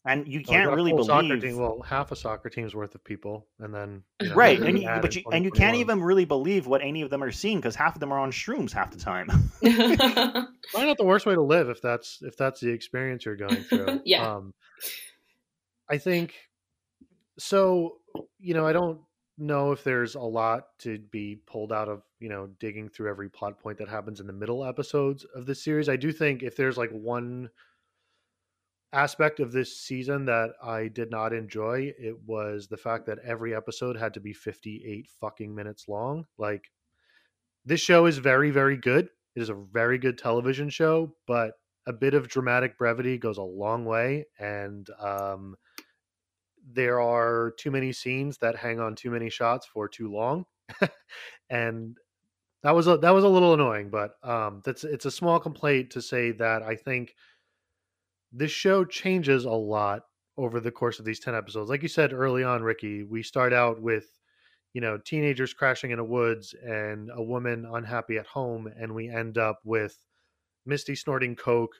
and 0.06 0.28
you 0.28 0.44
can't 0.44 0.72
really 0.72 0.92
believe 0.92 1.42
team, 1.42 1.58
well 1.58 1.82
half 1.82 2.12
a 2.12 2.16
soccer 2.16 2.50
team's 2.50 2.76
worth 2.76 2.94
of 2.96 3.04
people 3.04 3.48
and 3.60 3.74
then 3.74 4.04
you 4.22 4.30
know, 4.30 4.36
right 4.36 4.62
and 4.62 4.80
you, 4.80 4.90
but 5.02 5.16
you, 5.16 5.24
and 5.32 5.46
you 5.46 5.52
can't 5.52 5.76
even 5.76 6.02
really 6.02 6.26
believe 6.26 6.68
what 6.68 6.82
any 6.82 7.02
of 7.02 7.10
them 7.10 7.24
are 7.24 7.32
seeing 7.32 7.58
because 7.58 7.76
half 7.76 7.96
of 7.96 8.00
them 8.00 8.12
are 8.12 8.20
on 8.20 8.32
shrooms 8.32 8.72
half 8.72 8.92
the 8.92 8.98
time. 8.98 9.28
Probably 9.62 10.88
not 10.88 10.98
the 10.98 11.06
worst 11.06 11.26
way 11.26 11.36
to 11.36 11.42
live 11.42 11.70
if 11.70 11.82
that's 11.82 12.20
if 12.22 12.38
that's 12.38 12.60
the 12.60 12.70
experience 12.70 13.26
you're 13.26 13.36
going 13.36 13.64
through. 13.64 14.02
Yeah. 14.06 14.36
Um, 14.36 14.54
i 15.90 15.98
think 15.98 16.34
so 17.38 17.98
you 18.40 18.54
know 18.54 18.66
i 18.66 18.74
don't 18.74 19.00
know 19.38 19.72
if 19.72 19.84
there's 19.84 20.16
a 20.16 20.22
lot 20.22 20.66
to 20.80 21.00
be 21.12 21.42
pulled 21.48 21.72
out 21.72 21.90
of 21.90 22.04
you 22.20 22.30
know 22.30 22.48
digging 22.60 22.90
through 22.90 23.10
every 23.10 23.30
plot 23.30 23.60
point 23.60 23.78
that 23.78 23.90
happens 23.90 24.20
in 24.20 24.28
the 24.28 24.34
middle 24.34 24.64
episodes 24.64 25.26
of 25.36 25.46
this 25.46 25.64
series. 25.64 25.90
I 25.90 25.96
do 25.96 26.12
think 26.12 26.44
if 26.44 26.56
there's 26.56 26.78
like 26.78 26.92
one 26.92 27.50
aspect 28.94 29.40
of 29.40 29.52
this 29.52 29.78
season 29.78 30.26
that 30.26 30.52
I 30.64 30.88
did 30.88 31.10
not 31.10 31.34
enjoy, 31.34 31.94
it 31.98 32.16
was 32.26 32.68
the 32.68 32.78
fact 32.78 33.08
that 33.08 33.20
every 33.26 33.56
episode 33.56 33.98
had 33.98 34.14
to 34.14 34.20
be 34.20 34.34
58 34.34 35.08
fucking 35.20 35.54
minutes 35.54 35.88
long. 35.88 36.26
Like 36.38 36.72
this 37.66 37.82
show 37.82 38.06
is 38.06 38.20
very 38.20 38.52
very 38.52 38.78
good. 38.78 39.10
It 39.36 39.42
is 39.42 39.50
a 39.50 39.56
very 39.56 39.98
good 39.98 40.18
television 40.18 40.70
show, 40.70 41.16
but 41.28 41.54
a 41.88 41.94
bit 41.94 42.14
of 42.14 42.30
dramatic 42.30 42.78
brevity 42.78 43.18
goes 43.18 43.38
a 43.38 43.44
long 43.44 43.84
way 43.84 44.26
and 44.40 44.88
um 45.00 45.56
there 46.72 47.02
are 47.02 47.54
too 47.60 47.72
many 47.72 47.92
scenes 47.92 48.38
that 48.38 48.56
hang 48.56 48.80
on 48.80 48.96
too 48.96 49.12
many 49.12 49.30
shots 49.30 49.66
for 49.66 49.90
too 49.90 50.10
long. 50.10 50.46
and 51.50 51.98
that 52.62 52.74
was 52.74 52.88
a 52.88 52.98
that 52.98 53.14
was 53.14 53.24
a 53.24 53.30
little 53.30 53.54
annoying, 53.54 53.90
but 53.90 54.12
um 54.24 54.62
that's 54.64 54.84
it's 54.84 55.06
a 55.06 55.12
small 55.12 55.40
complaint 55.40 55.90
to 55.92 56.02
say 56.02 56.32
that 56.32 56.62
I 56.62 56.76
think 56.76 57.16
this 58.34 58.52
show 58.52 58.84
changes 58.84 59.46
a 59.46 59.52
lot 59.52 60.04
over 60.38 60.60
the 60.60 60.72
course 60.72 60.98
of 60.98 61.06
these 61.06 61.20
10 61.20 61.36
episodes. 61.36 61.70
Like 61.70 61.84
you 61.84 61.88
said 61.88 62.12
early 62.12 62.44
on, 62.44 62.64
Ricky, 62.64 63.04
we 63.04 63.22
start 63.22 63.54
out 63.54 63.80
with, 63.80 64.08
you 64.74 64.82
know, 64.82 64.98
teenagers 64.98 65.54
crashing 65.54 65.92
in 65.92 66.00
a 66.00 66.04
woods 66.04 66.56
and 66.66 67.12
a 67.14 67.22
woman 67.22 67.68
unhappy 67.72 68.18
at 68.18 68.26
home. 68.26 68.68
And 68.80 68.96
we 68.96 69.10
end 69.10 69.38
up 69.38 69.60
with 69.64 69.96
Misty 70.66 70.96
snorting 70.96 71.36
Coke, 71.36 71.76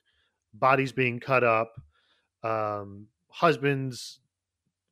bodies 0.54 0.92
being 0.92 1.20
cut 1.20 1.44
up, 1.44 1.74
um, 2.44 3.08
husbands 3.30 4.20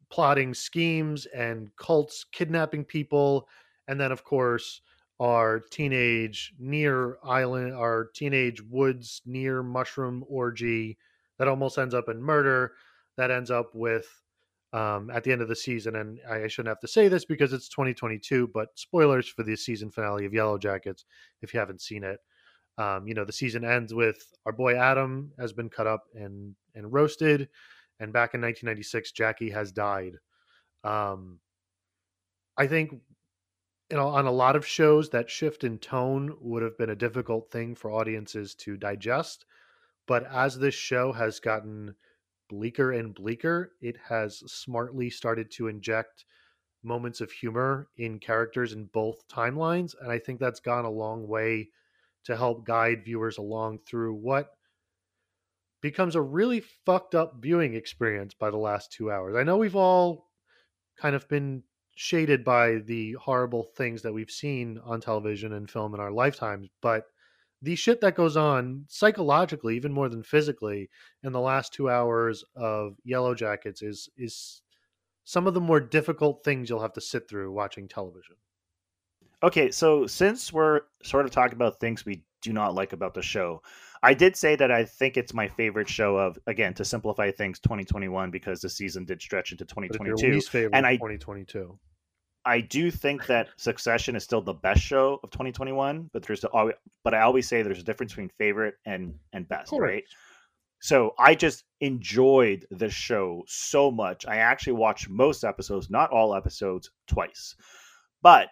plotting 0.09 0.53
schemes 0.53 1.27
and 1.27 1.69
cults 1.77 2.25
kidnapping 2.31 2.83
people. 2.83 3.47
And 3.87 3.99
then, 3.99 4.11
of 4.11 4.23
course, 4.23 4.81
our 5.19 5.59
teenage 5.59 6.53
near 6.57 7.17
island, 7.23 7.75
our 7.75 8.09
teenage 8.15 8.61
woods 8.63 9.21
near 9.25 9.61
mushroom 9.61 10.25
orgy 10.27 10.97
that 11.41 11.47
almost 11.47 11.79
ends 11.79 11.95
up 11.95 12.07
in 12.07 12.21
murder 12.21 12.73
that 13.17 13.31
ends 13.31 13.49
up 13.49 13.73
with 13.73 14.05
um, 14.73 15.09
at 15.09 15.23
the 15.23 15.31
end 15.31 15.41
of 15.41 15.47
the 15.47 15.55
season 15.55 15.95
and 15.95 16.19
I, 16.29 16.47
shouldn't 16.47 16.69
have 16.69 16.79
to 16.81 16.87
say 16.87 17.07
this 17.07 17.25
because 17.25 17.51
it's 17.51 17.67
2022 17.67 18.51
but 18.53 18.67
spoilers 18.75 19.27
for 19.27 19.41
the 19.41 19.55
season 19.55 19.89
finale 19.89 20.27
of 20.27 20.33
Yellowjackets 20.33 21.03
if 21.41 21.51
you 21.51 21.59
haven't 21.59 21.81
seen 21.81 22.03
it. 22.03 22.19
Um, 22.77 23.07
you 23.07 23.15
know 23.15 23.25
the 23.25 23.33
season 23.33 23.65
ends 23.65 23.91
with 23.91 24.23
our 24.45 24.51
boy 24.51 24.77
adam 24.77 25.31
has 25.39 25.51
been 25.51 25.67
cut 25.67 25.87
up 25.87 26.03
and 26.13 26.55
and 26.75 26.93
roasted 26.93 27.49
and 27.99 28.13
back 28.13 28.35
in 28.35 28.41
1996 28.41 29.11
jackie 29.11 29.49
has 29.49 29.71
died. 29.71 30.17
Um, 30.83 31.39
i 32.55 32.67
think 32.67 32.91
you 33.89 33.97
know 33.97 34.09
on 34.09 34.27
a 34.27 34.31
lot 34.31 34.55
of 34.55 34.65
shows 34.65 35.09
that 35.09 35.27
shift 35.27 35.63
in 35.63 35.79
tone 35.79 36.37
would 36.39 36.61
have 36.61 36.77
been 36.77 36.91
a 36.91 36.95
difficult 36.95 37.49
thing 37.49 37.73
for 37.73 37.91
audiences 37.91 38.53
to 38.55 38.77
digest 38.77 39.45
but 40.11 40.25
as 40.29 40.59
this 40.59 40.75
show 40.75 41.13
has 41.13 41.39
gotten 41.39 41.95
bleaker 42.49 42.91
and 42.91 43.15
bleaker, 43.15 43.71
it 43.79 43.95
has 44.09 44.43
smartly 44.45 45.09
started 45.09 45.49
to 45.51 45.69
inject 45.69 46.25
moments 46.83 47.21
of 47.21 47.31
humor 47.31 47.87
in 47.95 48.19
characters 48.19 48.73
in 48.73 48.87
both 48.87 49.25
timelines. 49.29 49.95
And 50.01 50.11
I 50.11 50.19
think 50.19 50.41
that's 50.41 50.59
gone 50.59 50.83
a 50.83 50.89
long 50.89 51.29
way 51.29 51.69
to 52.25 52.35
help 52.35 52.65
guide 52.65 53.05
viewers 53.05 53.37
along 53.37 53.79
through 53.87 54.15
what 54.15 54.49
becomes 55.81 56.17
a 56.17 56.21
really 56.21 56.59
fucked 56.85 57.15
up 57.15 57.35
viewing 57.39 57.73
experience 57.75 58.33
by 58.33 58.51
the 58.51 58.57
last 58.57 58.91
two 58.91 59.09
hours. 59.09 59.37
I 59.37 59.43
know 59.43 59.55
we've 59.55 59.77
all 59.77 60.27
kind 60.99 61.15
of 61.15 61.25
been 61.29 61.63
shaded 61.95 62.43
by 62.43 62.79
the 62.79 63.13
horrible 63.13 63.63
things 63.77 64.01
that 64.01 64.11
we've 64.11 64.29
seen 64.29 64.77
on 64.83 64.99
television 64.99 65.53
and 65.53 65.71
film 65.71 65.93
in 65.93 66.01
our 66.01 66.11
lifetimes, 66.11 66.67
but 66.81 67.05
the 67.61 67.75
shit 67.75 68.01
that 68.01 68.15
goes 68.15 68.35
on 68.35 68.85
psychologically, 68.87 69.75
even 69.75 69.93
more 69.93 70.09
than 70.09 70.23
physically, 70.23 70.89
in 71.23 71.31
the 71.31 71.39
last 71.39 71.73
two 71.73 71.89
hours 71.89 72.43
of 72.55 72.97
Yellowjackets 73.07 73.83
is 73.83 74.09
is 74.17 74.61
some 75.23 75.47
of 75.47 75.53
the 75.53 75.61
more 75.61 75.79
difficult 75.79 76.43
things 76.43 76.69
you'll 76.69 76.81
have 76.81 76.93
to 76.93 77.01
sit 77.01 77.29
through 77.29 77.51
watching 77.51 77.87
television. 77.87 78.35
Okay, 79.43 79.71
so 79.71 80.07
since 80.07 80.51
we're 80.51 80.81
sort 81.03 81.25
of 81.25 81.31
talking 81.31 81.55
about 81.55 81.79
things 81.79 82.05
we 82.05 82.23
do 82.41 82.53
not 82.53 82.75
like 82.75 82.93
about 82.93 83.13
the 83.13 83.21
show, 83.21 83.61
I 84.03 84.13
did 84.13 84.35
say 84.35 84.55
that 84.55 84.71
I 84.71 84.85
think 84.85 85.15
it's 85.15 85.33
my 85.33 85.47
favorite 85.47 85.89
show 85.89 86.17
of 86.17 86.39
again 86.47 86.73
to 86.75 86.85
simplify 86.85 87.31
things 87.31 87.59
2021 87.59 88.31
because 88.31 88.61
the 88.61 88.69
season 88.69 89.05
did 89.05 89.21
stretch 89.21 89.51
into 89.51 89.65
2022 89.65 90.69
and 90.73 90.85
I 90.85 90.95
2022. 90.95 91.77
I 92.45 92.61
do 92.61 92.89
think 92.89 93.27
that 93.27 93.49
Succession 93.57 94.15
is 94.15 94.23
still 94.23 94.41
the 94.41 94.53
best 94.53 94.81
show 94.81 95.19
of 95.23 95.29
2021, 95.29 96.09
but 96.11 96.23
there's 96.23 96.43
always, 96.45 96.75
but 97.03 97.13
I 97.13 97.21
always 97.21 97.47
say 97.47 97.61
there's 97.61 97.79
a 97.79 97.83
difference 97.83 98.13
between 98.13 98.31
favorite 98.37 98.75
and 98.85 99.13
and 99.33 99.47
best, 99.47 99.71
right? 99.73 100.03
So 100.81 101.13
I 101.19 101.35
just 101.35 101.63
enjoyed 101.79 102.65
the 102.71 102.89
show 102.89 103.43
so 103.47 103.91
much. 103.91 104.25
I 104.25 104.37
actually 104.37 104.73
watched 104.73 105.09
most 105.09 105.43
episodes, 105.43 105.91
not 105.91 106.09
all 106.09 106.33
episodes, 106.33 106.89
twice. 107.07 107.55
But 108.23 108.47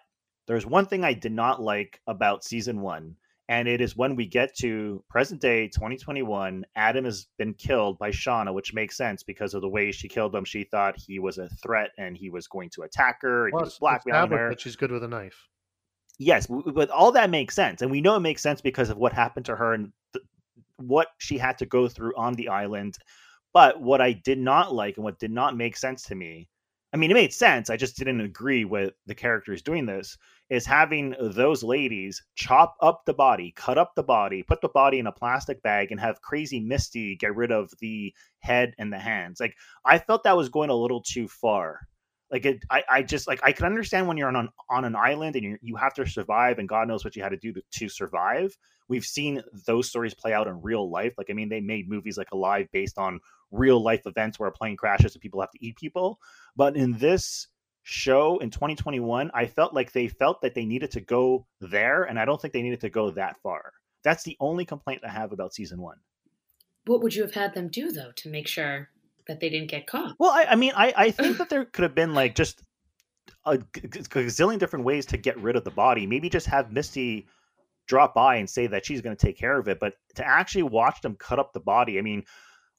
there's 0.46 0.64
one 0.64 0.86
thing 0.86 1.04
I 1.04 1.12
did 1.12 1.32
not 1.32 1.60
like 1.60 2.00
about 2.06 2.44
season 2.44 2.80
1, 2.80 3.16
and 3.50 3.68
it 3.68 3.82
is 3.82 3.94
when 3.96 4.16
we 4.16 4.26
get 4.26 4.56
to 4.56 5.04
present 5.10 5.40
day 5.40 5.68
2021 5.68 6.64
adam 6.76 7.04
has 7.04 7.26
been 7.38 7.52
killed 7.52 7.98
by 7.98 8.10
shauna 8.10 8.54
which 8.54 8.72
makes 8.72 8.96
sense 8.96 9.22
because 9.22 9.52
of 9.52 9.60
the 9.60 9.68
way 9.68 9.92
she 9.92 10.08
killed 10.08 10.34
him 10.34 10.44
she 10.44 10.64
thought 10.64 10.94
he 10.96 11.18
was 11.18 11.36
a 11.36 11.48
threat 11.62 11.90
and 11.98 12.16
he 12.16 12.30
was 12.30 12.46
going 12.46 12.70
to 12.70 12.82
attack 12.82 13.18
her 13.20 13.48
and 13.48 13.54
he 13.58 13.64
was 13.64 13.78
blackmailing 13.78 14.30
her 14.30 14.48
but 14.48 14.60
she's 14.60 14.76
good 14.76 14.90
with 14.90 15.04
a 15.04 15.08
knife 15.08 15.48
yes 16.18 16.46
but 16.74 16.90
all 16.90 17.12
that 17.12 17.28
makes 17.28 17.54
sense 17.54 17.82
and 17.82 17.90
we 17.90 18.00
know 18.00 18.16
it 18.16 18.20
makes 18.20 18.42
sense 18.42 18.60
because 18.60 18.88
of 18.88 18.96
what 18.96 19.12
happened 19.12 19.44
to 19.46 19.56
her 19.56 19.74
and 19.74 19.92
what 20.80 21.08
she 21.18 21.38
had 21.38 21.58
to 21.58 21.66
go 21.66 21.88
through 21.88 22.14
on 22.16 22.34
the 22.34 22.48
island. 22.48 22.96
But 23.52 23.80
what 23.80 24.00
I 24.00 24.12
did 24.12 24.38
not 24.38 24.74
like 24.74 24.96
and 24.96 25.04
what 25.04 25.18
did 25.18 25.30
not 25.30 25.56
make 25.56 25.76
sense 25.76 26.04
to 26.04 26.14
me, 26.14 26.48
I 26.92 26.96
mean, 26.96 27.10
it 27.10 27.14
made 27.14 27.32
sense. 27.32 27.70
I 27.70 27.76
just 27.76 27.96
didn't 27.96 28.20
agree 28.20 28.64
with 28.64 28.94
the 29.06 29.14
characters 29.14 29.62
doing 29.62 29.86
this. 29.86 30.16
Is 30.50 30.66
having 30.66 31.14
those 31.20 31.62
ladies 31.62 32.22
chop 32.34 32.74
up 32.80 33.02
the 33.06 33.14
body, 33.14 33.52
cut 33.56 33.78
up 33.78 33.92
the 33.94 34.02
body, 34.02 34.42
put 34.42 34.60
the 34.60 34.68
body 34.68 34.98
in 34.98 35.06
a 35.06 35.12
plastic 35.12 35.62
bag, 35.62 35.92
and 35.92 36.00
have 36.00 36.20
crazy 36.22 36.58
Misty 36.58 37.16
get 37.16 37.36
rid 37.36 37.52
of 37.52 37.72
the 37.78 38.12
head 38.40 38.74
and 38.76 38.92
the 38.92 38.98
hands. 38.98 39.38
Like 39.38 39.54
I 39.84 39.98
felt 39.98 40.24
that 40.24 40.36
was 40.36 40.48
going 40.48 40.70
a 40.70 40.74
little 40.74 41.02
too 41.02 41.28
far 41.28 41.80
like 42.30 42.46
it, 42.46 42.64
I, 42.70 42.84
I 42.88 43.02
just 43.02 43.26
like 43.26 43.40
I 43.42 43.52
can 43.52 43.66
understand 43.66 44.06
when 44.06 44.16
you're 44.16 44.28
on 44.28 44.36
an, 44.36 44.48
on 44.68 44.84
an 44.84 44.94
island 44.94 45.34
and 45.36 45.44
you 45.44 45.58
you 45.62 45.76
have 45.76 45.94
to 45.94 46.06
survive 46.06 46.58
and 46.58 46.68
God 46.68 46.86
knows 46.86 47.04
what 47.04 47.16
you 47.16 47.22
had 47.22 47.30
to 47.30 47.36
do 47.36 47.52
to, 47.52 47.62
to 47.72 47.88
survive. 47.88 48.56
We've 48.88 49.04
seen 49.04 49.42
those 49.66 49.88
stories 49.88 50.14
play 50.14 50.32
out 50.32 50.46
in 50.46 50.62
real 50.62 50.88
life. 50.88 51.14
Like 51.18 51.28
I 51.30 51.32
mean, 51.32 51.48
they 51.48 51.60
made 51.60 51.88
movies 51.88 52.16
like 52.16 52.30
Alive 52.32 52.68
based 52.72 52.98
on 52.98 53.20
real 53.50 53.82
life 53.82 54.06
events 54.06 54.38
where 54.38 54.48
a 54.48 54.52
plane 54.52 54.76
crashes 54.76 55.14
and 55.14 55.22
people 55.22 55.40
have 55.40 55.50
to 55.50 55.64
eat 55.64 55.76
people. 55.76 56.20
But 56.54 56.76
in 56.76 56.92
this 56.98 57.48
show 57.82 58.38
in 58.38 58.50
2021, 58.50 59.30
I 59.34 59.46
felt 59.46 59.74
like 59.74 59.92
they 59.92 60.08
felt 60.08 60.42
that 60.42 60.54
they 60.54 60.64
needed 60.64 60.90
to 60.92 61.00
go 61.00 61.46
there, 61.60 62.04
and 62.04 62.18
I 62.18 62.24
don't 62.24 62.40
think 62.40 62.52
they 62.52 62.62
needed 62.62 62.80
to 62.80 62.90
go 62.90 63.10
that 63.10 63.36
far. 63.42 63.72
That's 64.02 64.22
the 64.24 64.36
only 64.40 64.64
complaint 64.64 65.02
I 65.04 65.10
have 65.10 65.32
about 65.32 65.54
season 65.54 65.80
one. 65.80 65.98
What 66.86 67.02
would 67.02 67.14
you 67.14 67.22
have 67.22 67.34
had 67.34 67.54
them 67.54 67.68
do 67.68 67.92
though 67.92 68.12
to 68.16 68.28
make 68.30 68.48
sure 68.48 68.88
that 69.30 69.40
they 69.40 69.48
didn't 69.48 69.70
get 69.70 69.86
caught. 69.86 70.16
Well, 70.18 70.30
I, 70.30 70.44
I 70.50 70.56
mean, 70.56 70.72
I, 70.76 70.92
I 70.96 71.10
think 71.10 71.38
that 71.38 71.48
there 71.50 71.64
could 71.64 71.84
have 71.84 71.94
been 71.94 72.14
like 72.14 72.34
just 72.34 72.62
a, 73.46 73.52
a 73.52 73.58
gazillion 73.58 74.58
different 74.58 74.84
ways 74.84 75.06
to 75.06 75.16
get 75.16 75.38
rid 75.38 75.56
of 75.56 75.64
the 75.64 75.70
body. 75.70 76.06
Maybe 76.06 76.28
just 76.28 76.46
have 76.46 76.72
Misty 76.72 77.26
drop 77.86 78.14
by 78.14 78.36
and 78.36 78.48
say 78.48 78.66
that 78.66 78.84
she's 78.84 79.00
going 79.00 79.16
to 79.16 79.26
take 79.26 79.38
care 79.38 79.58
of 79.58 79.68
it. 79.68 79.78
But 79.80 79.94
to 80.16 80.26
actually 80.26 80.64
watch 80.64 81.00
them 81.00 81.16
cut 81.16 81.38
up 81.38 81.52
the 81.52 81.60
body, 81.60 81.98
I 81.98 82.02
mean, 82.02 82.24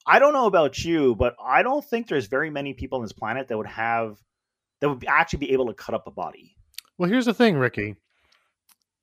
I 0.06 0.18
don't 0.18 0.32
know 0.32 0.46
about 0.46 0.84
you, 0.84 1.14
but 1.14 1.34
I 1.42 1.62
don't 1.62 1.84
think 1.84 2.08
there's 2.08 2.26
very 2.26 2.50
many 2.50 2.74
people 2.74 2.96
on 2.98 3.04
this 3.04 3.12
planet 3.12 3.48
that 3.48 3.56
would 3.56 3.66
have 3.66 4.18
that 4.82 4.88
would 4.88 5.04
actually 5.06 5.38
be 5.38 5.52
able 5.52 5.68
to 5.68 5.74
cut 5.74 5.94
up 5.94 6.08
a 6.08 6.10
body. 6.10 6.56
Well, 6.98 7.08
here's 7.08 7.24
the 7.24 7.32
thing, 7.32 7.56
Ricky. 7.56 7.94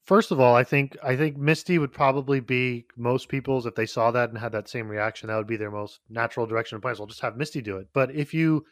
First 0.03 0.29
of 0.31 0.39
all, 0.39 0.53
I 0.53 0.63
think 0.63 0.97
I 1.01 1.15
think 1.15 1.37
Misty 1.37 1.77
would 1.77 1.93
probably 1.93 2.41
be 2.41 2.85
most 2.97 3.29
people's 3.29 3.65
if 3.65 3.75
they 3.75 3.85
saw 3.85 4.11
that 4.11 4.29
and 4.29 4.37
had 4.37 4.51
that 4.51 4.67
same 4.67 4.89
reaction. 4.89 5.27
That 5.27 5.37
would 5.37 5.47
be 5.47 5.55
their 5.55 5.71
most 5.71 6.01
natural 6.09 6.45
direction 6.45 6.75
of 6.75 6.81
play. 6.81 6.93
I'll 6.99 7.05
just 7.05 7.21
have 7.21 7.37
Misty 7.37 7.61
do 7.61 7.77
it. 7.77 7.87
But 7.93 8.13
if 8.13 8.33
you 8.33 8.65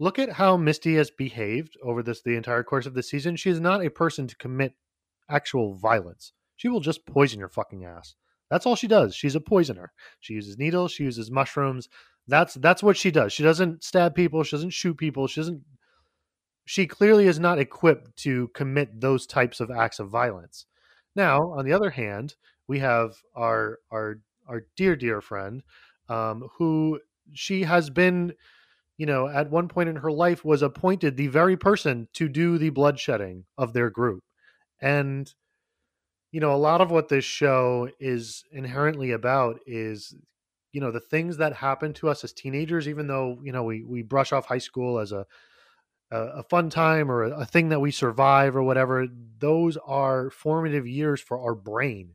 look 0.00 0.18
at 0.18 0.32
how 0.32 0.56
Misty 0.56 0.96
has 0.96 1.10
behaved 1.10 1.76
over 1.82 2.02
this 2.02 2.22
the 2.22 2.36
entire 2.36 2.64
course 2.64 2.86
of 2.86 2.94
the 2.94 3.02
season, 3.02 3.36
she 3.36 3.50
is 3.50 3.60
not 3.60 3.84
a 3.84 3.90
person 3.90 4.26
to 4.26 4.36
commit 4.36 4.74
actual 5.30 5.76
violence. 5.76 6.32
She 6.56 6.68
will 6.68 6.80
just 6.80 7.06
poison 7.06 7.38
your 7.38 7.50
fucking 7.50 7.84
ass. 7.84 8.16
That's 8.50 8.66
all 8.66 8.74
she 8.74 8.88
does. 8.88 9.14
She's 9.14 9.34
a 9.36 9.40
poisoner. 9.40 9.92
She 10.20 10.34
uses 10.34 10.58
needles. 10.58 10.90
She 10.90 11.04
uses 11.04 11.30
mushrooms. 11.30 11.88
That's 12.26 12.54
that's 12.54 12.82
what 12.82 12.96
she 12.96 13.12
does. 13.12 13.32
She 13.32 13.44
doesn't 13.44 13.84
stab 13.84 14.16
people. 14.16 14.42
She 14.42 14.56
doesn't 14.56 14.70
shoot 14.70 14.96
people. 14.96 15.28
She 15.28 15.40
doesn't 15.40 15.62
she 16.66 16.86
clearly 16.86 17.28
is 17.28 17.38
not 17.38 17.60
equipped 17.60 18.16
to 18.16 18.48
commit 18.48 19.00
those 19.00 19.26
types 19.26 19.60
of 19.60 19.70
acts 19.70 20.00
of 20.00 20.10
violence. 20.10 20.66
Now, 21.14 21.52
on 21.52 21.64
the 21.64 21.72
other 21.72 21.90
hand, 21.90 22.34
we 22.68 22.80
have 22.80 23.14
our 23.34 23.78
our 23.90 24.18
our 24.48 24.66
dear 24.76 24.96
dear 24.96 25.20
friend, 25.20 25.62
um, 26.08 26.48
who 26.58 27.00
she 27.32 27.62
has 27.62 27.88
been, 27.88 28.34
you 28.98 29.06
know, 29.06 29.28
at 29.28 29.50
one 29.50 29.68
point 29.68 29.88
in 29.88 29.96
her 29.96 30.12
life 30.12 30.44
was 30.44 30.60
appointed 30.60 31.16
the 31.16 31.28
very 31.28 31.56
person 31.56 32.08
to 32.14 32.28
do 32.28 32.58
the 32.58 32.72
bloodshedding 32.72 33.44
of 33.56 33.72
their 33.72 33.88
group, 33.88 34.24
and 34.80 35.32
you 36.32 36.40
know, 36.40 36.52
a 36.52 36.56
lot 36.56 36.80
of 36.80 36.90
what 36.90 37.08
this 37.08 37.24
show 37.24 37.88
is 38.00 38.44
inherently 38.50 39.12
about 39.12 39.60
is 39.66 40.14
you 40.72 40.80
know 40.80 40.90
the 40.90 41.00
things 41.00 41.36
that 41.36 41.54
happen 41.54 41.94
to 41.94 42.08
us 42.08 42.24
as 42.24 42.32
teenagers 42.32 42.86
even 42.86 43.06
though 43.06 43.38
you 43.42 43.52
know 43.52 43.62
we 43.62 43.82
we 43.84 44.02
brush 44.02 44.32
off 44.32 44.44
high 44.44 44.58
school 44.58 44.98
as 44.98 45.12
a 45.12 45.24
a, 46.10 46.18
a 46.18 46.42
fun 46.44 46.70
time 46.70 47.10
or 47.10 47.24
a, 47.24 47.40
a 47.40 47.44
thing 47.44 47.68
that 47.70 47.80
we 47.80 47.90
survive 47.90 48.56
or 48.56 48.62
whatever, 48.62 49.06
those 49.38 49.76
are 49.86 50.30
formative 50.30 50.86
years 50.86 51.20
for 51.20 51.40
our 51.40 51.54
brain. 51.54 52.14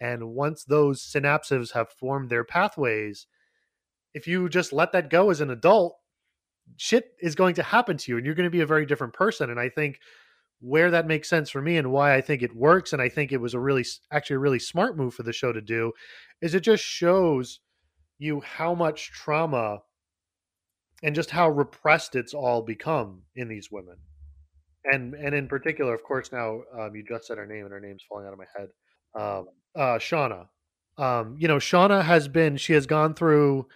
And 0.00 0.30
once 0.30 0.64
those 0.64 1.02
synapses 1.02 1.72
have 1.72 1.90
formed 1.90 2.30
their 2.30 2.44
pathways, 2.44 3.26
if 4.14 4.26
you 4.26 4.48
just 4.48 4.72
let 4.72 4.92
that 4.92 5.10
go 5.10 5.30
as 5.30 5.40
an 5.40 5.50
adult, 5.50 5.96
shit 6.76 7.12
is 7.20 7.34
going 7.34 7.54
to 7.56 7.62
happen 7.62 7.96
to 7.96 8.12
you 8.12 8.16
and 8.16 8.24
you're 8.24 8.34
going 8.34 8.46
to 8.46 8.50
be 8.50 8.60
a 8.60 8.66
very 8.66 8.86
different 8.86 9.12
person. 9.12 9.50
And 9.50 9.60
I 9.60 9.68
think 9.68 10.00
where 10.60 10.90
that 10.90 11.06
makes 11.06 11.28
sense 11.28 11.50
for 11.50 11.62
me 11.62 11.78
and 11.78 11.90
why 11.90 12.14
I 12.14 12.20
think 12.20 12.42
it 12.42 12.54
works 12.54 12.92
and 12.92 13.00
I 13.00 13.08
think 13.08 13.32
it 13.32 13.40
was 13.40 13.54
a 13.54 13.60
really 13.60 13.84
actually 14.12 14.36
a 14.36 14.40
really 14.40 14.58
smart 14.58 14.96
move 14.96 15.14
for 15.14 15.22
the 15.22 15.32
show 15.32 15.52
to 15.52 15.60
do 15.60 15.92
is 16.42 16.54
it 16.54 16.60
just 16.60 16.84
shows 16.84 17.60
you 18.18 18.40
how 18.42 18.74
much 18.74 19.10
trauma 19.10 19.80
and 21.02 21.14
just 21.14 21.30
how 21.30 21.48
repressed 21.48 22.14
it's 22.14 22.34
all 22.34 22.62
become 22.62 23.22
in 23.34 23.48
these 23.48 23.70
women. 23.70 23.96
And 24.84 25.14
and 25.14 25.34
in 25.34 25.48
particular 25.48 25.94
of 25.94 26.02
course 26.02 26.32
now 26.32 26.62
um, 26.78 26.94
you 26.94 27.04
just 27.06 27.26
said 27.26 27.38
her 27.38 27.46
name 27.46 27.64
and 27.64 27.72
her 27.72 27.80
name's 27.80 28.04
falling 28.08 28.26
out 28.26 28.32
of 28.32 28.38
my 28.38 28.46
head 28.56 28.68
um, 29.14 29.48
uh, 29.76 29.98
shauna. 29.98 30.46
Um, 30.96 31.36
you 31.38 31.48
know 31.48 31.56
shauna 31.56 32.02
has 32.02 32.28
been 32.28 32.56
she 32.56 32.72
has 32.72 32.86
gone 32.86 33.14
through 33.14 33.66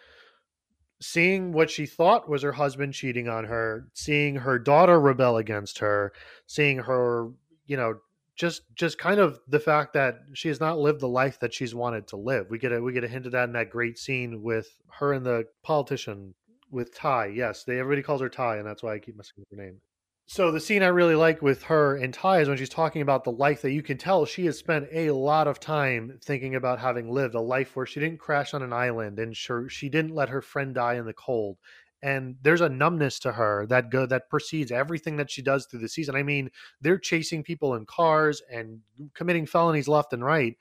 seeing 1.00 1.52
what 1.52 1.70
she 1.70 1.84
thought 1.84 2.28
was 2.28 2.42
her 2.42 2.52
husband 2.52 2.94
cheating 2.94 3.28
on 3.28 3.44
her 3.44 3.88
seeing 3.92 4.36
her 4.36 4.58
daughter 4.58 4.98
rebel 4.98 5.36
against 5.36 5.78
her 5.78 6.12
seeing 6.46 6.78
her 6.78 7.28
you 7.66 7.76
know 7.76 7.96
just 8.36 8.62
just 8.74 8.98
kind 8.98 9.20
of 9.20 9.40
the 9.46 9.60
fact 9.60 9.92
that 9.92 10.20
she 10.32 10.48
has 10.48 10.60
not 10.60 10.78
lived 10.78 11.00
the 11.00 11.08
life 11.08 11.38
that 11.40 11.54
she's 11.54 11.74
wanted 11.74 12.08
to 12.08 12.16
live. 12.16 12.46
We 12.50 12.58
get 12.58 12.72
a 12.72 12.80
we 12.80 12.92
get 12.92 13.04
a 13.04 13.08
hint 13.08 13.26
of 13.26 13.32
that 13.32 13.44
in 13.44 13.52
that 13.52 13.70
great 13.70 13.98
scene 13.98 14.42
with 14.42 14.68
her 14.98 15.12
and 15.12 15.24
the 15.24 15.44
politician 15.62 16.34
with 16.74 16.94
Ty. 16.94 17.26
Yes, 17.26 17.64
they 17.64 17.78
everybody 17.78 18.02
calls 18.02 18.20
her 18.20 18.28
Ty, 18.28 18.58
and 18.58 18.66
that's 18.66 18.82
why 18.82 18.94
I 18.94 18.98
keep 18.98 19.16
messing 19.16 19.34
with 19.38 19.58
her 19.58 19.64
name. 19.64 19.80
So 20.26 20.50
the 20.50 20.60
scene 20.60 20.82
I 20.82 20.86
really 20.86 21.14
like 21.14 21.42
with 21.42 21.64
her 21.64 21.96
and 21.96 22.12
Ty 22.12 22.40
is 22.40 22.48
when 22.48 22.56
she's 22.56 22.70
talking 22.70 23.02
about 23.02 23.24
the 23.24 23.30
life 23.30 23.60
that 23.60 23.72
you 23.72 23.82
can 23.82 23.98
tell 23.98 24.24
she 24.24 24.46
has 24.46 24.58
spent 24.58 24.88
a 24.90 25.10
lot 25.10 25.46
of 25.46 25.60
time 25.60 26.18
thinking 26.24 26.54
about 26.54 26.78
having 26.78 27.10
lived 27.10 27.34
a 27.34 27.40
life 27.40 27.76
where 27.76 27.84
she 27.84 28.00
didn't 28.00 28.20
crash 28.20 28.54
on 28.54 28.62
an 28.62 28.72
island 28.72 29.18
and 29.18 29.36
sure 29.36 29.68
she 29.68 29.90
didn't 29.90 30.14
let 30.14 30.30
her 30.30 30.40
friend 30.40 30.74
die 30.74 30.94
in 30.94 31.04
the 31.04 31.12
cold. 31.12 31.58
And 32.02 32.36
there's 32.42 32.62
a 32.62 32.70
numbness 32.70 33.18
to 33.20 33.32
her 33.32 33.66
that 33.66 33.90
go 33.90 34.06
that 34.06 34.30
precedes 34.30 34.72
everything 34.72 35.16
that 35.18 35.30
she 35.30 35.42
does 35.42 35.66
through 35.66 35.80
the 35.80 35.88
season. 35.88 36.16
I 36.16 36.22
mean, 36.22 36.50
they're 36.80 36.98
chasing 36.98 37.42
people 37.42 37.74
in 37.74 37.84
cars 37.84 38.42
and 38.50 38.80
committing 39.12 39.44
felonies 39.44 39.88
left 39.88 40.14
and 40.14 40.24
right. 40.24 40.56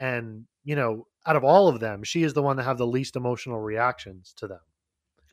And, 0.00 0.46
you 0.64 0.74
know, 0.74 1.06
out 1.26 1.36
of 1.36 1.44
all 1.44 1.68
of 1.68 1.80
them, 1.80 2.02
she 2.02 2.22
is 2.22 2.32
the 2.32 2.42
one 2.42 2.56
that 2.56 2.64
have 2.64 2.78
the 2.78 2.86
least 2.86 3.16
emotional 3.16 3.60
reactions 3.60 4.32
to 4.38 4.46
them. 4.46 4.60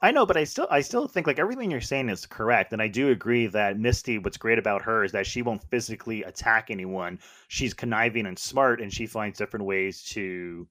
I 0.02 0.12
know, 0.12 0.26
but 0.26 0.38
I 0.38 0.46
still 0.46 0.68
I 0.70 0.82
still 0.82 1.08
think 1.08 1.28
like 1.28 1.40
everything 1.40 1.72
you're 1.72 1.82
saying 1.82 2.10
is 2.10 2.26
correct, 2.26 2.72
and 2.74 2.82
I 2.82 2.88
do 2.88 3.10
agree 3.10 3.48
that 3.48 3.78
Misty. 3.80 4.18
What's 4.18 4.38
great 4.38 4.58
about 4.60 4.82
her 4.84 5.04
is 5.04 5.12
that 5.12 5.26
she 5.28 5.42
won't 5.42 5.64
physically 5.70 6.24
attack 6.24 6.70
anyone. 6.72 7.20
She's 7.50 7.74
conniving 7.74 8.26
and 8.26 8.40
smart, 8.40 8.80
and 8.82 8.94
she 8.94 9.06
finds 9.06 9.38
different 9.38 9.66
ways 9.66 10.04
to 10.12 10.68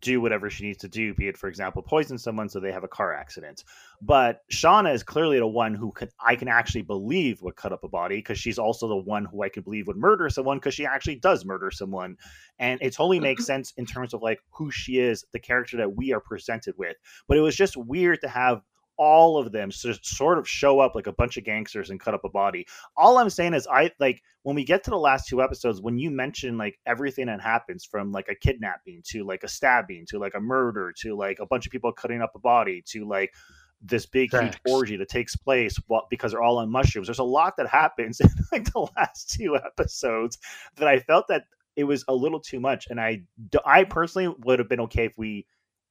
do 0.00 0.20
whatever 0.20 0.48
she 0.48 0.64
needs 0.64 0.78
to 0.78 0.88
do, 0.88 1.14
be 1.14 1.28
it, 1.28 1.36
for 1.36 1.48
example, 1.48 1.82
poison 1.82 2.18
someone 2.18 2.48
so 2.48 2.60
they 2.60 2.72
have 2.72 2.84
a 2.84 2.88
car 2.88 3.14
accident. 3.14 3.64
But 4.00 4.42
Shauna 4.52 4.94
is 4.94 5.02
clearly 5.02 5.38
the 5.38 5.46
one 5.46 5.74
who 5.74 5.92
could 5.92 6.10
I 6.24 6.36
can 6.36 6.48
actually 6.48 6.82
believe 6.82 7.42
would 7.42 7.56
cut 7.56 7.72
up 7.72 7.84
a 7.84 7.88
body 7.88 8.16
because 8.16 8.38
she's 8.38 8.58
also 8.58 8.88
the 8.88 8.96
one 8.96 9.24
who 9.24 9.42
I 9.42 9.48
can 9.48 9.62
believe 9.62 9.86
would 9.86 9.96
murder 9.96 10.28
someone 10.30 10.58
because 10.58 10.74
she 10.74 10.86
actually 10.86 11.16
does 11.16 11.44
murder 11.44 11.70
someone. 11.70 12.16
And 12.58 12.80
it 12.80 12.92
totally 12.92 13.20
makes 13.20 13.42
mm-hmm. 13.42 13.46
sense 13.46 13.72
in 13.76 13.86
terms 13.86 14.14
of 14.14 14.22
like 14.22 14.40
who 14.50 14.70
she 14.70 14.98
is, 14.98 15.24
the 15.32 15.40
character 15.40 15.76
that 15.78 15.96
we 15.96 16.12
are 16.12 16.20
presented 16.20 16.74
with. 16.78 16.96
But 17.26 17.38
it 17.38 17.42
was 17.42 17.56
just 17.56 17.76
weird 17.76 18.20
to 18.20 18.28
have 18.28 18.62
all 18.98 19.38
of 19.38 19.52
them 19.52 19.70
to 19.70 19.94
sort 20.02 20.38
of 20.38 20.48
show 20.48 20.80
up 20.80 20.94
like 20.94 21.06
a 21.06 21.12
bunch 21.12 21.36
of 21.36 21.44
gangsters 21.44 21.90
and 21.90 22.00
cut 22.00 22.14
up 22.14 22.24
a 22.24 22.28
body. 22.28 22.66
All 22.96 23.18
I'm 23.18 23.30
saying 23.30 23.54
is, 23.54 23.66
I 23.66 23.92
like 23.98 24.22
when 24.42 24.56
we 24.56 24.64
get 24.64 24.84
to 24.84 24.90
the 24.90 24.98
last 24.98 25.28
two 25.28 25.40
episodes, 25.40 25.80
when 25.80 25.98
you 25.98 26.10
mention 26.10 26.58
like 26.58 26.78
everything 26.86 27.26
that 27.26 27.40
happens 27.40 27.84
from 27.84 28.12
like 28.12 28.28
a 28.28 28.34
kidnapping 28.34 29.02
to 29.06 29.24
like 29.24 29.44
a 29.44 29.48
stabbing 29.48 30.04
to 30.08 30.18
like 30.18 30.34
a 30.34 30.40
murder 30.40 30.92
to 31.00 31.16
like 31.16 31.38
a 31.40 31.46
bunch 31.46 31.66
of 31.66 31.72
people 31.72 31.92
cutting 31.92 32.20
up 32.20 32.32
a 32.34 32.38
body 32.40 32.82
to 32.88 33.06
like 33.06 33.32
this 33.80 34.06
big 34.06 34.30
Thanks. 34.30 34.56
huge 34.56 34.74
orgy 34.74 34.96
that 34.96 35.08
takes 35.08 35.36
place 35.36 35.78
because 36.10 36.32
they're 36.32 36.42
all 36.42 36.58
on 36.58 36.70
mushrooms. 36.70 37.06
There's 37.06 37.20
a 37.20 37.24
lot 37.24 37.56
that 37.56 37.68
happens 37.68 38.20
in 38.20 38.28
like 38.52 38.64
the 38.72 38.88
last 38.96 39.30
two 39.30 39.56
episodes 39.56 40.38
that 40.76 40.88
I 40.88 40.98
felt 40.98 41.28
that 41.28 41.44
it 41.76 41.84
was 41.84 42.04
a 42.08 42.14
little 42.14 42.40
too 42.40 42.58
much, 42.58 42.88
and 42.90 43.00
I 43.00 43.22
I 43.64 43.84
personally 43.84 44.34
would 44.40 44.58
have 44.58 44.68
been 44.68 44.80
okay 44.80 45.04
if 45.04 45.12
we 45.16 45.46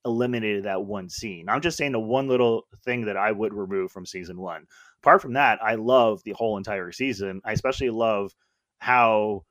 eliminated 0.07 0.63
that 0.63 0.83
one 0.83 1.09
scene. 1.09 1.47
I'm 1.47 1.61
just 1.61 1.77
saying 1.77 1.91
the 1.91 1.99
one 1.99 2.27
little 2.27 2.63
thing 2.83 3.05
that 3.05 3.17
I 3.17 3.31
would 3.31 3.53
remove 3.53 3.91
from 3.91 4.05
season 4.05 4.39
one. 4.39 4.65
Apart 5.03 5.21
from 5.21 5.33
that, 5.33 5.59
I 5.61 5.75
love 5.75 6.23
the 6.23 6.31
whole 6.31 6.57
entire 6.57 6.91
season. 6.91 7.41
I 7.45 7.51
especially 7.51 7.91
love 7.91 8.33
how 8.79 9.43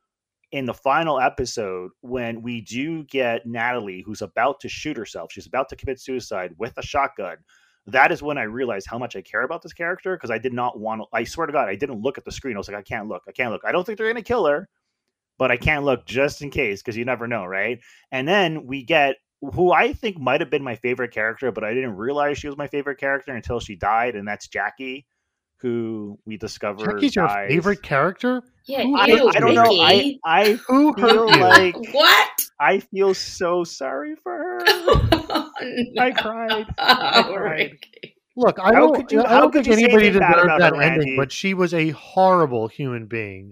in 0.52 0.64
the 0.64 0.74
final 0.74 1.20
episode 1.20 1.90
when 2.00 2.42
we 2.42 2.60
do 2.60 3.04
get 3.04 3.46
Natalie 3.46 4.02
who's 4.04 4.22
about 4.22 4.60
to 4.60 4.68
shoot 4.68 4.96
herself, 4.96 5.30
she's 5.32 5.46
about 5.46 5.68
to 5.68 5.76
commit 5.76 6.00
suicide 6.00 6.52
with 6.58 6.76
a 6.78 6.82
shotgun. 6.82 7.36
That 7.86 8.10
is 8.10 8.22
when 8.22 8.38
I 8.38 8.42
realized 8.42 8.88
how 8.88 8.98
much 8.98 9.14
I 9.14 9.22
care 9.22 9.42
about 9.42 9.62
this 9.62 9.72
character 9.72 10.16
because 10.16 10.30
I 10.30 10.38
did 10.38 10.52
not 10.52 10.80
want 10.80 11.02
to. 11.02 11.06
I 11.12 11.22
swear 11.24 11.46
to 11.46 11.52
God, 11.52 11.68
I 11.68 11.76
didn't 11.76 12.02
look 12.02 12.18
at 12.18 12.24
the 12.24 12.32
screen. 12.32 12.56
I 12.56 12.58
was 12.58 12.68
like, 12.68 12.76
I 12.76 12.82
can't 12.82 13.08
look. 13.08 13.22
I 13.28 13.32
can't 13.32 13.52
look. 13.52 13.62
I 13.64 13.70
don't 13.70 13.84
think 13.84 13.98
they're 13.98 14.12
going 14.12 14.22
to 14.22 14.26
kill 14.26 14.46
her, 14.46 14.68
but 15.38 15.52
I 15.52 15.56
can't 15.56 15.84
look 15.84 16.04
just 16.04 16.42
in 16.42 16.50
case 16.50 16.82
because 16.82 16.96
you 16.96 17.04
never 17.04 17.28
know, 17.28 17.44
right? 17.44 17.78
And 18.10 18.26
then 18.26 18.66
we 18.66 18.82
get 18.82 19.16
who 19.40 19.72
I 19.72 19.92
think 19.92 20.18
might 20.18 20.40
have 20.40 20.50
been 20.50 20.62
my 20.64 20.76
favorite 20.76 21.12
character, 21.12 21.52
but 21.52 21.64
I 21.64 21.74
didn't 21.74 21.96
realize 21.96 22.38
she 22.38 22.48
was 22.48 22.56
my 22.56 22.66
favorite 22.66 22.98
character 22.98 23.34
until 23.34 23.60
she 23.60 23.76
died, 23.76 24.14
and 24.16 24.26
that's 24.26 24.48
Jackie, 24.48 25.06
who 25.58 26.18
we 26.26 26.36
discovered. 26.36 26.92
Jackie's 27.00 27.16
your 27.16 27.28
favorite 27.28 27.82
character? 27.82 28.42
Yeah, 28.66 28.82
Who 28.82 28.96
I, 28.96 29.06
ew, 29.06 29.28
I 29.34 29.38
don't 29.40 29.54
know. 29.54 29.80
I 29.80 30.16
I 30.24 30.52
Who 30.66 30.92
feel 30.94 31.28
hurt 31.28 31.36
you? 31.36 31.40
like 31.42 31.94
what? 31.94 32.30
I 32.58 32.80
feel 32.80 33.14
so 33.14 33.62
sorry 33.64 34.16
for 34.16 34.32
her. 34.32 34.58
oh, 34.66 35.50
I 35.98 36.10
cried. 36.12 36.66
I 36.78 37.22
cried. 37.22 37.70
Ricky. 37.72 38.16
Look, 38.38 38.58
I 38.58 38.64
How 38.74 38.80
don't, 38.80 38.96
could 38.96 39.12
you- 39.12 39.22
I 39.24 39.28
how 39.28 39.40
don't 39.42 39.52
could 39.52 39.64
think 39.64 39.78
you 39.78 39.84
anybody 39.86 40.06
anything 40.08 40.20
bad 40.20 40.34
deserved 40.34 40.60
that 40.60 40.74
her, 40.74 40.82
ending, 40.82 41.16
but 41.16 41.30
she 41.32 41.54
was 41.54 41.72
a 41.74 41.90
horrible 41.90 42.68
human 42.68 43.06
being. 43.06 43.50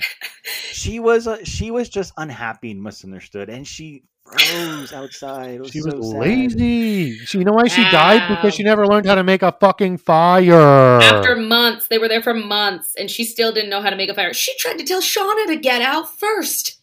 She 0.72 0.98
was 1.00 1.26
a, 1.26 1.42
she 1.44 1.70
was 1.70 1.88
just 1.88 2.12
unhappy 2.18 2.72
and 2.72 2.82
misunderstood, 2.82 3.48
and 3.48 3.66
she 3.66 4.02
froze 4.26 4.92
outside. 4.92 5.56
It 5.56 5.60
was 5.60 5.70
She 5.70 5.80
so 5.80 5.96
was 5.96 6.10
sad. 6.10 6.18
lazy. 6.20 7.18
She, 7.18 7.38
you 7.38 7.44
know 7.44 7.52
why 7.52 7.68
she 7.68 7.82
died? 7.90 8.28
Because 8.28 8.54
she 8.54 8.62
never 8.62 8.86
learned 8.86 9.06
how 9.06 9.14
to 9.14 9.24
make 9.24 9.42
a 9.42 9.52
fucking 9.52 9.98
fire. 9.98 10.52
After 11.00 11.36
months, 11.36 11.88
they 11.88 11.98
were 11.98 12.08
there 12.08 12.22
for 12.22 12.34
months, 12.34 12.94
and 12.96 13.10
she 13.10 13.24
still 13.24 13.52
didn't 13.52 13.70
know 13.70 13.80
how 13.82 13.90
to 13.90 13.96
make 13.96 14.10
a 14.10 14.14
fire. 14.14 14.32
She 14.32 14.56
tried 14.58 14.78
to 14.78 14.84
tell 14.84 15.00
Shauna 15.00 15.46
to 15.46 15.56
get 15.56 15.82
out 15.82 16.08
first. 16.18 16.80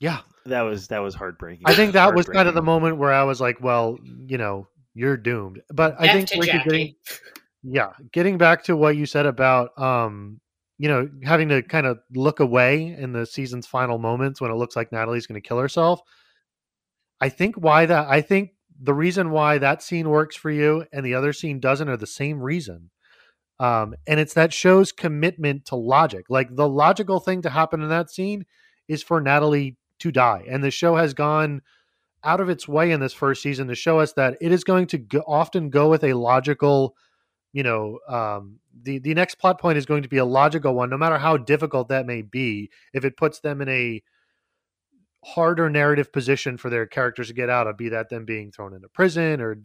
yeah, 0.00 0.20
That 0.46 0.62
was 0.62 0.88
that 0.88 0.98
was 1.00 1.14
heartbreaking. 1.14 1.62
I 1.66 1.74
think 1.74 1.92
that 1.94 2.14
was 2.14 2.26
kind 2.26 2.48
of 2.48 2.54
the 2.54 2.62
moment 2.62 2.98
where 2.98 3.12
I 3.12 3.24
was 3.24 3.40
like, 3.40 3.60
well, 3.60 3.98
you 4.26 4.38
know, 4.38 4.68
you're 4.94 5.16
doomed. 5.16 5.62
But 5.70 5.96
I 6.00 6.12
think 6.12 6.28
to 6.28 6.38
Ricky, 6.40 6.58
getting, 6.58 6.94
yeah, 7.62 7.90
getting 8.12 8.38
back 8.38 8.64
to 8.64 8.76
what 8.76 8.96
you 8.96 9.06
said 9.06 9.26
about, 9.26 9.76
um, 9.78 10.40
you 10.78 10.88
know, 10.88 11.08
having 11.22 11.48
to 11.48 11.62
kind 11.62 11.86
of 11.86 11.98
look 12.14 12.40
away 12.40 12.94
in 12.98 13.12
the 13.12 13.26
season's 13.26 13.66
final 13.66 13.98
moments 13.98 14.40
when 14.40 14.50
it 14.50 14.56
looks 14.56 14.76
like 14.76 14.92
Natalie's 14.92 15.26
going 15.26 15.40
to 15.40 15.46
kill 15.46 15.58
herself. 15.58 16.00
I 17.20 17.28
think 17.30 17.56
why 17.56 17.86
that 17.86 18.08
I 18.08 18.20
think 18.20 18.50
the 18.78 18.94
reason 18.94 19.30
why 19.30 19.58
that 19.58 19.82
scene 19.82 20.10
works 20.10 20.36
for 20.36 20.50
you 20.50 20.84
and 20.92 21.04
the 21.04 21.14
other 21.14 21.32
scene 21.32 21.60
doesn't 21.60 21.88
are 21.88 21.96
the 21.96 22.06
same 22.06 22.42
reason. 22.42 22.90
Um, 23.58 23.94
and 24.06 24.20
it's 24.20 24.34
that 24.34 24.52
show's 24.52 24.92
commitment 24.92 25.64
to 25.66 25.76
logic. 25.76 26.26
Like 26.28 26.54
the 26.54 26.68
logical 26.68 27.20
thing 27.20 27.42
to 27.42 27.50
happen 27.50 27.80
in 27.80 27.88
that 27.88 28.10
scene 28.10 28.44
is 28.86 29.02
for 29.02 29.20
Natalie 29.20 29.76
to 30.00 30.12
die. 30.12 30.44
And 30.48 30.62
the 30.62 30.70
show 30.70 30.96
has 30.96 31.14
gone 31.14 31.62
out 32.22 32.40
of 32.40 32.50
its 32.50 32.68
way 32.68 32.90
in 32.90 33.00
this 33.00 33.12
first 33.12 33.42
season 33.42 33.68
to 33.68 33.74
show 33.74 34.00
us 34.00 34.12
that 34.14 34.36
it 34.40 34.52
is 34.52 34.64
going 34.64 34.88
to 34.88 34.98
go, 34.98 35.22
often 35.26 35.70
go 35.70 35.88
with 35.88 36.04
a 36.04 36.12
logical, 36.12 36.96
you 37.56 37.62
know, 37.62 38.00
um, 38.06 38.58
the 38.82 38.98
the 38.98 39.14
next 39.14 39.36
plot 39.36 39.58
point 39.58 39.78
is 39.78 39.86
going 39.86 40.02
to 40.02 40.10
be 40.10 40.18
a 40.18 40.26
logical 40.26 40.74
one, 40.74 40.90
no 40.90 40.98
matter 40.98 41.16
how 41.16 41.38
difficult 41.38 41.88
that 41.88 42.04
may 42.04 42.20
be. 42.20 42.70
If 42.92 43.02
it 43.02 43.16
puts 43.16 43.40
them 43.40 43.62
in 43.62 43.68
a 43.70 44.02
harder 45.24 45.70
narrative 45.70 46.12
position 46.12 46.58
for 46.58 46.68
their 46.68 46.84
characters 46.84 47.28
to 47.28 47.32
get 47.32 47.48
out 47.48 47.66
of, 47.66 47.78
be 47.78 47.88
that 47.88 48.10
them 48.10 48.26
being 48.26 48.52
thrown 48.52 48.74
into 48.74 48.90
prison 48.90 49.40
or 49.40 49.56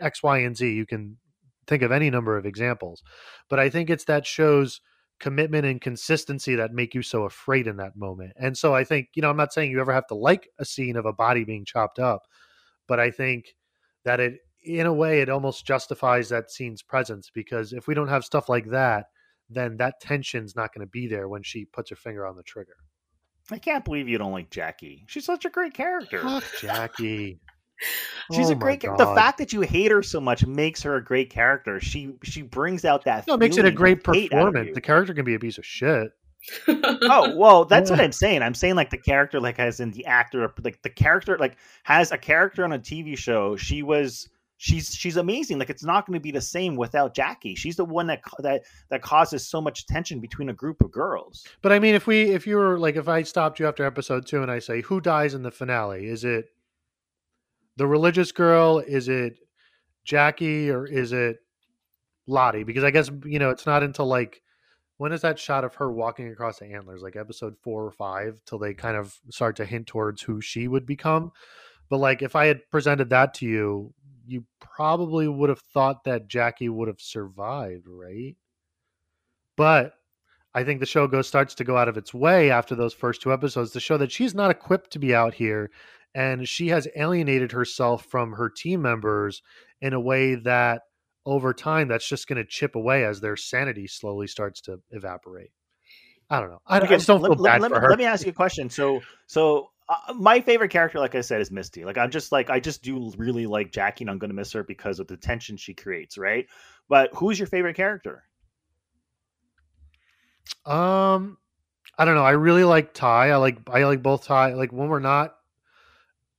X, 0.00 0.24
Y, 0.24 0.38
and 0.38 0.56
Z. 0.56 0.72
You 0.72 0.84
can 0.84 1.18
think 1.68 1.82
of 1.82 1.92
any 1.92 2.10
number 2.10 2.36
of 2.36 2.46
examples, 2.46 3.00
but 3.48 3.60
I 3.60 3.70
think 3.70 3.90
it's 3.90 4.06
that 4.06 4.26
show's 4.26 4.80
commitment 5.20 5.64
and 5.64 5.80
consistency 5.80 6.56
that 6.56 6.72
make 6.72 6.96
you 6.96 7.02
so 7.02 7.22
afraid 7.26 7.68
in 7.68 7.76
that 7.76 7.94
moment. 7.94 8.32
And 8.40 8.58
so 8.58 8.74
I 8.74 8.82
think, 8.82 9.10
you 9.14 9.22
know, 9.22 9.30
I'm 9.30 9.36
not 9.36 9.52
saying 9.52 9.70
you 9.70 9.80
ever 9.80 9.92
have 9.92 10.08
to 10.08 10.16
like 10.16 10.48
a 10.58 10.64
scene 10.64 10.96
of 10.96 11.06
a 11.06 11.12
body 11.12 11.44
being 11.44 11.64
chopped 11.64 12.00
up, 12.00 12.22
but 12.88 12.98
I 12.98 13.12
think 13.12 13.54
that 14.04 14.18
it, 14.18 14.40
in 14.62 14.86
a 14.86 14.92
way, 14.92 15.20
it 15.20 15.28
almost 15.28 15.66
justifies 15.66 16.28
that 16.28 16.50
scene's 16.50 16.82
presence 16.82 17.30
because 17.32 17.72
if 17.72 17.86
we 17.86 17.94
don't 17.94 18.08
have 18.08 18.24
stuff 18.24 18.48
like 18.48 18.70
that, 18.70 19.06
then 19.48 19.76
that 19.78 20.00
tension's 20.00 20.54
not 20.54 20.72
going 20.72 20.86
to 20.86 20.90
be 20.90 21.06
there 21.06 21.28
when 21.28 21.42
she 21.42 21.64
puts 21.64 21.90
her 21.90 21.96
finger 21.96 22.26
on 22.26 22.36
the 22.36 22.42
trigger. 22.42 22.76
I 23.50 23.58
can't 23.58 23.84
believe 23.84 24.08
you 24.08 24.18
don't 24.18 24.32
like 24.32 24.50
Jackie. 24.50 25.04
She's 25.08 25.24
such 25.24 25.44
a 25.44 25.50
great 25.50 25.74
character. 25.74 26.20
Fuck 26.20 26.44
Jackie. 26.60 27.40
She's 28.32 28.50
Oh 28.50 28.52
a 28.52 28.56
great 28.56 28.80
character. 28.80 29.04
The 29.04 29.14
fact 29.14 29.38
that 29.38 29.52
you 29.52 29.62
hate 29.62 29.90
her 29.90 30.02
so 30.02 30.20
much 30.20 30.46
makes 30.46 30.82
her 30.82 30.96
a 30.96 31.04
great 31.04 31.30
character. 31.30 31.80
She 31.80 32.14
she 32.22 32.42
brings 32.42 32.84
out 32.84 33.04
that. 33.04 33.26
No, 33.26 33.34
it 33.34 33.40
makes 33.40 33.56
it 33.56 33.64
a 33.64 33.70
great 33.70 34.06
of 34.06 34.14
hate 34.14 34.32
out 34.32 34.48
of 34.48 34.52
performance. 34.52 34.74
The 34.74 34.80
character 34.80 35.14
can 35.14 35.24
be 35.24 35.34
a 35.34 35.38
piece 35.38 35.58
of 35.58 35.64
shit. 35.64 36.12
oh 36.68 37.34
well, 37.36 37.64
that's 37.64 37.90
what 37.90 38.00
I'm 38.00 38.12
saying. 38.12 38.42
I'm 38.42 38.54
saying 38.54 38.74
like 38.74 38.90
the 38.90 38.98
character, 38.98 39.40
like 39.40 39.58
as 39.58 39.80
in 39.80 39.90
the 39.90 40.06
actor, 40.06 40.52
like 40.62 40.82
the 40.82 40.90
character, 40.90 41.36
like 41.38 41.56
has 41.82 42.12
a 42.12 42.18
character 42.18 42.64
on 42.64 42.72
a 42.72 42.78
TV 42.78 43.16
show. 43.16 43.56
She 43.56 43.82
was. 43.82 44.28
She's 44.62 44.94
she's 44.94 45.16
amazing. 45.16 45.58
Like 45.58 45.70
it's 45.70 45.84
not 45.84 46.06
going 46.06 46.18
to 46.18 46.20
be 46.20 46.32
the 46.32 46.40
same 46.42 46.76
without 46.76 47.14
Jackie. 47.14 47.54
She's 47.54 47.76
the 47.76 47.84
one 47.86 48.06
that 48.08 48.20
that 48.40 48.64
that 48.90 49.00
causes 49.00 49.48
so 49.48 49.58
much 49.58 49.86
tension 49.86 50.20
between 50.20 50.50
a 50.50 50.52
group 50.52 50.82
of 50.82 50.90
girls. 50.90 51.46
But 51.62 51.72
I 51.72 51.78
mean, 51.78 51.94
if 51.94 52.06
we, 52.06 52.24
if 52.24 52.46
you 52.46 52.56
were 52.56 52.78
like, 52.78 52.96
if 52.96 53.08
I 53.08 53.22
stopped 53.22 53.58
you 53.58 53.66
after 53.66 53.86
episode 53.86 54.26
two 54.26 54.42
and 54.42 54.50
I 54.50 54.58
say, 54.58 54.82
who 54.82 55.00
dies 55.00 55.32
in 55.32 55.42
the 55.42 55.50
finale? 55.50 56.06
Is 56.06 56.24
it 56.24 56.50
the 57.78 57.86
religious 57.86 58.32
girl? 58.32 58.80
Is 58.80 59.08
it 59.08 59.38
Jackie 60.04 60.68
or 60.68 60.86
is 60.86 61.14
it 61.14 61.38
Lottie? 62.26 62.64
Because 62.64 62.84
I 62.84 62.90
guess, 62.90 63.10
you 63.24 63.38
know, 63.38 63.48
it's 63.48 63.64
not 63.64 63.82
until 63.82 64.08
like, 64.08 64.42
when 64.98 65.12
is 65.12 65.22
that 65.22 65.38
shot 65.38 65.64
of 65.64 65.76
her 65.76 65.90
walking 65.90 66.28
across 66.28 66.58
the 66.58 66.66
antlers? 66.66 67.00
Like 67.00 67.16
episode 67.16 67.56
four 67.62 67.82
or 67.82 67.92
five 67.92 68.38
till 68.44 68.58
they 68.58 68.74
kind 68.74 68.98
of 68.98 69.18
start 69.30 69.56
to 69.56 69.64
hint 69.64 69.86
towards 69.86 70.20
who 70.20 70.42
she 70.42 70.68
would 70.68 70.84
become. 70.84 71.32
But 71.88 71.96
like, 71.96 72.20
if 72.20 72.36
I 72.36 72.44
had 72.44 72.60
presented 72.70 73.08
that 73.08 73.32
to 73.34 73.46
you, 73.46 73.94
you 74.30 74.44
probably 74.60 75.26
would 75.26 75.48
have 75.48 75.60
thought 75.74 76.04
that 76.04 76.28
Jackie 76.28 76.68
would 76.68 76.88
have 76.88 77.00
survived, 77.00 77.86
right? 77.88 78.36
But 79.56 79.94
I 80.54 80.64
think 80.64 80.80
the 80.80 80.86
show 80.86 81.06
goes 81.06 81.28
starts 81.28 81.54
to 81.56 81.64
go 81.64 81.76
out 81.76 81.88
of 81.88 81.96
its 81.96 82.14
way 82.14 82.50
after 82.50 82.74
those 82.74 82.94
first 82.94 83.22
two 83.22 83.32
episodes 83.32 83.72
to 83.72 83.80
show 83.80 83.96
that 83.98 84.12
she's 84.12 84.34
not 84.34 84.50
equipped 84.50 84.92
to 84.92 84.98
be 84.98 85.14
out 85.14 85.34
here 85.34 85.70
and 86.14 86.48
she 86.48 86.68
has 86.68 86.88
alienated 86.96 87.52
herself 87.52 88.04
from 88.06 88.32
her 88.32 88.48
team 88.48 88.82
members 88.82 89.42
in 89.80 89.92
a 89.92 90.00
way 90.00 90.34
that 90.34 90.82
over 91.26 91.52
time 91.52 91.88
that's 91.88 92.08
just 92.08 92.26
going 92.26 92.36
to 92.38 92.44
chip 92.44 92.74
away 92.74 93.04
as 93.04 93.20
their 93.20 93.36
sanity 93.36 93.86
slowly 93.86 94.26
starts 94.26 94.60
to 94.62 94.80
evaporate. 94.90 95.50
I 96.28 96.40
don't 96.40 96.50
know. 96.50 96.62
I, 96.66 96.80
I 96.80 96.86
just 96.86 97.06
don't 97.06 97.20
let, 97.20 97.32
feel 97.32 97.42
let- 97.42 97.52
bad 97.52 97.62
let 97.62 97.70
for 97.70 97.74
me, 97.76 97.80
her. 97.80 97.90
let 97.90 97.98
me 97.98 98.04
ask 98.04 98.24
you 98.24 98.30
a 98.30 98.34
question. 98.34 98.70
So, 98.70 99.00
so 99.26 99.70
uh, 99.90 100.14
my 100.14 100.40
favorite 100.40 100.70
character, 100.70 101.00
like 101.00 101.16
I 101.16 101.20
said, 101.20 101.40
is 101.40 101.50
Misty. 101.50 101.84
Like 101.84 101.98
I'm 101.98 102.10
just 102.10 102.32
like 102.32 102.48
I 102.48 102.60
just 102.60 102.82
do 102.82 103.12
really 103.18 103.46
like 103.46 103.72
Jackie, 103.72 104.04
and 104.04 104.10
I'm 104.10 104.20
to 104.20 104.34
miss 104.34 104.52
her 104.52 104.62
because 104.64 105.00
of 105.00 105.08
the 105.08 105.16
tension 105.16 105.56
she 105.56 105.74
creates, 105.74 106.16
right? 106.16 106.46
But 106.88 107.10
who's 107.14 107.38
your 107.38 107.48
favorite 107.48 107.76
character? 107.76 108.24
Um, 110.64 111.38
I 111.98 112.04
don't 112.04 112.14
know. 112.14 112.24
I 112.24 112.32
really 112.32 112.64
like 112.64 112.94
Ty. 112.94 113.30
I 113.30 113.36
like 113.36 113.58
I 113.70 113.84
like 113.84 114.02
both 114.02 114.24
Ty. 114.24 114.54
Like 114.54 114.72
when 114.72 114.88
we're 114.88 115.00
not. 115.00 115.34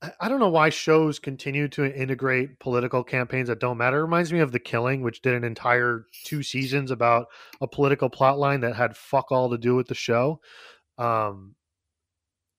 I- 0.02 0.14
I 0.20 0.30
don't 0.30 0.40
know 0.40 0.50
why 0.50 0.70
shows 0.70 1.20
continue 1.20 1.68
to 1.70 1.86
integrate 1.86 2.60
political 2.60 3.04
campaigns 3.04 3.50
that 3.50 3.60
don't 3.60 3.78
matter. 3.78 4.00
It 4.00 4.04
reminds 4.04 4.34
me 4.34 4.40
of 4.40 4.52
The 4.52 4.60
Killing, 4.60 5.02
which 5.04 5.22
did 5.22 5.36
an 5.36 5.44
entire 5.44 6.06
two 6.26 6.42
seasons 6.44 6.90
about 6.92 7.28
a 7.62 7.68
political 7.68 8.10
plot 8.10 8.40
line 8.40 8.62
that 8.62 8.76
had 8.76 8.98
fuck 8.98 9.32
all 9.32 9.50
to 9.52 9.58
do 9.60 9.76
with 9.76 9.88
the 9.88 9.96
show. 9.96 10.42
Um, 10.98 11.56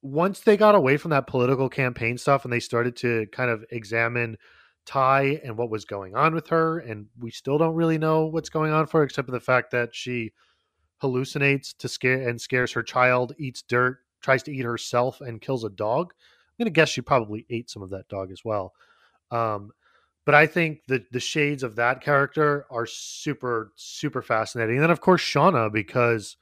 once 0.03 0.41
they 0.41 0.57
got 0.57 0.75
away 0.75 0.97
from 0.97 1.13
that 1.13 1.27
political 1.27 1.69
campaign 1.69 2.19
stuff 2.19 2.45
and 2.45 2.53
they 2.53 2.61
started 2.61 2.97
to 2.97 3.27
kind 3.33 3.51
of 3.51 3.65
examine 3.71 4.37
Ty 4.85 5.41
and 5.45 5.57
what 5.57 5.71
was 5.71 5.85
going 5.85 6.17
on 6.17 6.35
with 6.35 6.49
her, 6.49 6.81
and 6.81 7.07
we 7.21 7.31
still 7.31 7.57
don't 7.57 7.75
really 7.75 7.99
know 7.99 8.27
what's 8.27 8.49
going 8.49 8.73
on 8.73 8.87
for 8.87 8.99
her, 8.99 9.05
except 9.05 9.27
for 9.27 9.33
the 9.33 9.41
fact 9.41 9.71
that 9.71 9.95
she 9.95 10.33
hallucinates 11.01 11.77
to 11.79 11.89
scare 11.89 12.29
and 12.29 12.41
scares 12.41 12.73
her 12.73 12.83
child, 12.83 13.33
eats 13.39 13.63
dirt, 13.63 13.99
tries 14.21 14.43
to 14.45 14.53
eat 14.53 14.65
herself, 14.65 15.21
and 15.21 15.41
kills 15.41 15.65
a 15.65 15.71
dog. 15.71 16.13
I'm 16.15 16.65
gonna 16.65 16.71
guess 16.71 16.89
she 16.89 17.01
probably 17.01 17.47
ate 17.49 17.71
some 17.71 17.83
of 17.83 17.91
that 17.91 18.09
dog 18.09 18.33
as 18.33 18.45
well. 18.45 18.73
Um, 19.31 19.71
but 20.25 20.35
I 20.35 20.47
think 20.47 20.83
the 20.89 21.05
the 21.13 21.21
shades 21.21 21.63
of 21.63 21.77
that 21.77 22.01
character 22.01 22.67
are 22.71 22.87
super 22.87 23.73
super 23.77 24.23
fascinating. 24.23 24.77
And 24.77 24.83
then 24.83 24.91
of 24.91 25.01
course 25.01 25.23
Shauna 25.23 25.73
because 25.73 26.37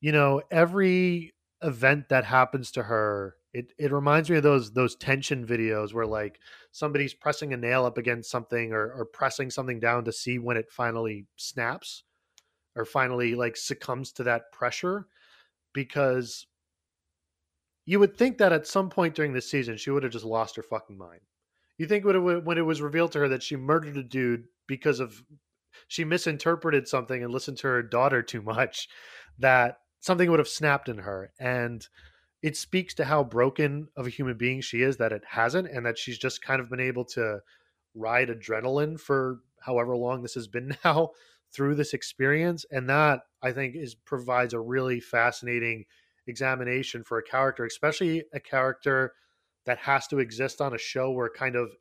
you 0.00 0.12
know 0.12 0.42
every 0.50 1.33
event 1.64 2.08
that 2.08 2.24
happens 2.24 2.70
to 2.70 2.84
her 2.84 3.36
it, 3.54 3.72
it 3.78 3.92
reminds 3.92 4.28
me 4.28 4.36
of 4.36 4.42
those 4.42 4.72
those 4.72 4.96
tension 4.96 5.46
videos 5.46 5.94
where 5.94 6.06
like 6.06 6.40
somebody's 6.72 7.14
pressing 7.14 7.52
a 7.52 7.56
nail 7.56 7.86
up 7.86 7.96
against 7.96 8.30
something 8.30 8.72
or, 8.72 8.92
or 8.92 9.04
pressing 9.04 9.48
something 9.48 9.78
down 9.78 10.04
to 10.04 10.12
see 10.12 10.38
when 10.38 10.56
it 10.56 10.72
finally 10.72 11.26
snaps 11.36 12.02
or 12.74 12.84
finally 12.84 13.36
like 13.36 13.56
succumbs 13.56 14.12
to 14.12 14.24
that 14.24 14.50
pressure 14.52 15.06
because 15.72 16.46
you 17.86 18.00
would 18.00 18.16
think 18.16 18.38
that 18.38 18.52
at 18.52 18.66
some 18.66 18.90
point 18.90 19.14
during 19.14 19.32
this 19.32 19.48
season 19.48 19.76
she 19.76 19.90
would 19.90 20.02
have 20.02 20.12
just 20.12 20.24
lost 20.24 20.56
her 20.56 20.62
fucking 20.62 20.98
mind. 20.98 21.20
You 21.78 21.86
think 21.86 22.04
when 22.04 22.16
it, 22.16 22.44
when 22.44 22.58
it 22.58 22.66
was 22.66 22.82
revealed 22.82 23.12
to 23.12 23.20
her 23.20 23.28
that 23.28 23.42
she 23.42 23.56
murdered 23.56 23.96
a 23.96 24.02
dude 24.02 24.44
because 24.66 24.98
of 24.98 25.22
she 25.86 26.04
misinterpreted 26.04 26.88
something 26.88 27.22
and 27.22 27.32
listened 27.32 27.58
to 27.58 27.68
her 27.68 27.82
daughter 27.82 28.22
too 28.22 28.42
much, 28.42 28.88
that 29.38 29.78
something 30.04 30.30
would 30.30 30.38
have 30.38 30.48
snapped 30.48 30.90
in 30.90 30.98
her. 30.98 31.32
And 31.40 31.88
it 32.42 32.58
speaks 32.58 32.92
to 32.94 33.06
how 33.06 33.24
broken 33.24 33.88
of 33.96 34.06
a 34.06 34.10
human 34.10 34.36
being 34.36 34.60
she 34.60 34.82
is 34.82 34.98
that 34.98 35.12
it 35.12 35.22
hasn't, 35.26 35.66
and 35.66 35.86
that 35.86 35.96
she's 35.96 36.18
just 36.18 36.42
kind 36.42 36.60
of 36.60 36.68
been 36.68 36.78
able 36.78 37.06
to 37.06 37.38
ride 37.94 38.28
adrenaline 38.28 39.00
for 39.00 39.38
however 39.60 39.96
long 39.96 40.20
this 40.20 40.34
has 40.34 40.46
been 40.46 40.76
now 40.84 41.08
through 41.54 41.74
this 41.74 41.94
experience. 41.94 42.66
And 42.70 42.86
that 42.90 43.20
I 43.42 43.52
think 43.52 43.76
is 43.76 43.94
provides 43.94 44.52
a 44.52 44.60
really 44.60 45.00
fascinating 45.00 45.86
examination 46.26 47.02
for 47.02 47.16
a 47.16 47.22
character, 47.22 47.64
especially 47.64 48.24
a 48.34 48.40
character 48.40 49.14
that 49.64 49.78
has 49.78 50.06
to 50.08 50.18
exist 50.18 50.60
on 50.60 50.74
a 50.74 50.78
show 50.78 51.12
where 51.12 51.30
kind 51.30 51.56
of 51.56 51.74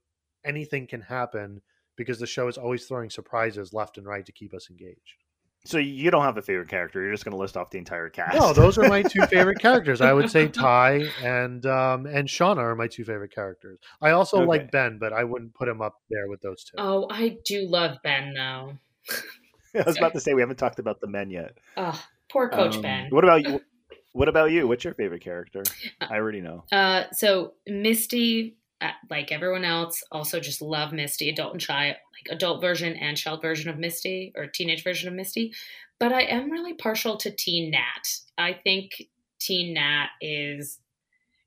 anything 0.46 0.88
can 0.88 1.02
happen 1.02 1.62
because 1.98 2.20
the 2.20 2.26
show 2.26 2.48
is 2.48 2.58
always 2.58 2.86
throwing 2.86 3.10
surprises 3.10 3.74
left 3.74 3.98
and 3.98 4.08
right 4.08 4.26
to 4.26 4.32
keep 4.32 4.54
us 4.54 4.70
engaged. 4.70 5.23
So 5.66 5.78
you 5.78 6.12
don't 6.12 6.24
have 6.24 6.38
a 6.38 6.42
favorite 6.42 6.68
character. 6.68 7.02
You're 7.02 7.12
just 7.14 7.24
going 7.24 7.32
to 7.32 7.38
list 7.38 7.56
off 7.56 7.70
the 7.70 7.78
entire 7.78 8.10
cast. 8.10 8.36
No, 8.38 8.52
those 8.52 8.78
are 8.78 8.88
my 8.90 9.02
two 9.02 9.22
favorite 9.28 9.60
characters. 9.60 10.02
I 10.02 10.12
would 10.12 10.30
say 10.30 10.48
Ty 10.50 11.04
and 11.22 11.66
um, 11.66 12.06
and 12.06 12.28
Shauna 12.28 12.58
are 12.58 12.76
my 12.76 12.88
two 12.88 13.06
favorite 13.06 13.34
characters. 13.34 13.80
I 14.02 14.12
also 14.12 14.38
Okay. 14.40 14.46
like 14.48 14.72
Ben, 14.72 14.98
but 15.00 15.14
I 15.14 15.24
wouldn't 15.24 15.54
put 15.54 15.70
him 15.70 15.82
up 15.82 15.96
there 16.10 16.28
with 16.28 16.42
those 16.42 16.66
two. 16.66 16.76
Oh, 16.78 17.08
I 17.10 17.38
do 17.46 17.66
love 17.70 17.98
Ben 18.04 18.34
though. 18.34 18.74
I 19.80 19.84
was 19.86 19.98
about 19.98 20.14
to 20.14 20.20
say 20.20 20.34
we 20.34 20.42
haven't 20.42 20.58
talked 20.58 20.80
about 20.80 21.00
the 21.00 21.08
men 21.08 21.30
yet. 21.32 21.58
Oh, 21.78 22.00
poor 22.30 22.50
Coach 22.50 22.76
Um, 22.76 22.82
Ben. 22.82 23.08
What 23.10 23.24
about 23.24 23.44
you? 23.48 23.62
What 24.12 24.28
about 24.28 24.52
you? 24.52 24.68
What's 24.68 24.84
your 24.84 24.94
favorite 24.94 25.24
character? 25.24 25.64
Uh, 26.02 26.08
I 26.12 26.16
already 26.18 26.42
know. 26.42 26.66
Uh, 26.72 27.06
so 27.14 27.54
Misty, 27.66 28.58
like 29.10 29.32
everyone 29.32 29.66
else, 29.66 30.04
also 30.12 30.40
just 30.40 30.62
love 30.62 30.94
Misty, 30.94 31.30
adult 31.30 31.54
and 31.54 31.62
child, 31.62 31.96
like 32.14 32.36
adult 32.36 32.62
version 32.62 32.96
and 32.96 33.18
child 33.18 33.42
version 33.42 33.70
of 33.70 33.78
Misty 33.78 34.34
or 34.36 34.48
teenage 34.48 34.84
version 34.84 35.08
of 35.08 35.16
Misty. 35.16 35.54
But 36.00 36.12
I 36.12 36.24
am 36.24 36.52
really 36.52 36.74
partial 36.74 37.18
to 37.18 37.32
Teen 37.32 37.72
Nat. 37.72 38.08
I 38.38 38.54
think 38.54 39.04
Teen 39.40 39.74
Nat 39.74 40.08
is, 40.22 40.80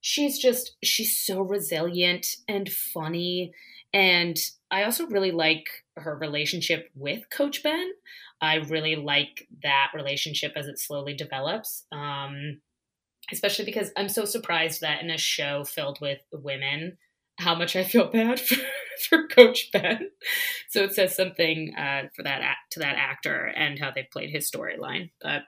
she's 0.00 0.38
just, 0.38 0.76
she's 0.82 1.16
so 1.16 1.42
resilient 1.42 2.26
and 2.48 2.70
funny. 2.70 3.52
And 3.92 4.36
I 4.70 4.84
also 4.84 5.06
really 5.06 5.32
like 5.32 5.66
her 5.96 6.16
relationship 6.16 6.90
with 6.94 7.28
Coach 7.30 7.62
Ben. 7.62 7.90
I 8.40 8.56
really 8.56 8.96
like 8.96 9.48
that 9.62 9.92
relationship 9.94 10.52
as 10.56 10.66
it 10.66 10.78
slowly 10.78 11.14
develops. 11.14 11.84
Um, 11.92 12.60
especially 13.32 13.64
because 13.64 13.90
I'm 13.96 14.08
so 14.08 14.24
surprised 14.24 14.80
that 14.82 15.02
in 15.02 15.10
a 15.10 15.18
show 15.18 15.64
filled 15.64 16.00
with 16.00 16.18
women, 16.32 16.98
how 17.38 17.54
much 17.54 17.76
I 17.76 17.84
feel 17.84 18.10
bad 18.10 18.40
for, 18.40 18.56
for 19.08 19.28
Coach 19.28 19.70
Ben. 19.72 20.10
So 20.68 20.82
it 20.82 20.94
says 20.94 21.14
something 21.14 21.74
uh, 21.76 22.04
for 22.14 22.22
that 22.22 22.42
act, 22.42 22.72
to 22.72 22.80
that 22.80 22.96
actor 22.96 23.46
and 23.56 23.78
how 23.78 23.90
they 23.90 24.08
played 24.10 24.30
his 24.30 24.50
storyline. 24.50 25.10
But 25.20 25.42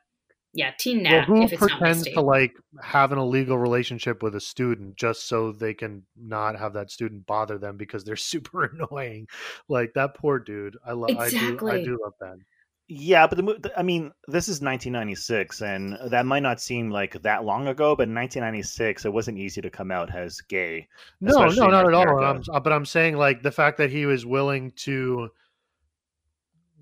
yeah, 0.55 0.73
Teen 0.79 1.03
well, 1.03 1.13
Nat. 1.13 1.25
who 1.27 1.43
if 1.43 1.53
it's 1.53 1.61
pretends 1.61 2.05
to 2.05 2.21
like 2.21 2.53
have 2.83 3.13
an 3.13 3.19
illegal 3.19 3.59
relationship 3.59 4.23
with 4.23 4.35
a 4.35 4.41
student 4.41 4.97
just 4.97 5.29
so 5.29 5.53
they 5.53 5.75
can 5.75 6.05
not 6.17 6.59
have 6.59 6.73
that 6.73 6.91
student 6.91 7.27
bother 7.27 7.59
them 7.59 7.77
because 7.77 8.05
they're 8.05 8.17
super 8.17 8.65
annoying? 8.65 9.29
Like 9.69 9.93
that 9.95 10.15
poor 10.15 10.39
dude. 10.39 10.77
I 10.85 10.93
love. 10.93 11.17
I 11.19 11.31
do. 11.31 11.59
I 11.69 11.85
do 11.85 11.99
love 12.03 12.15
Ben. 12.21 12.45
Yeah, 12.91 13.27
but 13.27 13.37
the, 13.37 13.73
I 13.77 13.83
mean, 13.83 14.13
this 14.29 14.49
is 14.49 14.63
1996, 14.63 15.61
and 15.61 15.99
that 16.07 16.25
might 16.25 16.43
not 16.43 16.59
seem 16.59 16.91
like 16.91 17.21
that 17.21 17.45
long 17.45 17.69
ago, 17.69 17.95
but 17.95 18.09
in 18.09 18.15
1996, 18.15 19.05
it 19.05 19.13
wasn't 19.13 19.37
easy 19.37 19.61
to 19.61 19.69
come 19.69 19.91
out 19.91 20.15
as 20.15 20.41
gay. 20.41 20.89
No, 21.21 21.49
no, 21.49 21.67
not 21.67 21.87
at 21.87 21.93
all. 21.93 22.25
I'm, 22.25 22.43
uh, 22.51 22.61
but 22.61 22.73
I'm 22.73 22.87
saying 22.87 23.19
like 23.19 23.43
the 23.43 23.53
fact 23.53 23.77
that 23.77 23.91
he 23.91 24.07
was 24.07 24.25
willing 24.25 24.73
to 24.77 25.29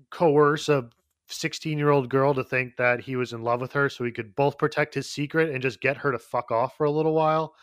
coerce 0.09 0.69
a 0.69 0.89
16 1.27 1.77
year 1.77 1.89
old 1.89 2.09
girl 2.09 2.33
to 2.33 2.43
think 2.43 2.77
that 2.77 3.01
he 3.01 3.15
was 3.15 3.33
in 3.33 3.43
love 3.43 3.59
with 3.59 3.73
her 3.73 3.89
so 3.89 4.05
he 4.05 4.11
could 4.11 4.33
both 4.35 4.57
protect 4.57 4.93
his 4.93 5.09
secret 5.09 5.49
and 5.49 5.61
just 5.61 5.81
get 5.81 5.97
her 5.97 6.11
to 6.11 6.19
fuck 6.19 6.51
off 6.51 6.77
for 6.77 6.85
a 6.85 6.91
little 6.91 7.13
while 7.13 7.53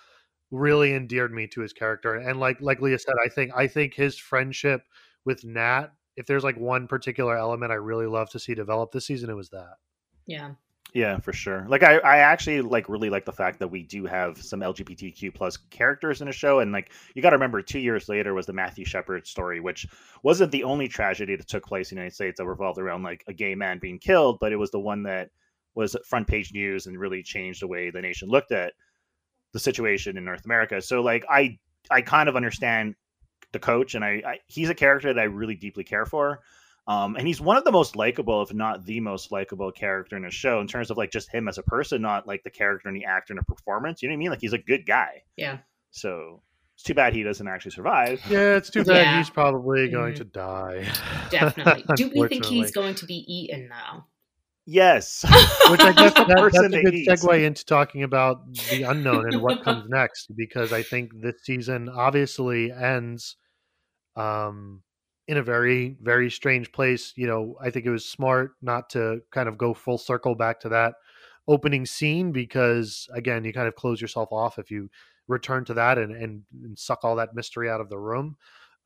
really 0.51 0.95
endeared 0.95 1.32
me 1.32 1.47
to 1.47 1.62
his 1.62 1.72
character 1.72 2.16
and 2.16 2.38
like 2.38 2.61
like 2.61 2.80
leah 2.80 2.99
said 2.99 3.14
i 3.24 3.28
think 3.28 3.51
i 3.57 3.66
think 3.66 3.95
his 3.95 4.18
friendship 4.18 4.82
with 5.24 5.42
nat 5.45 5.88
if 6.16 6.26
there's 6.26 6.44
like 6.44 6.56
one 6.56 6.86
particular 6.86 7.36
element 7.36 7.72
i 7.72 7.76
really 7.76 8.06
love 8.06 8.30
to 8.30 8.38
see 8.38 8.54
develop 8.54 8.92
this 8.92 9.06
season 9.06 9.30
it 9.30 9.34
was 9.34 9.50
that 9.50 9.76
yeah. 10.26 10.52
Yeah, 10.92 11.18
for 11.18 11.32
sure. 11.32 11.66
Like 11.68 11.82
I, 11.82 11.96
I 11.98 12.18
actually 12.18 12.60
like 12.60 12.88
really 12.88 13.10
like 13.10 13.24
the 13.24 13.32
fact 13.32 13.58
that 13.58 13.68
we 13.68 13.82
do 13.82 14.06
have 14.06 14.40
some 14.40 14.60
LGBTQ 14.60 15.34
plus 15.34 15.56
characters 15.56 16.22
in 16.22 16.28
a 16.28 16.32
show, 16.32 16.60
and 16.60 16.70
like 16.70 16.92
you 17.14 17.22
got 17.22 17.30
to 17.30 17.36
remember, 17.36 17.62
two 17.62 17.80
years 17.80 18.08
later 18.08 18.32
was 18.32 18.46
the 18.46 18.52
Matthew 18.52 18.84
Shepard 18.84 19.26
story, 19.26 19.58
which 19.58 19.88
wasn't 20.22 20.52
the 20.52 20.62
only 20.62 20.86
tragedy 20.86 21.34
that 21.34 21.48
took 21.48 21.66
place 21.66 21.90
in 21.90 21.96
the 21.96 22.02
United 22.02 22.14
States 22.14 22.38
that 22.38 22.46
revolved 22.46 22.78
around 22.78 23.02
like 23.02 23.24
a 23.26 23.32
gay 23.32 23.56
man 23.56 23.80
being 23.80 23.98
killed, 23.98 24.38
but 24.40 24.52
it 24.52 24.56
was 24.56 24.70
the 24.70 24.78
one 24.78 25.02
that 25.02 25.30
was 25.74 25.96
front 26.06 26.28
page 26.28 26.52
news 26.52 26.86
and 26.86 26.96
really 26.96 27.24
changed 27.24 27.60
the 27.60 27.66
way 27.66 27.90
the 27.90 28.00
nation 28.00 28.28
looked 28.28 28.52
at 28.52 28.74
the 29.52 29.58
situation 29.58 30.16
in 30.16 30.24
North 30.24 30.44
America. 30.44 30.80
So 30.80 31.02
like 31.02 31.24
I, 31.28 31.58
I 31.90 32.02
kind 32.02 32.28
of 32.28 32.36
understand 32.36 32.94
the 33.55 33.59
coach, 33.59 33.94
and 33.94 34.05
I, 34.05 34.22
I 34.26 34.38
he's 34.46 34.68
a 34.68 34.74
character 34.74 35.14
that 35.14 35.20
I 35.20 35.24
really 35.24 35.55
deeply 35.55 35.84
care 35.84 36.05
for. 36.05 36.40
Um, 36.86 37.16
and 37.16 37.26
he's 37.26 37.40
one 37.40 37.57
of 37.57 37.64
the 37.64 37.72
most 37.72 37.96
likable, 37.96 38.42
if 38.42 38.52
not 38.52 38.84
the 38.84 39.00
most 39.00 39.32
likable 39.32 39.72
character 39.72 40.16
in 40.18 40.22
the 40.24 40.30
show 40.30 40.61
in 40.61 40.66
terms 40.66 40.90
of 40.90 40.98
like 40.98 41.11
just 41.11 41.32
him 41.32 41.48
as 41.48 41.57
a 41.57 41.62
person, 41.62 42.02
not 42.02 42.26
like 42.26 42.42
the 42.42 42.50
character 42.50 42.88
and 42.90 42.94
the 42.96 43.07
actor 43.07 43.32
and 43.32 43.38
the 43.40 43.44
performance. 43.44 44.02
You 44.02 44.11
know 44.11 44.12
what 44.12 44.16
I 44.16 44.18
mean? 44.18 44.28
Like 44.30 44.40
he's 44.42 44.52
a 44.52 44.59
good 44.59 44.84
guy. 44.84 45.22
Yeah. 45.34 45.61
So 45.92 46.42
it's 46.74 46.82
too 46.82 46.92
bad 46.92 47.14
he 47.14 47.22
doesn't 47.22 47.48
actually 47.48 47.70
survive. 47.70 48.20
yeah 48.28 48.57
it's 48.57 48.68
too 48.68 48.84
bad 48.84 48.96
Yeah. 48.96 49.16
he's 49.18 49.30
probably 49.30 49.88
going 49.88 50.12
Mhm. 50.12 50.16
to 50.18 50.24
die 50.24 50.92
Definitely. 51.30 51.84
Do 51.96 52.11
we 52.14 52.28
think 52.28 52.44
he's 52.44 52.70
going 52.72 52.96
to 52.96 53.07
be 53.07 53.24
eaten 53.32 53.68
now? 53.68 54.07
Yes. 54.66 55.24
which 55.70 55.80
I 55.80 55.92
guess 55.92 56.12
The 56.14 56.24
that, 56.24 56.36
that's 56.36 56.40
person 56.59 56.74
a 56.74 56.82
good 56.82 56.94
eats. 56.94 57.24
segue 57.24 57.44
into 57.44 57.64
talking 57.64 58.02
about 58.02 58.52
the 58.70 58.82
unknown 58.82 59.32
and 59.32 59.40
what 59.40 59.62
comes 59.62 59.88
next, 59.88 60.32
because 60.36 60.72
I 60.72 60.82
think 60.82 61.12
this 61.20 61.36
season 61.44 61.88
obviously 61.88 62.72
ends 62.72 63.36
um, 64.16 64.82
in 65.26 65.36
a 65.36 65.42
very, 65.42 65.96
very 66.02 66.30
strange 66.30 66.72
place. 66.72 67.12
You 67.16 67.26
know, 67.26 67.56
I 67.60 67.70
think 67.70 67.86
it 67.86 67.90
was 67.90 68.06
smart 68.06 68.52
not 68.62 68.90
to 68.90 69.20
kind 69.30 69.48
of 69.48 69.58
go 69.58 69.74
full 69.74 69.98
circle 69.98 70.34
back 70.34 70.60
to 70.60 70.68
that 70.70 70.94
opening 71.46 71.86
scene 71.86 72.32
because, 72.32 73.08
again, 73.12 73.44
you 73.44 73.52
kind 73.52 73.68
of 73.68 73.74
close 73.74 74.00
yourself 74.00 74.30
off 74.32 74.58
if 74.58 74.70
you 74.70 74.88
return 75.28 75.64
to 75.64 75.74
that 75.74 75.98
and, 75.98 76.14
and, 76.14 76.42
and 76.62 76.78
suck 76.78 77.00
all 77.02 77.16
that 77.16 77.34
mystery 77.34 77.70
out 77.70 77.80
of 77.80 77.88
the 77.88 77.98
room. 77.98 78.36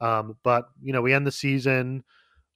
Um, 0.00 0.36
but, 0.44 0.66
you 0.82 0.92
know, 0.92 1.02
we 1.02 1.12
end 1.12 1.26
the 1.26 1.32
season 1.32 2.04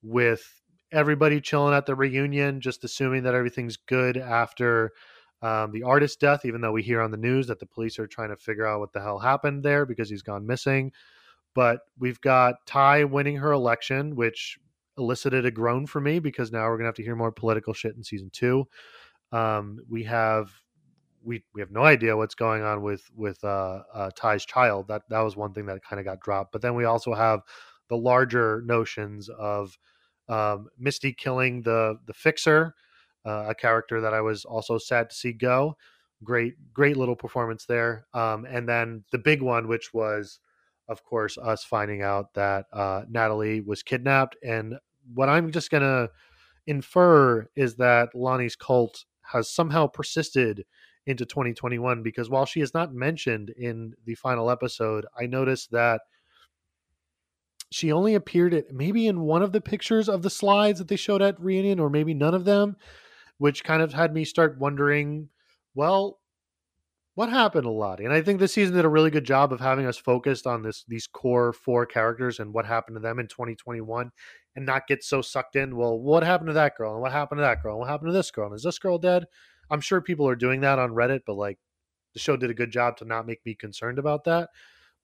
with 0.02 0.60
everybody 0.92 1.40
chilling 1.40 1.74
at 1.74 1.86
the 1.86 1.94
reunion, 1.94 2.60
just 2.60 2.84
assuming 2.84 3.22
that 3.24 3.34
everything's 3.34 3.76
good 3.76 4.16
after 4.16 4.92
um, 5.40 5.72
the 5.72 5.82
artist's 5.82 6.16
death, 6.16 6.44
even 6.44 6.60
though 6.60 6.70
we 6.72 6.82
hear 6.82 7.00
on 7.00 7.10
the 7.10 7.16
news 7.16 7.48
that 7.48 7.58
the 7.58 7.66
police 7.66 7.98
are 7.98 8.06
trying 8.06 8.28
to 8.28 8.36
figure 8.36 8.66
out 8.66 8.78
what 8.78 8.92
the 8.92 9.00
hell 9.00 9.18
happened 9.18 9.64
there 9.64 9.84
because 9.84 10.08
he's 10.08 10.22
gone 10.22 10.46
missing. 10.46 10.92
But 11.54 11.80
we've 11.98 12.20
got 12.20 12.56
Ty 12.66 13.04
winning 13.04 13.36
her 13.36 13.52
election, 13.52 14.16
which 14.16 14.58
elicited 14.98 15.46
a 15.46 15.50
groan 15.50 15.86
for 15.86 16.00
me 16.00 16.18
because 16.18 16.52
now 16.52 16.68
we're 16.68 16.76
gonna 16.76 16.88
have 16.88 16.94
to 16.96 17.02
hear 17.02 17.16
more 17.16 17.32
political 17.32 17.72
shit 17.72 17.96
in 17.96 18.04
season 18.04 18.30
two. 18.32 18.66
Um, 19.32 19.80
we 19.88 20.04
have 20.04 20.50
we 21.24 21.44
we 21.54 21.60
have 21.60 21.70
no 21.70 21.82
idea 21.82 22.16
what's 22.16 22.34
going 22.34 22.62
on 22.62 22.82
with 22.82 23.02
with 23.14 23.42
uh, 23.44 23.82
uh, 23.94 24.10
Ty's 24.16 24.44
child. 24.44 24.88
That 24.88 25.02
that 25.08 25.20
was 25.20 25.36
one 25.36 25.52
thing 25.52 25.66
that 25.66 25.84
kind 25.84 26.00
of 26.00 26.06
got 26.06 26.20
dropped. 26.20 26.52
But 26.52 26.62
then 26.62 26.74
we 26.74 26.84
also 26.84 27.14
have 27.14 27.40
the 27.88 27.96
larger 27.96 28.62
notions 28.64 29.28
of 29.28 29.76
um, 30.28 30.68
Misty 30.78 31.12
killing 31.12 31.62
the 31.62 31.98
the 32.06 32.14
fixer, 32.14 32.74
uh, 33.24 33.46
a 33.48 33.54
character 33.54 34.00
that 34.00 34.14
I 34.14 34.20
was 34.20 34.44
also 34.44 34.78
sad 34.78 35.10
to 35.10 35.16
see 35.16 35.32
go. 35.32 35.76
Great, 36.24 36.54
great 36.72 36.96
little 36.96 37.16
performance 37.16 37.66
there. 37.66 38.06
Um, 38.14 38.44
and 38.44 38.68
then 38.68 39.04
the 39.10 39.18
big 39.18 39.42
one, 39.42 39.66
which 39.66 39.92
was, 39.92 40.38
of 40.92 41.02
course, 41.04 41.36
us 41.38 41.64
finding 41.64 42.02
out 42.02 42.34
that 42.34 42.66
uh, 42.72 43.02
Natalie 43.08 43.60
was 43.60 43.82
kidnapped. 43.82 44.36
And 44.44 44.76
what 45.12 45.28
I'm 45.28 45.50
just 45.50 45.70
gonna 45.70 46.08
infer 46.66 47.48
is 47.56 47.74
that 47.76 48.14
Lottie's 48.14 48.56
cult 48.56 49.04
has 49.22 49.50
somehow 49.50 49.88
persisted 49.88 50.64
into 51.06 51.26
2021 51.26 52.02
because 52.02 52.30
while 52.30 52.46
she 52.46 52.60
is 52.60 52.74
not 52.74 52.94
mentioned 52.94 53.50
in 53.56 53.94
the 54.04 54.14
final 54.14 54.50
episode, 54.50 55.04
I 55.18 55.26
noticed 55.26 55.72
that 55.72 56.02
she 57.72 57.90
only 57.90 58.14
appeared 58.14 58.54
at 58.54 58.70
maybe 58.72 59.06
in 59.06 59.22
one 59.22 59.42
of 59.42 59.52
the 59.52 59.60
pictures 59.60 60.08
of 60.08 60.22
the 60.22 60.30
slides 60.30 60.78
that 60.78 60.88
they 60.88 60.96
showed 60.96 61.22
at 61.22 61.40
reunion 61.40 61.80
or 61.80 61.88
maybe 61.88 62.14
none 62.14 62.34
of 62.34 62.44
them 62.44 62.76
which 63.38 63.64
kind 63.64 63.82
of 63.82 63.92
had 63.92 64.12
me 64.12 64.24
start 64.24 64.58
wondering 64.58 65.28
well 65.74 66.20
what 67.14 67.28
happened 67.28 67.64
to 67.64 67.70
lottie 67.70 68.04
and 68.04 68.12
i 68.12 68.22
think 68.22 68.38
this 68.38 68.52
season 68.52 68.74
did 68.74 68.84
a 68.84 68.88
really 68.88 69.10
good 69.10 69.24
job 69.24 69.52
of 69.52 69.60
having 69.60 69.86
us 69.86 69.98
focused 69.98 70.46
on 70.46 70.62
this 70.62 70.84
these 70.88 71.06
core 71.06 71.52
four 71.52 71.84
characters 71.84 72.38
and 72.38 72.52
what 72.52 72.66
happened 72.66 72.96
to 72.96 73.00
them 73.00 73.18
in 73.18 73.26
2021 73.26 74.10
and 74.56 74.66
not 74.66 74.86
get 74.86 75.04
so 75.04 75.20
sucked 75.20 75.56
in 75.56 75.76
well 75.76 75.98
what 75.98 76.22
happened 76.22 76.48
to 76.48 76.54
that 76.54 76.76
girl 76.76 76.92
and 76.92 77.02
what 77.02 77.12
happened 77.12 77.38
to 77.38 77.42
that 77.42 77.62
girl 77.62 77.74
and 77.74 77.80
what 77.80 77.88
happened 77.88 78.08
to 78.08 78.12
this 78.12 78.30
girl 78.30 78.46
and 78.46 78.56
is 78.56 78.62
this 78.62 78.78
girl 78.78 78.98
dead 78.98 79.24
i'm 79.70 79.80
sure 79.80 80.00
people 80.00 80.28
are 80.28 80.36
doing 80.36 80.60
that 80.60 80.78
on 80.78 80.90
reddit 80.90 81.20
but 81.26 81.34
like 81.34 81.58
the 82.14 82.20
show 82.20 82.36
did 82.36 82.50
a 82.50 82.54
good 82.54 82.70
job 82.70 82.96
to 82.96 83.04
not 83.04 83.26
make 83.26 83.44
me 83.44 83.54
concerned 83.54 83.98
about 83.98 84.24
that 84.24 84.48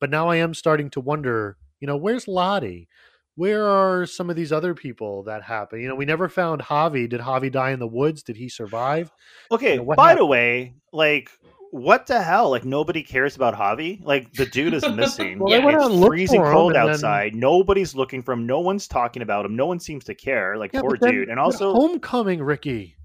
but 0.01 0.11
now 0.11 0.29
i 0.29 0.37
am 0.37 0.55
starting 0.55 0.91
to 0.91 1.01
wonder 1.01 1.57
you 1.81 1.87
know 1.87 1.97
where's 1.97 2.29
lottie 2.29 2.89
where 3.35 3.69
are 3.69 4.05
some 4.05 4.31
of 4.31 4.35
these 4.35 4.51
other 4.51 4.75
people 4.75 5.23
that 5.23 5.45
happen? 5.45 5.81
You 5.81 5.87
know, 5.87 5.95
we 5.95 6.05
never 6.05 6.29
found 6.29 6.61
Javi. 6.61 7.09
Did 7.09 7.21
Javi 7.21 7.53
die 7.53 7.71
in 7.71 7.79
the 7.79 7.87
woods? 7.87 8.25
Did 8.25 8.35
he 8.35 8.49
survive? 8.49 9.13
Okay, 9.53 9.77
know, 9.77 9.85
what 9.85 9.97
by 9.97 10.17
the 10.17 10.27
way, 10.27 10.75
like 10.93 11.31
what 11.71 12.07
the 12.07 12.23
hell? 12.23 12.51
Like 12.51 12.65
nobody 12.65 13.03
cares 13.03 13.37
about 13.37 13.55
Javi. 13.55 14.03
Like 14.05 14.33
the 14.33 14.47
dude 14.47 14.75
is 14.75 14.89
missing. 14.95 15.39
Well, 15.39 15.51
they 15.51 15.65
went 15.65 15.77
it's 15.77 15.85
out 15.85 15.93
and 15.93 16.05
freezing 16.05 16.43
cold 16.43 16.73
and 16.75 16.83
then- 16.87 16.91
outside. 16.95 17.35
Nobody's 17.35 17.95
looking 17.95 18.23
for 18.23 18.33
him. 18.33 18.47
No 18.47 18.61
one's 18.61 18.87
talking 18.89 19.23
about 19.23 19.45
him. 19.45 19.57
No 19.57 19.67
one 19.67 19.79
seems 19.81 20.05
to 20.05 20.15
care. 20.15 20.57
Like 20.57 20.73
Yeah, 20.73 20.81
poor 20.83 20.97
then 21.01 21.13
dude. 21.13 21.29
And 21.29 21.39
also, 21.39 21.73
homecoming, 21.73 22.43
Ricky. 22.43 22.97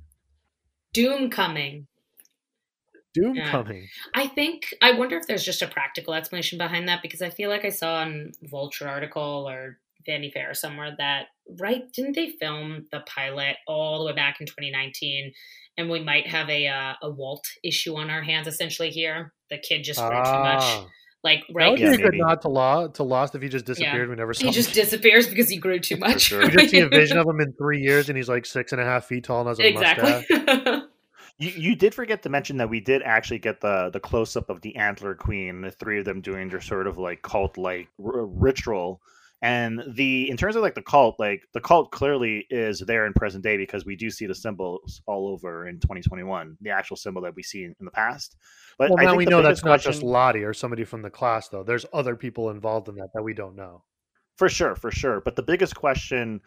Doom 0.93 1.29
coming. 1.29 1.87
Doom 3.13 3.35
Yeah. 3.35 3.51
coming. 3.51 3.87
I 4.15 4.27
think 4.27 4.73
I 4.81 4.93
wonder 4.93 5.17
if 5.17 5.27
there's 5.27 5.43
just 5.43 5.61
a 5.61 5.67
practical 5.67 6.13
explanation 6.13 6.57
behind 6.57 6.87
that 6.87 7.01
because 7.01 7.21
I 7.21 7.29
feel 7.29 7.49
like 7.49 7.63
I 7.65 7.69
saw 7.69 8.01
an 8.03 8.31
Vulture 8.43 8.87
article 8.87 9.47
or 9.47 9.77
Vanity 10.05 10.31
Fair 10.31 10.51
or 10.51 10.53
somewhere 10.53 10.95
that 10.97 11.25
right 11.59 11.83
didn't 11.93 12.15
they 12.15 12.29
film 12.39 12.85
the 12.91 13.01
pilot 13.01 13.57
all 13.67 13.99
the 13.99 14.05
way 14.05 14.13
back 14.13 14.37
in 14.39 14.45
2019 14.47 15.31
and 15.77 15.89
we 15.89 16.03
might 16.03 16.27
have 16.27 16.49
a 16.49 16.67
uh, 16.67 16.93
a 17.01 17.09
Walt 17.09 17.45
issue 17.63 17.95
on 17.95 18.09
our 18.09 18.21
hands 18.21 18.47
essentially 18.47 18.89
here. 18.89 19.33
The 19.49 19.57
kid 19.57 19.83
just 19.83 19.99
grew 19.99 20.09
too 20.09 20.15
much. 20.15 20.61
Ah. 20.63 20.85
Like 21.23 21.43
That 21.47 21.53
right 21.55 21.71
would 21.71 21.79
Yeah, 21.79 21.89
be 21.89 21.93
a 21.95 21.97
good 21.97 22.05
maybe. 22.11 22.17
nod 22.19 22.41
to 22.41 22.49
law 22.49 22.87
to 22.87 23.03
Lost 23.03 23.33
if 23.33 23.41
he 23.41 23.47
just 23.49 23.65
disappeared. 23.65 24.09
We 24.09 24.15
never 24.15 24.33
saw 24.33 24.41
he 24.41 24.47
him 24.49 24.53
just 24.53 24.73
disappears 24.73 25.27
because 25.27 25.49
he 25.49 25.57
grew 25.57 25.79
too 25.79 25.95
much. 25.99 26.21
sure. 26.23 26.43
You 26.43 26.49
just 26.49 26.69
see 26.69 26.79
a 26.79 26.89
vision 26.89 27.17
of 27.17 27.25
him 27.27 27.39
in 27.39 27.53
three 27.53 27.81
years, 27.81 28.09
and 28.09 28.17
he's 28.17 28.27
like 28.29 28.45
six 28.45 28.71
and 28.73 28.81
a 28.81 28.83
half 28.85 29.05
feet 29.05 29.23
tall 29.23 29.39
and 29.41 29.47
has 29.49 29.59
a 29.59 29.71
mustache. 29.73 30.25
exactly. 30.29 30.81
You, 31.39 31.49
you 31.49 31.75
did 31.75 31.95
forget 31.95 32.21
to 32.23 32.29
mention 32.29 32.57
that 32.57 32.69
we 32.69 32.79
did 32.79 33.01
actually 33.01 33.39
get 33.39 33.59
the 33.59 33.89
the 33.91 33.99
close 33.99 34.35
up 34.35 34.51
of 34.51 34.61
the 34.61 34.75
Antler 34.75 35.15
Queen, 35.15 35.61
the 35.61 35.71
three 35.71 35.97
of 35.97 36.05
them 36.05 36.21
doing 36.21 36.47
their 36.47 36.61
sort 36.61 36.85
of 36.85 36.99
like 36.99 37.23
cult 37.23 37.57
like 37.57 37.87
r- 38.03 38.25
ritual. 38.27 39.01
And 39.43 39.83
the 39.95 40.29
in 40.29 40.37
terms 40.37 40.55
of 40.55 40.61
like 40.61 40.73
the 40.73 40.81
cult, 40.81 41.19
like 41.19 41.41
the 41.53 41.59
cult 41.59 41.91
clearly 41.91 42.47
is 42.49 42.79
there 42.79 43.05
in 43.05 43.11
present 43.11 43.43
day 43.43 43.57
because 43.57 43.85
we 43.85 43.97
do 43.97 44.09
see 44.09 44.25
the 44.25 44.33
symbols 44.33 45.01
all 45.05 45.27
over 45.27 45.67
in 45.67 45.81
2021, 45.81 46.57
the 46.61 46.69
actual 46.69 46.95
symbol 46.95 47.21
that 47.23 47.35
we 47.35 47.43
see 47.43 47.65
in, 47.65 47.75
in 47.77 47.85
the 47.85 47.91
past. 47.91 48.37
But 48.77 48.89
Well, 48.91 48.99
I 49.01 49.03
now 49.03 49.11
think 49.11 49.17
we 49.19 49.25
know 49.25 49.41
that's 49.41 49.65
not 49.65 49.81
just 49.81 50.01
Lottie 50.01 50.45
or 50.45 50.53
somebody 50.53 50.85
from 50.85 51.01
the 51.01 51.09
class, 51.09 51.49
though. 51.49 51.63
There's 51.63 51.85
other 51.91 52.15
people 52.15 52.51
involved 52.51 52.87
in 52.87 52.95
that 52.95 53.09
that 53.13 53.21
we 53.21 53.33
don't 53.33 53.57
know. 53.57 53.83
For 54.37 54.47
sure, 54.47 54.75
for 54.75 54.91
sure. 54.91 55.19
But 55.19 55.35
the 55.35 55.43
biggest 55.43 55.75
question 55.75 56.39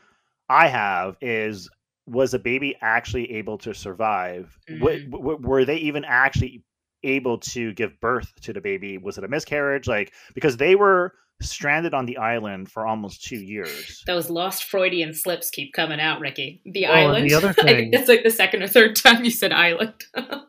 I 0.49 0.69
have 0.69 1.19
is 1.21 1.69
was 2.07 2.33
a 2.33 2.39
baby 2.39 2.77
actually 2.81 3.31
able 3.33 3.59
to 3.59 3.75
survive? 3.75 4.59
Wa- 4.81 4.91
Mhm. 4.93 5.11
w- 5.11 5.39
were 5.43 5.65
they 5.67 5.77
even 5.77 6.05
actually 6.07 6.65
able 7.03 7.39
to 7.39 7.75
give 7.75 8.01
birth 8.01 8.33
to 8.41 8.55
the 8.55 8.61
baby? 8.63 8.97
Was 8.97 9.19
it 9.19 9.25
a 9.25 9.29
miscarriage? 9.29 9.87
Like, 9.87 10.15
because 10.35 10.57
they 10.57 10.77
were 10.77 11.13
stranded 11.41 11.93
on 11.95 12.07
the 12.07 12.17
island 12.17 12.71
for 12.71 12.87
almost 12.87 13.23
two 13.25 13.37
years. 13.39 14.03
Those 14.07 14.31
lost 14.31 14.65
Freudian 14.65 15.13
slips 15.15 15.51
keep 15.51 15.73
coming 15.75 16.01
out, 16.01 16.21
Ricky. 16.21 16.63
The 16.65 16.87
Oh, 16.87 16.93
island. 16.93 17.29
the 17.29 17.35
other 17.35 17.53
thing- 17.53 17.91
that's 17.91 18.09
like 18.09 18.23
the 18.23 18.31
second 18.31 18.63
or 18.63 18.69
third 18.69 18.97
time 18.97 19.25
you 19.25 19.31
said 19.31 19.53
island. 19.53 19.95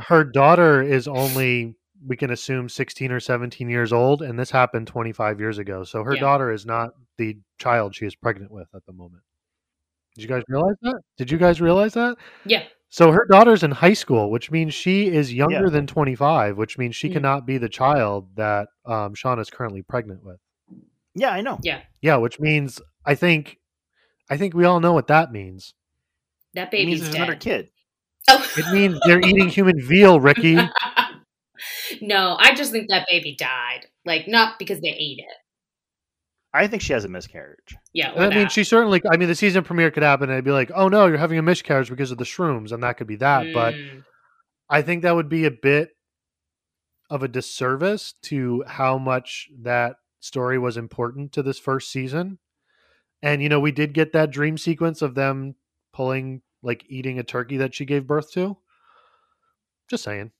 Her 0.00 0.24
daughter 0.24 0.82
is 0.82 1.06
only, 1.06 1.74
we 2.06 2.16
can 2.16 2.30
assume, 2.30 2.68
16 2.68 3.12
or 3.12 3.20
17 3.20 3.68
years 3.68 3.92
old, 3.92 4.22
and 4.22 4.38
this 4.38 4.50
happened 4.50 4.86
25 4.86 5.38
years 5.38 5.58
ago. 5.58 5.84
So 5.84 6.02
her 6.02 6.14
Yeah. 6.14 6.20
daughter 6.20 6.50
is 6.50 6.64
not 6.64 6.92
the 7.18 7.36
child 7.58 7.94
she 7.94 8.06
is 8.06 8.14
pregnant 8.14 8.50
with 8.50 8.68
at 8.74 8.86
the 8.86 8.92
moment. 8.92 9.22
Did 10.14 10.22
you 10.22 10.28
guys 10.28 10.42
realize 10.48 10.76
that? 10.82 11.00
Did 11.18 11.30
you 11.30 11.36
guys 11.38 11.60
realize 11.60 11.92
that? 11.94 12.16
yeah. 12.46 12.64
So 12.92 13.10
her 13.10 13.24
daughter's 13.24 13.62
in 13.62 13.70
high 13.70 13.94
school, 13.94 14.30
which 14.30 14.50
means 14.50 14.74
she 14.74 15.08
is 15.08 15.32
younger 15.32 15.64
Yeah. 15.64 15.70
than 15.70 15.86
25, 15.86 16.58
which 16.58 16.76
means 16.76 16.94
she 16.94 17.08
Mm. 17.08 17.12
cannot 17.14 17.46
be 17.46 17.56
the 17.56 17.70
child 17.70 18.36
that 18.36 18.68
um, 18.84 19.14
Sean 19.14 19.38
is 19.38 19.48
currently 19.48 19.80
pregnant 19.80 20.22
with. 20.22 20.38
Yeah, 21.14 21.30
I 21.30 21.40
know. 21.40 21.58
Yeah. 21.62 21.80
Yeah, 22.02 22.16
which 22.16 22.38
means 22.38 22.82
I 23.06 23.14
think 23.14 23.58
I 24.28 24.36
think 24.36 24.52
we 24.52 24.66
all 24.66 24.78
know 24.78 24.92
what 24.92 25.06
that 25.06 25.32
means. 25.32 25.72
That 26.52 26.68
It 26.74 26.84
means 26.86 26.86
baby's 26.86 27.00
there's 27.00 27.14
dead. 27.14 27.22
another 27.22 27.36
kid. 27.38 27.70
Oh. 28.28 28.46
It 28.58 28.72
means 28.74 28.98
they're 29.06 29.20
eating 29.20 29.48
human 29.48 29.80
veal, 29.80 30.20
Ricky. 30.20 30.56
no, 32.02 32.36
I 32.38 32.54
just 32.54 32.72
think 32.72 32.88
that 32.90 33.06
baby 33.08 33.34
died. 33.38 33.86
Like 34.04 34.28
not 34.28 34.58
because 34.58 34.80
they 34.82 34.88
ate 34.88 35.18
it. 35.18 35.36
I 36.54 36.66
think 36.66 36.82
she 36.82 36.92
has 36.92 37.04
a 37.04 37.08
miscarriage. 37.08 37.76
Yeah. 37.94 38.12
Or 38.12 38.24
I 38.24 38.28
mean, 38.28 38.48
she 38.48 38.62
certainly. 38.64 39.00
I 39.10 39.16
mean, 39.16 39.28
the 39.28 39.34
season 39.34 39.64
premiere 39.64 39.90
could 39.90 40.02
happen, 40.02 40.24
and 40.24 40.34
it'd 40.34 40.44
be 40.44 40.50
like, 40.50 40.70
"Oh 40.74 40.88
no, 40.88 41.06
you're 41.06 41.16
having 41.16 41.38
a 41.38 41.42
miscarriage 41.42 41.88
because 41.88 42.10
of 42.10 42.18
the 42.18 42.24
shrooms," 42.24 42.72
and 42.72 42.82
that 42.82 42.98
could 42.98 43.06
be 43.06 43.16
that. 43.16 43.52
But 43.54 43.74
Mm, 43.74 44.04
I 44.68 44.82
think 44.82 45.02
that 45.02 45.14
would 45.14 45.28
be 45.28 45.44
a 45.46 45.50
bit 45.50 45.96
of 47.10 47.22
a 47.22 47.28
disservice 47.28 48.14
to 48.22 48.64
how 48.66 48.98
much 48.98 49.48
that 49.60 49.96
story 50.20 50.58
was 50.58 50.76
important 50.76 51.32
to 51.32 51.42
this 51.42 51.58
first 51.58 51.90
season. 51.90 52.38
And 53.22 53.42
you 53.42 53.48
know, 53.48 53.60
we 53.60 53.72
did 53.72 53.94
get 53.94 54.12
that 54.12 54.30
dream 54.30 54.58
sequence 54.58 55.00
of 55.02 55.14
them 55.14 55.54
pulling, 55.92 56.42
like, 56.62 56.84
eating 56.88 57.18
a 57.18 57.22
turkey 57.22 57.56
that 57.58 57.74
she 57.74 57.84
gave 57.84 58.06
birth 58.06 58.32
to. 58.32 58.56
Just 59.88 60.04
saying. 60.04 60.32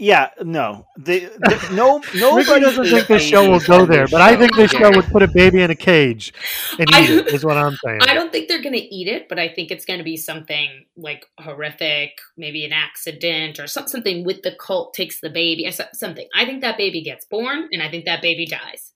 Yeah, 0.00 0.30
no, 0.40 0.86
the, 0.96 1.24
the, 1.38 1.70
no, 1.74 2.00
nobody 2.14 2.60
doesn't 2.60 2.84
think 2.84 3.08
this 3.08 3.22
show 3.22 3.50
will 3.50 3.58
go 3.58 3.84
there, 3.84 4.06
but 4.06 4.20
I 4.20 4.36
think 4.36 4.54
this 4.54 4.70
show 4.70 4.90
would 4.92 5.06
put 5.06 5.24
a 5.24 5.26
baby 5.26 5.60
in 5.60 5.72
a 5.72 5.74
cage 5.74 6.32
and 6.78 6.88
I- 6.92 7.02
eat 7.02 7.10
it. 7.10 7.26
Is 7.34 7.44
what 7.44 7.56
I'm 7.56 7.76
saying. 7.84 8.02
I 8.02 8.14
don't 8.14 8.30
think 8.30 8.46
they're 8.48 8.62
going 8.62 8.76
to 8.76 8.94
eat 8.94 9.08
it, 9.08 9.28
but 9.28 9.40
I 9.40 9.48
think 9.48 9.72
it's 9.72 9.84
going 9.84 9.98
to 9.98 10.04
be 10.04 10.16
something 10.16 10.86
like 10.96 11.26
horrific, 11.40 12.20
maybe 12.36 12.64
an 12.64 12.72
accident 12.72 13.58
or 13.58 13.66
some, 13.66 13.88
something 13.88 14.24
with 14.24 14.42
the 14.42 14.52
cult 14.52 14.94
takes 14.94 15.20
the 15.20 15.30
baby, 15.30 15.68
something. 15.92 16.28
I 16.32 16.44
think 16.44 16.60
that 16.60 16.78
baby 16.78 17.02
gets 17.02 17.24
born, 17.24 17.68
and 17.72 17.82
I 17.82 17.90
think 17.90 18.04
that 18.04 18.22
baby 18.22 18.46
dies. 18.46 18.92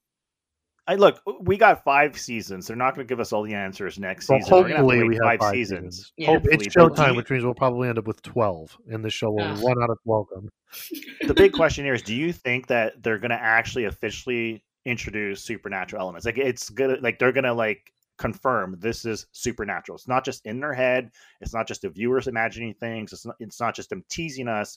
I 0.88 0.96
look, 0.96 1.20
we 1.40 1.56
got 1.56 1.84
five 1.84 2.18
seasons. 2.18 2.66
They're 2.66 2.76
not 2.76 2.94
going 2.96 3.06
to 3.06 3.08
give 3.12 3.20
us 3.20 3.32
all 3.32 3.44
the 3.44 3.54
answers 3.54 3.98
next 4.00 4.28
Well, 4.28 4.40
season. 4.40 4.52
We're 4.52 4.68
have 4.68 4.76
hopefully 4.78 5.08
we 5.08 5.14
have 5.14 5.22
five, 5.24 5.40
five 5.40 5.52
seasons. 5.52 5.96
seasons. 5.96 6.12
Yeah. 6.16 6.26
Hopefully, 6.26 6.54
It's 6.54 6.74
but 6.74 6.94
showtime, 6.94 7.16
which 7.16 7.30
means 7.30 7.44
we'll 7.44 7.54
probably 7.54 7.88
end 7.88 7.98
up 7.98 8.06
with 8.06 8.20
12, 8.22 8.78
and 8.90 9.04
the 9.04 9.10
show 9.10 9.30
will 9.30 9.42
Ugh. 9.42 9.62
run 9.62 9.80
out 9.82 9.90
of 9.90 9.98
welcome. 10.04 10.50
the 11.26 11.34
big 11.34 11.52
question 11.52 11.84
here 11.84 11.94
is: 11.94 12.02
Do 12.02 12.14
you 12.14 12.32
think 12.32 12.66
that 12.66 13.00
they're 13.02 13.18
going 13.18 13.30
to 13.30 13.40
actually 13.40 13.84
officially 13.84 14.64
introduce 14.84 15.44
supernatural 15.44 16.02
elements? 16.02 16.26
Like 16.26 16.38
it's 16.38 16.68
gonna, 16.70 16.96
like 17.00 17.18
they're 17.20 17.32
going 17.32 17.44
to 17.44 17.54
like 17.54 17.92
confirm 18.18 18.76
this 18.80 19.04
is 19.04 19.26
supernatural. 19.32 19.96
It's 19.96 20.08
not 20.08 20.24
just 20.24 20.44
in 20.46 20.58
their 20.60 20.74
head. 20.74 21.10
It's 21.40 21.54
not 21.54 21.68
just 21.68 21.82
the 21.82 21.90
viewers 21.90 22.26
imagining 22.26 22.74
things. 22.74 23.12
It's 23.12 23.24
not. 23.24 23.36
It's 23.38 23.60
not 23.60 23.76
just 23.76 23.90
them 23.90 24.04
teasing 24.08 24.48
us. 24.48 24.76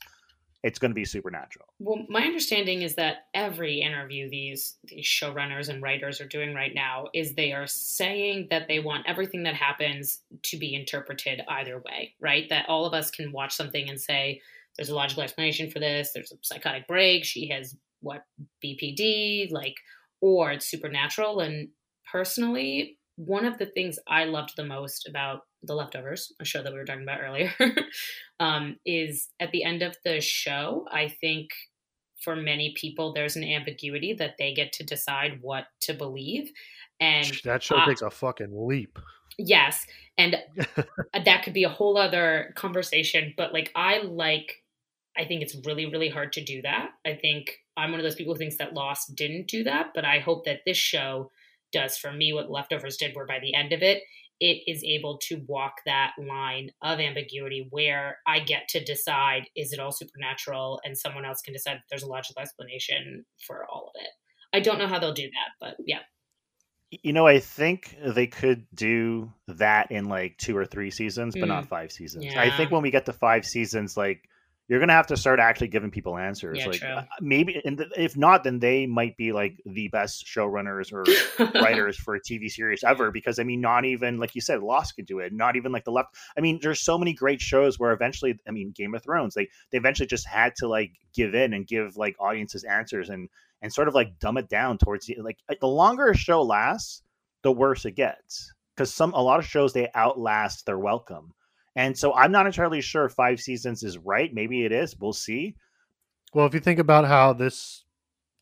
It's 0.65 0.79
going 0.79 0.89
to 0.89 0.95
be 0.95 1.05
supernatural. 1.05 1.67
Well, 1.77 2.07
my 2.09 2.23
understanding 2.23 2.81
is 2.81 2.95
that 2.95 3.27
every 3.35 3.81
interview 3.81 4.27
these 4.31 4.77
these 4.83 5.05
showrunners 5.05 5.69
and 5.69 5.79
writers 5.79 6.19
are 6.19 6.27
doing 6.27 6.55
right 6.55 6.73
now 6.73 7.05
is 7.13 7.35
they 7.35 7.51
are 7.51 7.67
saying 7.67 8.47
that 8.49 8.67
they 8.67 8.79
want 8.79 9.05
everything 9.07 9.43
that 9.43 9.53
happens 9.53 10.21
to 10.45 10.57
be 10.57 10.73
interpreted 10.73 11.41
either 11.47 11.79
way, 11.85 12.15
right? 12.19 12.49
That 12.49 12.65
all 12.67 12.87
of 12.87 12.95
us 12.95 13.11
can 13.11 13.31
watch 13.31 13.53
something 13.53 13.87
and 13.87 14.01
say 14.01 14.41
there's 14.75 14.89
a 14.89 14.95
logical 14.95 15.21
explanation 15.21 15.69
for 15.69 15.77
this, 15.77 16.13
there's 16.15 16.31
a 16.31 16.37
psychotic 16.41 16.87
break, 16.87 17.25
she 17.25 17.49
has 17.49 17.75
what 18.01 18.23
BPD, 18.63 19.51
like 19.51 19.75
or 20.19 20.51
it's 20.51 20.65
supernatural 20.65 21.41
and 21.41 21.69
personally, 22.11 22.97
one 23.17 23.45
of 23.45 23.57
the 23.57 23.65
things 23.67 23.97
I 24.07 24.25
loved 24.25 24.53
the 24.55 24.65
most 24.65 25.07
about 25.07 25.41
The 25.63 25.73
Leftovers, 25.73 26.33
a 26.41 26.45
show 26.45 26.61
that 26.61 26.71
we 26.71 26.79
were 26.79 26.85
talking 26.85 27.03
about 27.03 27.21
earlier, 27.21 27.53
um, 28.39 28.77
is 28.85 29.29
at 29.39 29.51
the 29.51 29.63
end 29.63 29.81
of 29.81 29.95
the 30.03 30.19
show, 30.19 30.85
I 30.91 31.07
think 31.07 31.49
for 32.21 32.35
many 32.35 32.73
people, 32.75 33.13
there's 33.13 33.35
an 33.35 33.43
ambiguity 33.43 34.13
that 34.13 34.35
they 34.37 34.53
get 34.53 34.73
to 34.73 34.83
decide 34.83 35.39
what 35.41 35.65
to 35.81 35.93
believe. 35.93 36.51
And 36.99 37.31
that 37.43 37.63
show 37.63 37.77
uh, 37.77 37.85
takes 37.85 38.01
a 38.01 38.09
fucking 38.09 38.51
leap. 38.51 38.99
yes, 39.37 39.85
and 40.17 40.37
that 41.25 41.43
could 41.43 41.53
be 41.53 41.63
a 41.63 41.69
whole 41.69 41.97
other 41.97 42.53
conversation, 42.55 43.33
but 43.37 43.53
like, 43.53 43.71
I 43.75 43.99
like, 43.99 44.63
I 45.17 45.25
think 45.25 45.41
it's 45.41 45.55
really, 45.65 45.85
really 45.85 46.09
hard 46.09 46.33
to 46.33 46.43
do 46.43 46.61
that. 46.63 46.91
I 47.05 47.13
think 47.13 47.59
I'm 47.77 47.91
one 47.91 47.99
of 47.99 48.03
those 48.03 48.15
people 48.15 48.33
who 48.33 48.39
thinks 48.39 48.57
that 48.57 48.73
Lost 48.73 49.15
didn't 49.15 49.47
do 49.47 49.63
that, 49.63 49.91
but 49.93 50.03
I 50.03 50.19
hope 50.19 50.45
that 50.45 50.61
this 50.65 50.77
show 50.77 51.31
does 51.75 51.97
for 51.97 52.11
me 52.11 52.33
what 52.33 52.49
Leftovers 52.49 52.97
did, 52.97 53.15
where 53.15 53.25
by 53.27 53.39
the 53.39 53.53
end 53.53 53.73
of 53.73 53.81
it, 53.83 54.01
it 54.39 54.63
is 54.67 54.83
able 54.83 55.17
to 55.27 55.43
walk 55.47 55.73
that 55.85 56.13
line 56.17 56.69
of 56.81 56.99
ambiguity 56.99 57.67
where 57.69 58.17
I 58.25 58.39
get 58.39 58.67
to 58.69 58.83
decide 58.83 59.43
is 59.55 59.71
it 59.71 59.79
all 59.79 59.91
supernatural 59.91 60.81
and 60.83 60.97
someone 60.97 61.25
else 61.25 61.41
can 61.41 61.53
decide 61.53 61.75
that 61.75 61.83
there's 61.89 62.03
a 62.03 62.07
logical 62.07 62.41
explanation 62.41 63.25
for 63.45 63.65
all 63.71 63.91
of 63.93 64.01
it. 64.01 64.09
I 64.53 64.59
don't 64.59 64.79
know 64.79 64.87
how 64.87 64.99
they'll 64.99 65.13
do 65.13 65.29
that, 65.29 65.51
but 65.59 65.75
yeah. 65.85 65.99
You 66.91 67.13
know, 67.13 67.27
I 67.27 67.39
think 67.39 67.97
they 68.05 68.27
could 68.27 68.67
do 68.73 69.31
that 69.47 69.91
in 69.91 70.05
like 70.05 70.37
two 70.37 70.55
or 70.55 70.65
three 70.65 70.91
seasons, 70.91 71.35
but 71.35 71.45
Mm. 71.45 71.55
not 71.55 71.67
five 71.67 71.91
seasons. 71.91 72.25
I 72.35 72.49
think 72.55 72.71
when 72.71 72.83
we 72.83 72.91
get 72.91 73.05
to 73.05 73.13
five 73.13 73.45
seasons, 73.45 73.97
like 73.97 74.29
you're 74.67 74.79
gonna 74.79 74.93
have 74.93 75.07
to 75.07 75.17
start 75.17 75.39
actually 75.39 75.67
giving 75.67 75.91
people 75.91 76.17
answers. 76.17 76.59
Yeah, 76.59 76.67
like 76.67 76.79
true. 76.79 76.89
uh, 76.89 77.03
maybe, 77.21 77.61
and 77.65 77.77
th- 77.77 77.91
if 77.95 78.17
not, 78.17 78.43
then 78.43 78.57
they 78.57 78.87
might 78.87 79.15
be 79.15 79.31
like 79.31 79.61
the 79.65 79.89
best 79.89 80.25
showrunners 80.25 80.91
or 80.91 81.03
writers 81.61 81.97
for 81.97 82.15
a 82.15 82.21
TV 82.21 82.49
series 82.49 82.83
ever. 82.83 83.11
Because 83.11 83.37
I 83.37 83.43
mean, 83.43 83.61
not 83.61 83.85
even 83.85 84.17
like 84.17 84.33
you 84.33 84.41
said, 84.41 84.63
Lost 84.63 84.95
could 84.95 85.05
do 85.05 85.19
it. 85.19 85.33
Not 85.33 85.55
even 85.55 85.71
like 85.71 85.83
the 85.83 85.91
left. 85.91 86.15
I 86.35 86.41
mean, 86.41 86.59
there's 86.61 86.81
so 86.81 86.97
many 86.97 87.13
great 87.13 87.41
shows 87.41 87.77
where 87.77 87.91
eventually, 87.91 88.39
I 88.47 88.51
mean, 88.51 88.71
Game 88.71 88.95
of 88.95 89.03
Thrones, 89.03 89.35
they 89.35 89.47
they 89.71 89.77
eventually 89.77 90.07
just 90.07 90.27
had 90.27 90.55
to 90.57 90.67
like 90.67 90.93
give 91.13 91.35
in 91.35 91.53
and 91.53 91.67
give 91.67 91.95
like 91.95 92.15
audiences 92.19 92.63
answers 92.63 93.09
and 93.09 93.29
and 93.61 93.71
sort 93.71 93.87
of 93.87 93.93
like 93.93 94.17
dumb 94.19 94.37
it 94.37 94.49
down 94.49 94.79
towards 94.79 95.05
the 95.05 95.17
like 95.21 95.37
the 95.59 95.67
longer 95.67 96.09
a 96.09 96.17
show 96.17 96.41
lasts, 96.41 97.03
the 97.43 97.51
worse 97.51 97.85
it 97.85 97.91
gets. 97.91 98.51
Because 98.75 98.91
some 98.91 99.13
a 99.13 99.21
lot 99.21 99.39
of 99.39 99.45
shows 99.45 99.73
they 99.73 99.89
outlast 99.95 100.65
their 100.65 100.79
welcome. 100.79 101.33
And 101.75 101.97
so 101.97 102.13
I'm 102.13 102.31
not 102.31 102.45
entirely 102.45 102.81
sure 102.81 103.05
if 103.05 103.13
five 103.13 103.41
seasons 103.41 103.83
is 103.83 103.97
right. 103.97 104.33
Maybe 104.33 104.63
it 104.63 104.71
is. 104.71 104.95
We'll 104.97 105.13
see. 105.13 105.55
Well, 106.33 106.45
if 106.45 106.53
you 106.53 106.59
think 106.59 106.79
about 106.79 107.05
how 107.05 107.33
this 107.33 107.83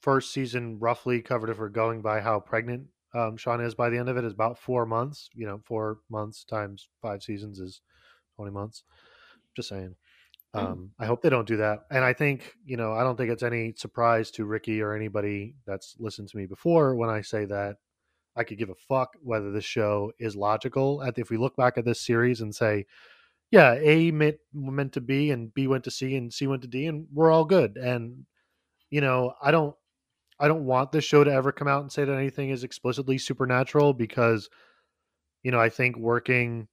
first 0.02 0.32
season 0.32 0.80
roughly 0.80 1.22
covered, 1.22 1.50
if 1.50 1.58
we're 1.58 1.70
going 1.70 2.02
by 2.02 2.22
how 2.22 2.40
pregnant 2.40 2.88
um, 3.16 3.38
Sean 3.38 3.62
is 3.62 3.76
by 3.76 3.90
the 3.90 3.98
end 3.98 4.10
of 4.10 4.18
it, 4.18 4.26
is 4.26 4.34
about 4.34 4.60
four 4.60 4.86
months. 4.86 5.30
You 5.34 5.48
know, 5.48 5.62
four 5.66 6.00
months 6.10 6.44
times 6.44 6.88
five 7.02 7.24
seasons 7.24 7.60
is 7.60 7.82
20 8.36 8.52
months. 8.52 8.84
Just 9.56 9.70
saying. 9.70 9.96
Oh. 10.54 10.60
Um, 10.60 10.92
I 11.00 11.06
hope 11.06 11.22
they 11.22 11.30
don't 11.30 11.48
do 11.48 11.58
that. 11.58 11.86
And 11.90 12.04
I 12.04 12.14
think, 12.14 12.54
you 12.64 12.78
know, 12.78 12.94
I 12.94 13.04
don't 13.04 13.16
think 13.16 13.32
it's 13.32 13.44
any 13.44 13.74
surprise 13.76 14.30
to 14.32 14.46
Ricky 14.46 14.82
or 14.82 14.94
anybody 14.94 15.56
that's 15.66 15.96
listened 16.00 16.30
to 16.30 16.38
me 16.38 16.46
before 16.46 16.96
when 16.96 17.10
I 17.10 17.22
say 17.22 17.46
that 17.46 17.78
I 18.36 18.44
could 18.44 18.58
give 18.58 18.70
a 18.70 18.76
fuck 18.76 19.16
whether 19.22 19.52
this 19.52 19.66
show 19.66 20.12
is 20.20 20.36
logical. 20.36 21.02
At 21.04 21.18
if 21.18 21.30
we 21.30 21.38
look 21.38 21.56
back 21.56 21.78
at 21.78 21.86
this 21.86 22.02
series 22.02 22.42
and 22.42 22.54
say, 22.54 22.86
yeah, 23.54 23.76
A 23.76 24.10
meant 24.10 24.38
meant 24.52 24.94
to 24.94 25.02
B 25.02 25.30
and 25.30 25.54
B 25.54 25.68
went 25.68 25.84
to 25.84 25.92
C 25.92 26.16
and 26.16 26.34
C 26.34 26.48
went 26.48 26.64
to 26.64 26.68
D 26.68 26.88
and 26.88 27.06
we're 27.14 27.30
all 27.30 27.46
good. 27.46 27.78
And 27.78 28.26
you 28.90 29.00
know, 29.00 29.36
I 29.44 29.52
don't 29.52 29.76
I 30.40 30.48
don't 30.48 30.66
want 30.66 30.92
this 30.92 31.04
show 31.04 31.24
to 31.24 31.32
ever 31.32 31.52
come 31.52 31.68
out 31.68 31.84
and 31.84 31.92
say 31.92 32.04
that 32.04 32.18
anything 32.18 32.50
is 32.50 32.64
explicitly 32.64 33.20
supernatural 33.20 33.94
because 33.94 34.50
you 35.44 35.52
know, 35.52 35.60
I 35.60 35.70
think 35.70 35.98
working 35.98 36.68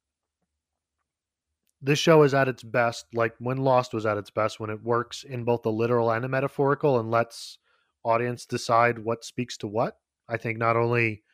this 1.83 1.99
show 1.99 2.23
is 2.23 2.33
at 2.33 2.49
its 2.49 2.63
best 2.63 3.05
like 3.13 3.35
when 3.39 3.59
Lost 3.59 3.93
was 3.93 4.07
at 4.07 4.17
its 4.17 4.31
best 4.31 4.59
when 4.59 4.71
it 4.71 4.83
works 4.83 5.23
in 5.23 5.45
both 5.45 5.61
the 5.61 5.71
literal 5.71 6.11
and 6.11 6.25
the 6.25 6.29
metaphorical 6.31 6.99
and 6.99 7.11
lets 7.11 7.59
audience 8.05 8.47
decide 8.47 9.01
what 9.01 9.23
speaks 9.23 9.59
to 9.59 9.67
what. 9.67 9.99
I 10.31 10.39
think 10.39 10.57
not 10.57 10.77
only 10.77 11.25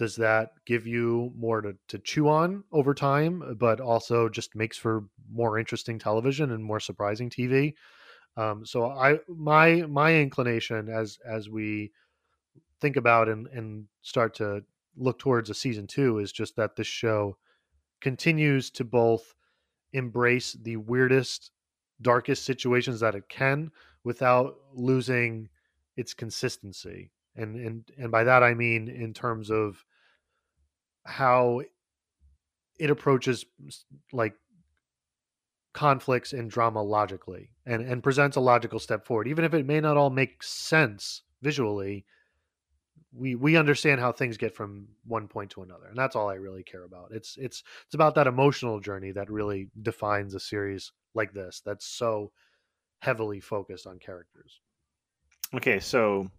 does 0.00 0.16
that 0.16 0.52
give 0.64 0.86
you 0.86 1.30
more 1.36 1.60
to, 1.60 1.76
to 1.88 1.98
chew 1.98 2.26
on 2.26 2.64
over 2.72 2.94
time, 2.94 3.54
but 3.60 3.80
also 3.80 4.30
just 4.30 4.56
makes 4.56 4.78
for 4.78 5.04
more 5.30 5.58
interesting 5.58 5.98
television 5.98 6.52
and 6.52 6.64
more 6.64 6.80
surprising 6.80 7.28
TV. 7.28 7.74
Um, 8.34 8.64
so 8.64 8.86
I 8.86 9.18
my 9.28 9.82
my 9.82 10.14
inclination 10.14 10.88
as 10.88 11.18
as 11.28 11.50
we 11.50 11.92
think 12.80 12.96
about 12.96 13.28
and 13.28 13.46
and 13.48 13.88
start 14.00 14.34
to 14.36 14.64
look 14.96 15.18
towards 15.18 15.50
a 15.50 15.54
season 15.54 15.86
two 15.86 16.18
is 16.18 16.32
just 16.32 16.56
that 16.56 16.76
this 16.76 16.86
show 16.86 17.36
continues 18.00 18.70
to 18.70 18.84
both 18.84 19.34
embrace 19.92 20.54
the 20.62 20.78
weirdest, 20.78 21.50
darkest 22.00 22.46
situations 22.46 23.00
that 23.00 23.14
it 23.14 23.28
can 23.28 23.70
without 24.02 24.56
losing 24.72 25.50
its 25.98 26.14
consistency. 26.14 27.10
And 27.36 27.54
and 27.56 27.84
and 27.98 28.10
by 28.10 28.24
that 28.24 28.42
I 28.42 28.54
mean 28.54 28.88
in 28.88 29.12
terms 29.12 29.50
of 29.50 29.84
how 31.04 31.62
it 32.78 32.90
approaches 32.90 33.44
like 34.12 34.34
conflicts 35.72 36.32
and 36.32 36.50
drama 36.50 36.82
logically 36.82 37.50
and 37.64 37.82
and 37.82 38.02
presents 38.02 38.36
a 38.36 38.40
logical 38.40 38.80
step 38.80 39.06
forward 39.06 39.28
even 39.28 39.44
if 39.44 39.54
it 39.54 39.66
may 39.66 39.80
not 39.80 39.96
all 39.96 40.10
make 40.10 40.42
sense 40.42 41.22
visually 41.42 42.04
we 43.12 43.34
we 43.34 43.56
understand 43.56 44.00
how 44.00 44.12
things 44.12 44.36
get 44.36 44.54
from 44.54 44.86
one 45.04 45.26
point 45.26 45.50
to 45.50 45.62
another 45.62 45.86
and 45.86 45.96
that's 45.96 46.14
all 46.14 46.28
i 46.28 46.34
really 46.34 46.62
care 46.62 46.84
about. 46.84 47.10
It's 47.12 47.36
it's 47.36 47.62
it's 47.86 47.94
about 47.94 48.14
that 48.14 48.26
emotional 48.26 48.80
journey 48.80 49.12
that 49.12 49.30
really 49.30 49.68
defines 49.82 50.34
a 50.34 50.40
series 50.40 50.92
like 51.14 51.32
this 51.32 51.60
that's 51.64 51.86
so 51.86 52.30
heavily 53.00 53.40
focused 53.40 53.86
on 53.86 53.98
characters. 53.98 54.60
Okay, 55.54 55.80
so 55.80 56.30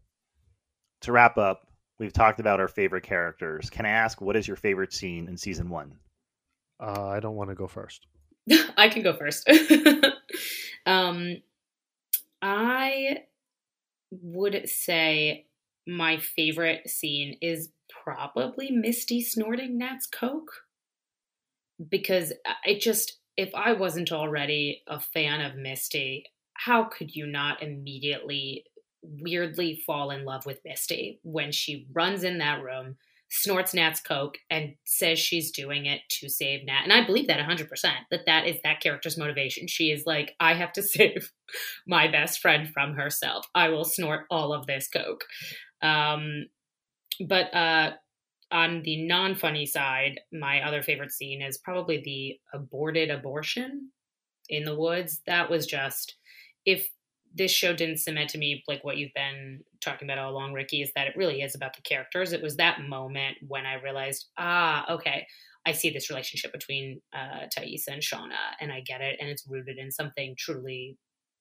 to 1.02 1.12
wrap 1.12 1.38
up, 1.38 1.68
we've 2.02 2.12
talked 2.12 2.42
about 2.42 2.60
our 2.60 2.68
favorite 2.68 3.04
characters. 3.04 3.70
Can 3.70 3.86
I 3.86 3.92
ask 3.92 4.20
what 4.20 4.36
is 4.36 4.48
your 4.48 4.58
favorite 4.58 4.92
scene 4.92 5.30
in 5.30 5.38
season 5.38 5.70
one? 5.70 5.94
uh, 6.82 7.06
i 7.08 7.20
don't 7.20 7.36
want 7.36 7.50
to 7.50 7.56
go 7.56 7.68
first 7.68 8.08
I 8.78 8.90
can 8.90 9.04
go 9.04 9.14
first. 9.14 9.50
um, 10.86 11.38
I 12.42 13.18
would 14.10 14.68
say 14.70 15.46
my 15.88 16.18
favorite 16.18 16.90
scene 16.90 17.38
is 17.42 17.70
probably 18.04 18.72
Misty 18.72 19.22
snorting 19.22 19.78
Nat's 19.78 20.08
Coke 20.08 20.52
because 21.90 22.34
it 22.66 22.82
just, 22.82 23.20
if 23.38 23.54
I 23.56 23.74
wasn't 23.74 24.12
already 24.12 24.84
a 24.88 25.00
fan 25.00 25.42
of 25.42 25.56
Misty, 25.56 26.26
how 26.54 26.86
could 26.86 27.16
you 27.16 27.28
not 27.28 27.64
immediately 27.64 28.66
weirdly 29.02 29.82
fall 29.86 30.12
in 30.12 30.26
love 30.26 30.46
with 30.46 30.60
Misty 30.66 31.20
when 31.24 31.52
she 31.52 31.88
runs 31.94 32.24
in 32.24 32.40
that 32.40 32.62
room? 32.62 32.98
snorts 33.34 33.74
Nat's 33.74 34.02
coke 34.02 34.38
and 34.50 34.76
says 34.86 35.18
she's 35.18 35.52
doing 35.52 35.86
it 35.86 36.02
to 36.10 36.30
save 36.30 36.66
Nat. 36.66 36.82
And 36.84 36.92
I 36.92 37.06
believe 37.06 37.28
that 37.28 37.40
100% 37.40 37.68
that 38.12 38.26
that 38.26 38.46
is 38.46 38.58
that 38.64 38.82
character's 38.82 39.18
motivation. 39.18 39.68
She 39.68 39.90
is 39.90 40.04
like, 40.06 40.36
I 40.40 40.54
have 40.54 40.74
to 40.74 40.84
save 40.84 41.32
my 41.88 42.10
best 42.10 42.40
friend 42.40 42.68
from 42.68 42.94
herself. 42.94 43.48
I 43.56 43.70
will 43.70 43.86
snort 43.86 44.26
all 44.30 44.54
of 44.54 44.68
this 44.68 44.90
coke. 44.90 45.24
Um, 45.82 46.48
but 47.26 47.54
uh, 47.56 47.94
on 48.52 48.82
the 48.84 49.08
non 49.08 49.36
funny 49.36 49.66
side, 49.66 50.20
my 50.34 50.62
other 50.62 50.84
favorite 50.84 51.12
scene 51.12 51.42
is 51.42 51.58
probably 51.58 52.02
the 52.04 52.38
aborted 52.54 53.10
abortion 53.10 53.92
in 54.50 54.66
the 54.66 54.76
woods. 54.76 55.22
That 55.26 55.50
was 55.50 55.66
just, 55.66 56.16
if 56.66 56.90
this 57.34 57.52
show 57.52 57.74
didn't 57.74 57.98
cement 57.98 58.30
to 58.32 58.38
me 58.38 58.64
like 58.68 58.84
what 58.84 58.98
you've 58.98 59.14
been 59.14 59.62
talking 59.80 60.08
about 60.08 60.18
all 60.18 60.32
along, 60.32 60.54
Ricky, 60.54 60.82
is 60.82 60.92
that 60.96 61.08
it 61.08 61.16
really 61.16 61.42
is 61.42 61.56
about 61.56 61.76
the 61.76 61.82
characters. 61.82 62.34
It 62.34 62.42
was 62.42 62.58
that 62.58 62.82
moment 62.82 63.38
when 63.48 63.66
I 63.66 63.76
realized, 63.76 64.28
ah, 64.38 64.92
okay, 64.92 65.26
I 65.66 65.72
see 65.72 65.92
this 65.92 66.10
relationship 66.10 66.52
between 66.52 67.02
uh, 67.14 67.46
Taissa 67.56 67.90
and 67.90 68.02
Shauna, 68.02 68.56
and 68.60 68.72
I 68.72 68.82
get 68.82 69.02
it, 69.02 69.18
and 69.20 69.30
it's 69.30 69.46
rooted 69.48 69.78
in 69.78 69.92
something 69.92 70.36
truly, 70.38 70.98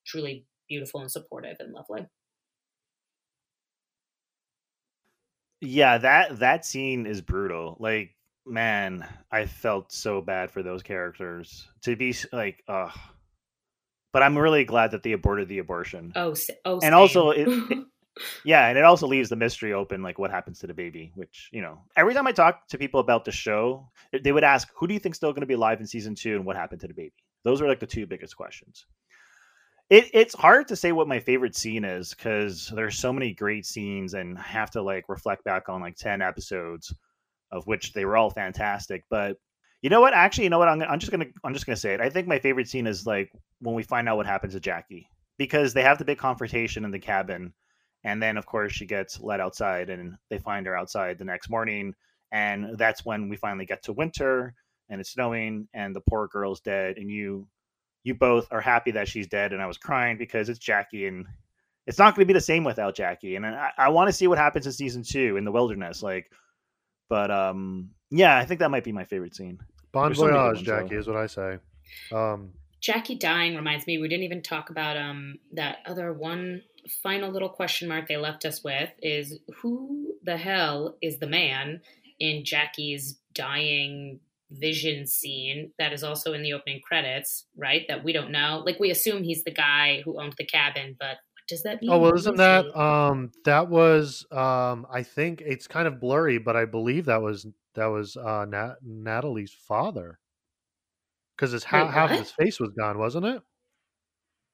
truly 0.07 0.45
beautiful 0.69 1.01
and 1.01 1.11
supportive 1.11 1.57
and 1.59 1.73
lovely. 1.73 2.07
Yeah, 5.63 5.99
that 5.99 6.39
that 6.39 6.65
scene 6.65 7.07
is 7.07 7.21
brutal. 7.21 7.77
Like, 7.79 8.17
man, 8.47 9.07
I 9.31 9.47
felt 9.47 9.93
so 9.93 10.23
bad 10.23 10.51
for 10.51 10.63
those 10.63 10.83
characters 10.83 11.69
to 11.83 11.97
be 11.97 12.15
like, 12.33 12.63
ugh. 12.69 12.97
But 14.13 14.23
I'm 14.23 14.37
really 14.37 14.65
glad 14.65 14.91
that 14.91 15.03
they 15.03 15.13
aborted 15.13 15.49
the 15.49 15.59
abortion. 15.59 16.13
Oh, 16.17 16.35
oh, 16.65 16.81
And 16.83 16.95
also 16.95 17.33
same. 17.33 17.69
it- 17.71 17.87
Yeah, 18.45 18.67
and 18.69 18.77
it 18.77 18.85
also 18.85 19.07
leaves 19.07 19.31
the 19.31 19.37
mystery 19.37 19.73
open, 19.73 20.03
like 20.03 20.19
what 20.19 20.31
happens 20.31 20.59
to 20.59 20.67
the 20.67 20.75
baby. 20.75 21.11
Which 21.15 21.49
you 21.53 21.63
know, 21.63 21.79
every 21.97 22.13
time 22.13 22.27
I 22.27 22.33
talk 22.33 22.67
to 22.69 22.77
people 22.77 23.01
about 23.01 23.25
the 23.25 23.33
show, 23.33 23.89
they 24.13 24.33
would 24.33 24.45
ask, 24.45 24.69
"Who 24.77 24.87
do 24.87 24.93
you 24.93 25.01
think's 25.01 25.17
still 25.17 25.33
going 25.33 25.41
to 25.43 25.47
be 25.47 25.55
alive 25.55 25.81
in 25.81 25.87
season 25.87 26.15
two, 26.15 26.35
and 26.37 26.45
what 26.45 26.57
happened 26.57 26.81
to 26.83 26.89
the 26.89 26.93
baby?" 26.93 27.15
Those 27.45 27.63
are 27.63 27.69
like 27.69 27.81
the 27.81 27.87
two 27.87 28.07
biggest 28.07 28.37
questions. 28.37 28.85
It, 29.89 30.11
it's 30.13 30.35
hard 30.35 30.69
to 30.69 30.77
say 30.77 30.93
what 30.93 31.09
my 31.09 31.19
favorite 31.19 31.57
scene 31.57 31.85
is 31.85 32.11
because 32.15 32.71
there's 32.75 32.99
so 32.99 33.13
many 33.13 33.33
great 33.33 33.65
scenes, 33.65 34.13
and 34.15 34.37
I 34.37 34.43
have 34.43 34.71
to 34.73 34.83
like 34.83 35.09
reflect 35.09 35.45
back 35.45 35.69
on 35.69 35.81
like 35.81 35.97
ten 35.97 36.21
episodes, 36.21 36.93
of 37.53 37.67
which 37.67 37.93
they 37.95 38.05
were 38.05 38.17
all 38.17 38.29
fantastic. 38.31 39.05
But 39.09 39.39
you 39.83 39.91
know 39.91 40.01
what? 40.01 40.15
Actually, 40.15 40.45
you 40.45 40.51
know 40.51 40.59
what? 40.59 40.69
I'm, 40.69 40.83
I'm 40.83 40.99
just 40.99 41.11
gonna 41.11 41.27
I'm 41.45 41.55
just 41.55 41.67
gonna 41.67 41.77
say 41.77 41.95
it. 41.95 42.01
I 42.01 42.11
think 42.11 42.29
my 42.29 42.39
favorite 42.39 42.69
scene 42.69 42.87
is 42.87 43.07
like 43.07 43.33
when 43.61 43.75
we 43.75 43.83
find 43.83 44.09
out 44.09 44.17
what 44.17 44.27
happens 44.27 44.55
to 44.55 44.61
Jackie 44.61 45.09
because 45.39 45.73
they 45.73 45.83
have 45.83 45.99
the 45.99 46.05
big 46.05 46.19
confrontation 46.19 46.85
in 46.85 46.91
the 46.91 46.99
cabin 46.99 47.53
and 48.05 48.23
then 48.23 48.37
of 48.37 48.47
course 48.47 48.73
she 48.73 48.87
gets 48.87 49.21
let 49.21 49.41
outside 49.41 49.91
and 49.91 50.15
they 50.29 50.39
find 50.39 50.67
her 50.67 50.77
outside 50.77 51.19
the 51.19 51.25
next 51.25 51.51
morning 51.51 51.95
and 52.33 52.77
that's 52.79 53.05
when 53.05 53.29
we 53.29 53.37
finally 53.37 53.67
get 53.67 53.83
to 53.83 53.93
winter 53.93 54.55
and 54.89 55.01
it's 55.01 55.13
snowing 55.13 55.69
and 55.75 55.95
the 55.95 56.01
poor 56.09 56.29
girl's 56.29 56.61
dead 56.61 56.97
and 56.97 57.11
you 57.11 57.47
you 58.05 58.15
both 58.15 58.47
are 58.51 58.61
happy 58.61 58.91
that 58.91 59.09
she's 59.09 59.27
dead 59.27 59.53
and 59.53 59.63
i 59.63 59.67
was 59.67 59.79
crying 59.79 60.17
because 60.17 60.49
it's 60.49 60.59
jackie 60.59 61.07
and 61.07 61.27
it's 61.87 61.99
not 61.99 62.15
going 62.15 62.25
to 62.25 62.29
be 62.29 62.35
the 62.35 62.41
same 62.41 62.65
without 62.65 62.95
jackie 62.95 63.37
and 63.37 63.47
i, 63.47 63.71
I 63.77 63.89
want 63.89 64.09
to 64.09 64.13
see 64.13 64.27
what 64.27 64.39
happens 64.39 64.67
in 64.67 64.73
season 64.73 65.03
two 65.03 65.37
in 65.37 65.45
the 65.45 65.53
wilderness 65.53 66.03
like 66.03 66.31
but 67.09 67.31
um 67.31 67.91
yeah 68.11 68.37
i 68.37 68.45
think 68.45 68.61
that 68.61 68.71
might 68.71 68.85
be 68.85 68.93
my 68.93 69.05
favorite 69.05 69.35
scene 69.35 69.59
bon 69.93 70.09
There's 70.09 70.19
so 70.19 70.27
many 70.27 70.37
good 70.37 70.55
voyage 70.55 70.67
jackie 70.67 70.95
though. 70.95 71.01
is 71.01 71.07
what 71.07 71.17
i 71.17 71.27
say 71.27 71.59
um 72.13 72.51
Jackie 72.81 73.17
dying 73.17 73.57
reminds 73.57 73.87
me 73.87 73.99
we 73.99 74.09
didn't 74.09 74.25
even 74.25 74.43
talk 74.43 74.71
about 74.71 74.97
um 74.97 75.39
that 75.53 75.79
other 75.85 76.15
one 76.15 76.63
final 77.03 77.31
little 77.31 77.51
question 77.51 77.89
mark 77.89 78.09
they 78.09 78.17
left 78.17 78.47
us 78.47 78.65
with 78.65 78.89
is 79.03 79.39
who 79.61 80.15
the 80.23 80.39
hell 80.39 80.97
is 81.03 81.19
the 81.19 81.27
man 81.27 81.83
in 82.19 82.45
Jackie's 82.45 83.19
dying 83.35 84.21
vision 84.51 85.07
scene 85.07 85.73
that 85.79 85.93
is 85.93 86.03
also 86.03 86.33
in 86.33 86.43
the 86.43 86.53
opening 86.53 86.81
credits, 86.87 87.47
right? 87.57 87.87
That 87.89 88.05
we 88.05 88.13
don't 88.13 88.31
know. 88.31 88.63
Like 88.65 88.81
we 88.81 88.91
assume 88.91 89.23
he's 89.23 89.45
the 89.45 89.53
guy 89.53 90.03
who 90.05 90.21
owned 90.21 90.35
the 90.37 90.45
cabin, 90.45 90.97
but 90.99 91.17
what 91.17 91.47
does 91.49 91.63
that 91.63 91.81
mean? 91.81 91.91
Oh 91.91 91.99
well, 91.99 92.11
Who 92.11 92.17
isn't 92.17 92.37
that 92.37 92.79
um 92.79 93.31
that 93.45 93.69
was 93.69 94.27
um 94.31 94.87
I 94.93 95.03
think 95.03 95.43
it's 95.45 95.67
kind 95.67 95.87
of 95.87 96.01
blurry, 96.01 96.39
but 96.39 96.57
I 96.57 96.65
believe 96.65 97.07
that 97.07 97.23
was 97.23 97.47
that 97.75 97.87
was 97.87 98.17
uh 98.17 98.45
Nat- 98.49 98.77
Natalie's 98.83 99.53
father 99.53 100.19
because 101.37 101.53
his 101.53 101.65
ha- 101.65 101.85
Wait, 101.85 101.93
half 101.93 102.11
of 102.11 102.19
his 102.19 102.31
face 102.31 102.61
was 102.61 102.71
gone, 102.79 102.99
wasn't 102.99 103.27
it? 103.27 103.43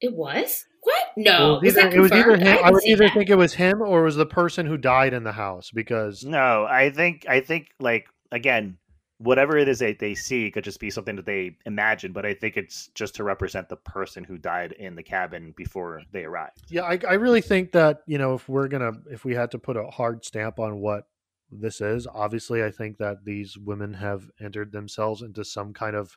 It 0.01 0.15
was? 0.15 0.65
What? 0.83 1.07
No. 1.17 1.57
Oh, 1.57 1.61
was 1.63 1.77
either, 1.77 1.89
it 1.97 2.01
was 2.01 2.13
either 2.13 2.37
him. 2.37 2.47
I, 2.47 2.71
didn't 2.71 2.75
would 2.75 2.85
either 2.87 3.05
that. 3.05 3.15
think 3.15 3.31
it 3.31 3.35
was 3.35 3.55
him 3.55 3.81
or 3.81 4.03
it 4.03 4.05
was 4.05 4.17
the 4.17 4.27
person 4.27 4.67
who 4.67 4.77
died 4.77 5.15
in 5.15 5.25
the 5.25 5.33
house 5.33 5.71
because 5.73 6.25
no 6.25 6.67
i 6.71 6.91
think 6.91 7.25
i 7.29 7.41
think 7.41 7.69
like 7.81 8.07
again 8.31 8.77
whatever 9.19 9.57
it 9.57 9.67
is 9.67 9.79
that 9.79 9.99
they 9.99 10.15
see 10.15 10.51
could 10.51 10.63
just 10.63 10.79
be 10.79 10.91
something 10.91 11.17
that 11.17 11.25
they 11.25 11.57
imagine 11.65 12.13
but 12.13 12.27
i 12.27 12.35
think 12.35 12.57
it's 12.59 12.89
just 12.95 13.15
to 13.15 13.25
represent 13.25 13.69
the 13.71 13.77
person 13.77 14.23
who 14.23 14.37
died 14.37 14.73
in 14.73 14.95
the 14.95 15.03
cabin 15.03 15.55
before 15.57 16.03
they 16.13 16.25
arrived 16.25 16.61
yeah, 16.69 16.83
I, 16.83 17.01
I 17.09 17.15
really 17.15 17.41
think 17.41 17.73
that 17.73 18.03
you 18.07 18.19
know 18.19 18.35
if 18.35 18.47
we're 18.49 18.69
gonna 18.69 18.93
if 19.11 19.25
we 19.25 19.35
had 19.35 19.51
to 19.53 19.59
put 19.59 19.77
a 19.79 19.87
hard 19.87 20.25
stamp 20.25 20.59
on 20.61 20.81
what 20.81 21.07
this 21.51 21.81
is, 21.81 22.07
obviously 22.07 22.65
I 22.65 22.71
think 22.71 22.99
that 22.99 23.25
these 23.25 23.57
women 23.57 23.95
have 23.95 24.31
entered 24.41 24.73
themselves 24.73 25.23
into 25.23 25.45
some 25.45 25.73
kind 25.73 25.97
of 25.97 26.17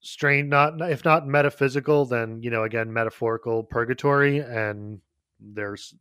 strange, 0.00 0.48
not 0.48 0.80
if 0.90 1.04
not 1.04 1.26
metaphysical, 1.26 2.04
then 2.04 2.42
you 2.42 2.50
know 2.50 2.64
again 2.64 2.92
metaphorical 2.92 3.62
purgatory, 3.64 4.38
and 4.38 5.00
there's 5.40 5.94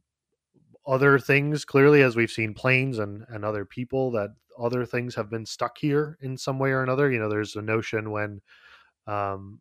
other 0.86 1.20
things 1.20 1.66
clearly 1.66 2.02
as 2.02 2.16
we've 2.16 2.32
seen 2.32 2.54
planes 2.54 3.00
and 3.00 3.26
and 3.30 3.44
other 3.44 3.66
people 3.66 4.12
that 4.12 4.30
other 4.60 4.86
things 4.86 5.16
have 5.16 5.30
been 5.30 5.46
stuck 5.46 5.78
here 5.78 6.18
in 6.22 6.38
some 6.38 6.60
way 6.60 6.72
or 6.72 6.84
another. 6.84 7.12
You 7.12 7.20
know, 7.20 7.30
there's 7.30 7.56
a 7.56 7.62
notion 7.62 8.12
when 8.12 8.42
um 9.08 9.60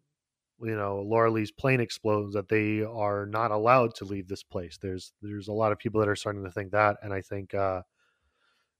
you 0.63 0.75
know 0.77 1.03
Laura 1.07 1.31
Lee's 1.31 1.53
plane 1.53 1.81
explodes 1.81 2.35
that 2.35 2.49
they 2.49 2.83
are 2.83 3.27
not 3.27 3.51
allowed 3.51 3.95
to 3.97 4.05
leave 4.05 4.29
this 4.29 4.43
place. 4.43 4.79
There's 4.81 5.13
there's 5.23 5.49
a 5.49 5.53
lot 5.53 5.73
of 5.73 5.79
people 5.79 6.01
that 6.01 6.09
are 6.09 6.17
starting 6.17 6.45
to 6.45 6.51
think 6.51 6.73
that, 6.73 6.97
and 7.03 7.13
I 7.13 7.21
think 7.21 7.55
uh, 7.55 7.83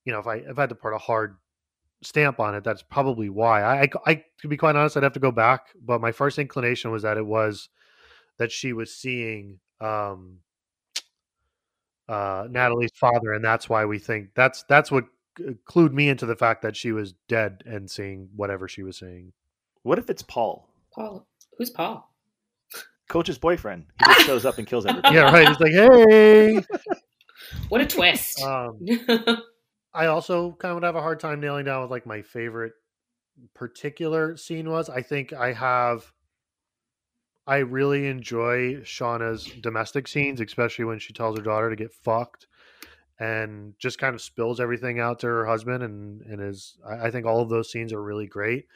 you 0.07 0.13
know 0.13 0.21
if 0.21 0.27
I 0.27 0.37
if 0.37 0.59
I 0.59 0.63
had 0.63 0.71
to 0.71 0.75
put 0.75 0.95
a 0.95 0.99
hard 0.99 1.37
stamp 2.03 2.41
on 2.41 2.55
it, 2.55 2.65
that's 2.65 2.83
probably 2.83 3.29
why. 3.29 3.63
I, 3.63 3.83
I 3.83 3.89
I 4.07 4.25
to 4.41 4.49
be 4.49 4.57
quite 4.57 4.77
honest, 4.77 4.97
I'd 4.97 5.03
have 5.03 5.13
to 5.13 5.21
go 5.21 5.33
back, 5.33 5.67
but 5.85 6.01
my 6.01 6.13
first 6.13 6.39
inclination 6.39 6.91
was 6.91 7.03
that 7.03 7.19
it 7.19 7.27
was 7.27 7.69
that 8.39 8.53
she 8.53 8.73
was 8.73 8.95
seeing 8.95 9.59
um, 9.81 10.39
uh, 12.09 12.47
Natalie's 12.49 12.93
father, 12.95 13.33
and 13.33 13.45
that's 13.45 13.69
why 13.69 13.85
we 13.85 13.99
think 13.99 14.31
that's 14.35 14.63
that's 14.69 14.91
what 14.91 15.05
clued 15.69 15.93
me 15.93 16.09
into 16.09 16.25
the 16.25 16.37
fact 16.37 16.63
that 16.63 16.77
she 16.77 16.93
was 16.93 17.13
dead 17.29 17.63
and 17.67 17.91
seeing 17.91 18.29
whatever 18.35 18.69
she 18.69 18.83
was 18.83 18.99
seeing. 18.99 19.33
What 19.83 19.99
if 19.99 20.09
it's 20.09 20.23
Paul? 20.23 20.69
Paul, 20.95 21.27
who's 21.59 21.71
Paul? 21.71 22.11
Coach's 23.09 23.39
boyfriend. 23.39 23.87
He 23.99 24.15
just 24.15 24.27
shows 24.27 24.45
up 24.45 24.59
and 24.59 24.67
kills 24.67 24.87
everybody. 24.87 25.15
Yeah, 25.15 25.31
right. 25.31 25.47
He's 25.47 25.61
like, 25.61 25.73
hey. 25.73 26.65
What 27.69 27.81
a 27.81 27.87
twist. 27.87 28.43
Um, 28.43 28.81
I 29.97 30.07
also 30.07 30.53
kind 30.53 30.71
of 30.71 30.77
would 30.77 30.85
have 30.85 30.97
a 30.97 31.01
hard 31.01 31.21
time 31.21 31.41
nailing 31.41 31.65
down 31.65 31.83
with 31.83 31.91
like 31.91 32.07
my 32.07 32.23
favorite 32.23 32.75
particular 33.55 34.37
scene 34.37 34.71
was. 34.71 34.89
I 34.89 35.03
think 35.03 35.33
I 35.33 35.53
have. 35.53 36.13
I 37.47 37.59
really 37.59 38.09
enjoy 38.09 38.77
Shauna's 38.83 39.47
domestic 39.61 40.09
scenes, 40.09 40.41
especially 40.41 40.85
when 40.85 40.99
she 40.99 41.13
tells 41.13 41.39
her 41.39 41.45
daughter 41.45 41.71
to 41.71 41.77
get 41.77 41.93
fucked 41.93 42.47
and 43.19 43.75
just 43.79 43.99
kind 43.99 44.15
of 44.15 44.21
spills 44.21 44.61
everything 44.61 45.01
out 45.01 45.21
to 45.21 45.27
her 45.27 45.47
husband 45.47 45.83
and 45.83 46.21
and 46.23 46.41
is 46.41 46.77
I, 46.87 47.07
I 47.07 47.11
think 47.11 47.25
all 47.25 47.41
of 47.41 47.49
those 47.49 47.71
scenes 47.71 47.93
are 47.93 48.03
really 48.03 48.27
great. 48.27 48.67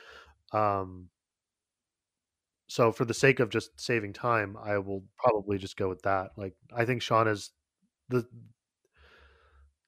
Um 0.53 1.11
so 2.68 2.93
for 2.93 3.05
the 3.05 3.14
sake 3.14 3.41
of 3.41 3.51
just 3.51 3.79
saving 3.79 4.12
time, 4.12 4.57
I 4.57 4.79
will 4.79 5.03
probably 5.18 5.59
just 5.59 5.77
go 5.77 5.89
with 5.89 6.03
that. 6.03 6.31
Like 6.37 6.55
I 6.75 6.85
think 6.85 7.03
Shauna's 7.03 7.51
the 8.09 8.27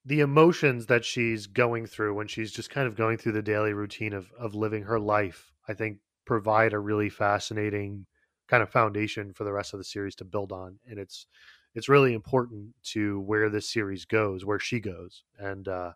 the 0.04 0.20
emotions 0.20 0.86
that 0.86 1.04
she's 1.04 1.46
going 1.46 1.86
through 1.86 2.14
when 2.14 2.26
she's 2.26 2.52
just 2.52 2.70
kind 2.70 2.88
of 2.88 2.96
going 2.96 3.18
through 3.18 3.32
the 3.32 3.42
daily 3.42 3.72
routine 3.72 4.12
of 4.12 4.30
of 4.38 4.54
living 4.54 4.84
her 4.84 4.98
life, 4.98 5.52
I 5.68 5.74
think 5.74 5.98
provide 6.24 6.72
a 6.72 6.78
really 6.78 7.08
fascinating 7.08 8.06
kind 8.48 8.62
of 8.62 8.70
foundation 8.70 9.32
for 9.32 9.44
the 9.44 9.52
rest 9.52 9.72
of 9.72 9.78
the 9.78 9.84
series 9.84 10.14
to 10.16 10.24
build 10.24 10.52
on. 10.52 10.78
And 10.88 10.98
it's 10.98 11.26
it's 11.74 11.88
really 11.88 12.14
important 12.14 12.74
to 12.84 13.20
where 13.20 13.48
this 13.48 13.70
series 13.70 14.04
goes, 14.04 14.44
where 14.44 14.58
she 14.58 14.80
goes. 14.80 15.24
And 15.38 15.68
uh 15.68 15.92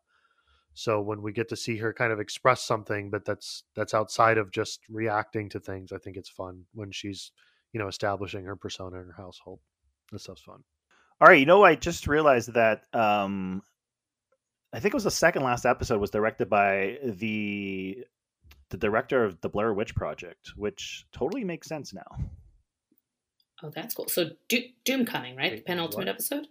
so 0.74 1.00
when 1.00 1.22
we 1.22 1.32
get 1.32 1.48
to 1.48 1.56
see 1.56 1.78
her 1.78 1.92
kind 1.92 2.12
of 2.12 2.20
express 2.20 2.62
something, 2.62 3.10
but 3.10 3.24
that's 3.24 3.64
that's 3.74 3.94
outside 3.94 4.38
of 4.38 4.52
just 4.52 4.80
reacting 4.88 5.48
to 5.50 5.60
things, 5.60 5.90
I 5.92 5.98
think 5.98 6.16
it's 6.16 6.28
fun 6.28 6.64
when 6.74 6.92
she's, 6.92 7.32
you 7.72 7.80
know, 7.80 7.88
establishing 7.88 8.44
her 8.44 8.56
persona 8.56 9.00
in 9.00 9.06
her 9.06 9.14
household. 9.16 9.60
That 10.12 10.20
stuff's 10.20 10.42
fun. 10.42 10.62
All 11.20 11.28
right, 11.28 11.40
you 11.40 11.46
know, 11.46 11.64
I 11.64 11.74
just 11.74 12.06
realized 12.06 12.52
that 12.54 12.84
um 12.92 13.62
I 14.76 14.78
think 14.78 14.92
it 14.92 14.96
was 14.96 15.04
the 15.04 15.10
second 15.10 15.42
last 15.42 15.64
episode 15.64 16.02
was 16.02 16.10
directed 16.10 16.50
by 16.50 16.98
the 17.02 18.04
the 18.68 18.76
director 18.76 19.24
of 19.24 19.40
the 19.40 19.48
Blair 19.48 19.72
Witch 19.72 19.94
Project, 19.94 20.52
which 20.54 21.06
totally 21.12 21.44
makes 21.44 21.66
sense 21.66 21.94
now. 21.94 22.18
Oh, 23.62 23.70
that's 23.74 23.94
cool. 23.94 24.06
So 24.08 24.32
Do- 24.50 24.68
Doom 24.84 25.06
coming, 25.06 25.34
right? 25.34 25.52
Wait, 25.52 25.56
the 25.56 25.62
penultimate 25.62 26.08
what? 26.08 26.14
episode. 26.14 26.48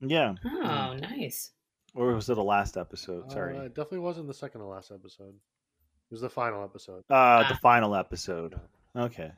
Yeah. 0.00 0.34
Oh, 0.44 0.94
nice. 1.00 1.52
Or 1.94 2.12
was 2.12 2.28
it 2.28 2.34
the 2.34 2.44
last 2.44 2.76
episode? 2.76 3.32
Sorry. 3.32 3.56
Uh, 3.56 3.62
it 3.62 3.74
definitely 3.74 4.00
wasn't 4.00 4.26
the 4.26 4.34
second 4.34 4.60
to 4.60 4.66
last 4.66 4.92
episode. 4.92 5.32
It 5.32 6.12
was 6.12 6.20
the 6.20 6.28
final 6.28 6.62
episode. 6.62 7.04
Uh, 7.08 7.48
the 7.48 7.56
final 7.56 7.94
episode. 7.94 8.54
Okay. 8.94 9.32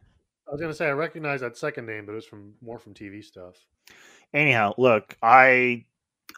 I 0.48 0.50
was 0.50 0.60
gonna 0.60 0.74
say 0.74 0.88
I 0.88 0.92
recognize 0.92 1.40
that 1.42 1.56
second 1.56 1.86
name, 1.86 2.06
but 2.06 2.12
it 2.12 2.16
was 2.16 2.26
from 2.26 2.54
more 2.60 2.80
from 2.80 2.94
TV 2.94 3.22
stuff. 3.22 3.64
Anyhow, 4.34 4.74
look, 4.76 5.16
I 5.22 5.84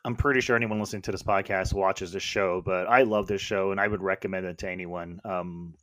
I'm 0.05 0.16
pretty 0.16 0.42
sure 0.42 0.55
anyone 0.55 0.80
listening 0.80 1.02
to 1.02 1.12
this 1.12 1.22
podcast 1.22 1.72
watches 1.72 2.12
this 2.12 2.22
show, 2.22 2.61
but 2.64 2.86
I 2.86 3.02
love 3.02 3.26
this 3.26 3.40
show 3.40 3.70
and 3.70 3.80
I 3.80 3.88
would 3.88 4.02
recommend 4.02 4.44
it 4.44 4.59
to 4.59 4.70
anyone. 4.70 5.18
Um, 5.24 5.74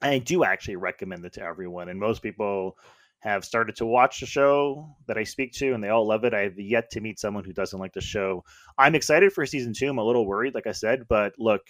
I 0.00 0.18
do 0.18 0.44
actually 0.44 0.76
recommend 0.76 1.24
it 1.24 1.32
to 1.34 1.42
everyone, 1.42 1.88
and 1.88 1.98
most 1.98 2.22
people 2.22 2.76
have 3.20 3.44
started 3.44 3.74
to 3.76 3.86
watch 3.86 4.20
the 4.20 4.26
show 4.26 4.94
that 5.06 5.16
I 5.16 5.24
speak 5.24 5.52
to, 5.54 5.72
and 5.72 5.82
they 5.82 5.88
all 5.88 6.06
love 6.06 6.24
it. 6.24 6.34
I 6.34 6.42
have 6.42 6.58
yet 6.58 6.90
to 6.90 7.00
meet 7.00 7.18
someone 7.18 7.42
who 7.42 7.52
doesn't 7.52 7.78
like 7.78 7.94
the 7.94 8.00
show. 8.00 8.44
I'm 8.76 8.94
excited 8.94 9.32
for 9.32 9.46
season 9.46 9.72
two. 9.72 9.88
I'm 9.88 9.98
a 9.98 10.04
little 10.04 10.26
worried, 10.26 10.54
like 10.54 10.66
I 10.66 10.72
said, 10.72 11.06
but 11.08 11.32
look, 11.38 11.62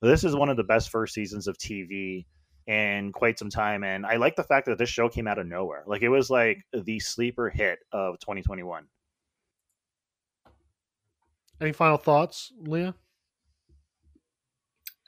this 0.00 0.24
is 0.24 0.36
one 0.36 0.48
of 0.48 0.56
the 0.56 0.64
best 0.64 0.90
first 0.90 1.12
seasons 1.12 1.46
of 1.48 1.58
TV 1.58 2.26
in 2.66 3.12
quite 3.12 3.38
some 3.38 3.50
time, 3.50 3.82
and 3.82 4.06
I 4.06 4.16
like 4.16 4.36
the 4.36 4.44
fact 4.44 4.66
that 4.66 4.78
this 4.78 4.88
show 4.88 5.08
came 5.08 5.26
out 5.26 5.38
of 5.38 5.46
nowhere. 5.46 5.82
Like 5.86 6.02
it 6.02 6.08
was 6.08 6.30
like 6.30 6.62
the 6.72 7.00
sleeper 7.00 7.50
hit 7.50 7.80
of 7.92 8.18
2021. 8.20 8.86
Any 11.60 11.72
final 11.72 11.98
thoughts, 11.98 12.52
Leah? 12.58 12.94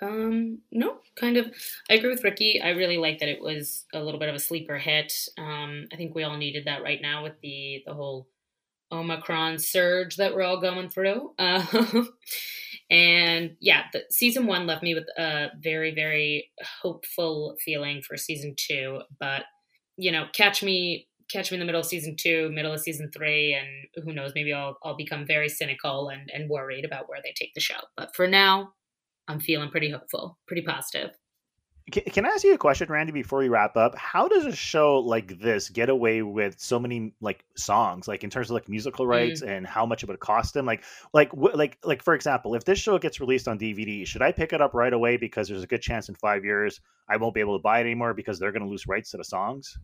Um, 0.02 0.58
no, 0.72 0.98
kind 1.16 1.36
of. 1.36 1.50
I 1.88 1.94
agree 1.94 2.10
with 2.10 2.24
Ricky. 2.24 2.60
I 2.60 2.70
really 2.70 2.98
like 2.98 3.20
that 3.20 3.28
it 3.28 3.40
was 3.40 3.84
a 3.94 4.02
little 4.02 4.18
bit 4.18 4.28
of 4.28 4.34
a 4.34 4.40
sleeper 4.40 4.76
hit. 4.76 5.12
Um, 5.38 5.86
I 5.92 5.96
think 5.96 6.14
we 6.14 6.24
all 6.24 6.36
needed 6.36 6.64
that 6.66 6.82
right 6.82 7.00
now 7.00 7.22
with 7.22 7.40
the 7.40 7.82
the 7.86 7.94
whole 7.94 8.28
Omicron 8.90 9.58
surge 9.58 10.16
that 10.16 10.34
we're 10.34 10.42
all 10.42 10.60
going 10.60 10.90
through. 10.90 11.32
Uh, 11.38 11.64
and 12.90 13.56
yeah, 13.60 13.84
the, 13.92 14.02
season 14.10 14.46
one 14.46 14.66
left 14.66 14.82
me 14.82 14.94
with 14.94 15.06
a 15.16 15.50
very 15.60 15.94
very 15.94 16.50
hopeful 16.82 17.56
feeling 17.64 18.02
for 18.02 18.16
season 18.16 18.54
two. 18.56 19.02
But 19.20 19.44
you 19.96 20.10
know, 20.10 20.26
catch 20.34 20.62
me 20.64 21.06
catch 21.32 21.50
me 21.50 21.56
in 21.56 21.60
the 21.60 21.66
middle 21.66 21.80
of 21.80 21.86
season 21.86 22.16
two, 22.16 22.50
middle 22.50 22.72
of 22.72 22.80
season 22.80 23.10
three, 23.12 23.54
and 23.54 24.04
who 24.04 24.12
knows, 24.12 24.32
maybe 24.34 24.52
I'll 24.52 24.76
I'll 24.82 24.96
become 24.96 25.26
very 25.26 25.48
cynical 25.48 26.08
and 26.08 26.30
and 26.32 26.48
worried 26.48 26.84
about 26.84 27.08
where 27.08 27.20
they 27.22 27.32
take 27.36 27.54
the 27.54 27.60
show. 27.60 27.80
But 27.96 28.14
for 28.14 28.26
now, 28.26 28.72
I'm 29.28 29.40
feeling 29.40 29.70
pretty 29.70 29.90
hopeful, 29.90 30.38
pretty 30.46 30.62
positive. 30.62 31.10
Can, 31.90 32.04
can 32.04 32.26
I 32.26 32.28
ask 32.28 32.44
you 32.44 32.54
a 32.54 32.58
question, 32.58 32.88
Randy, 32.88 33.12
before 33.12 33.40
we 33.40 33.48
wrap 33.48 33.76
up? 33.76 33.96
How 33.96 34.28
does 34.28 34.44
a 34.44 34.54
show 34.54 35.00
like 35.00 35.40
this 35.40 35.68
get 35.68 35.88
away 35.88 36.22
with 36.22 36.60
so 36.60 36.78
many 36.78 37.12
like 37.20 37.44
songs, 37.56 38.06
like 38.06 38.22
in 38.22 38.30
terms 38.30 38.50
of 38.50 38.54
like 38.54 38.68
musical 38.68 39.06
rights 39.06 39.42
mm. 39.42 39.48
and 39.48 39.66
how 39.66 39.84
much 39.84 40.04
it 40.04 40.08
would 40.08 40.20
cost 40.20 40.54
them? 40.54 40.64
Like, 40.64 40.84
like, 41.12 41.32
wh- 41.32 41.54
like, 41.54 41.78
like 41.82 42.02
for 42.02 42.14
example, 42.14 42.54
if 42.54 42.64
this 42.64 42.78
show 42.78 42.98
gets 42.98 43.20
released 43.20 43.48
on 43.48 43.58
DVD, 43.58 44.06
should 44.06 44.22
I 44.22 44.30
pick 44.30 44.52
it 44.52 44.60
up 44.60 44.74
right 44.74 44.92
away 44.92 45.16
because 45.16 45.48
there's 45.48 45.64
a 45.64 45.66
good 45.66 45.82
chance 45.82 46.08
in 46.08 46.14
five 46.14 46.44
years 46.44 46.80
I 47.08 47.16
won't 47.16 47.34
be 47.34 47.40
able 47.40 47.58
to 47.58 47.62
buy 47.62 47.78
it 47.78 47.82
anymore 47.82 48.14
because 48.14 48.38
they're 48.38 48.52
going 48.52 48.62
to 48.62 48.68
lose 48.68 48.86
rights 48.86 49.10
to 49.10 49.16
the 49.16 49.24
songs? 49.24 49.76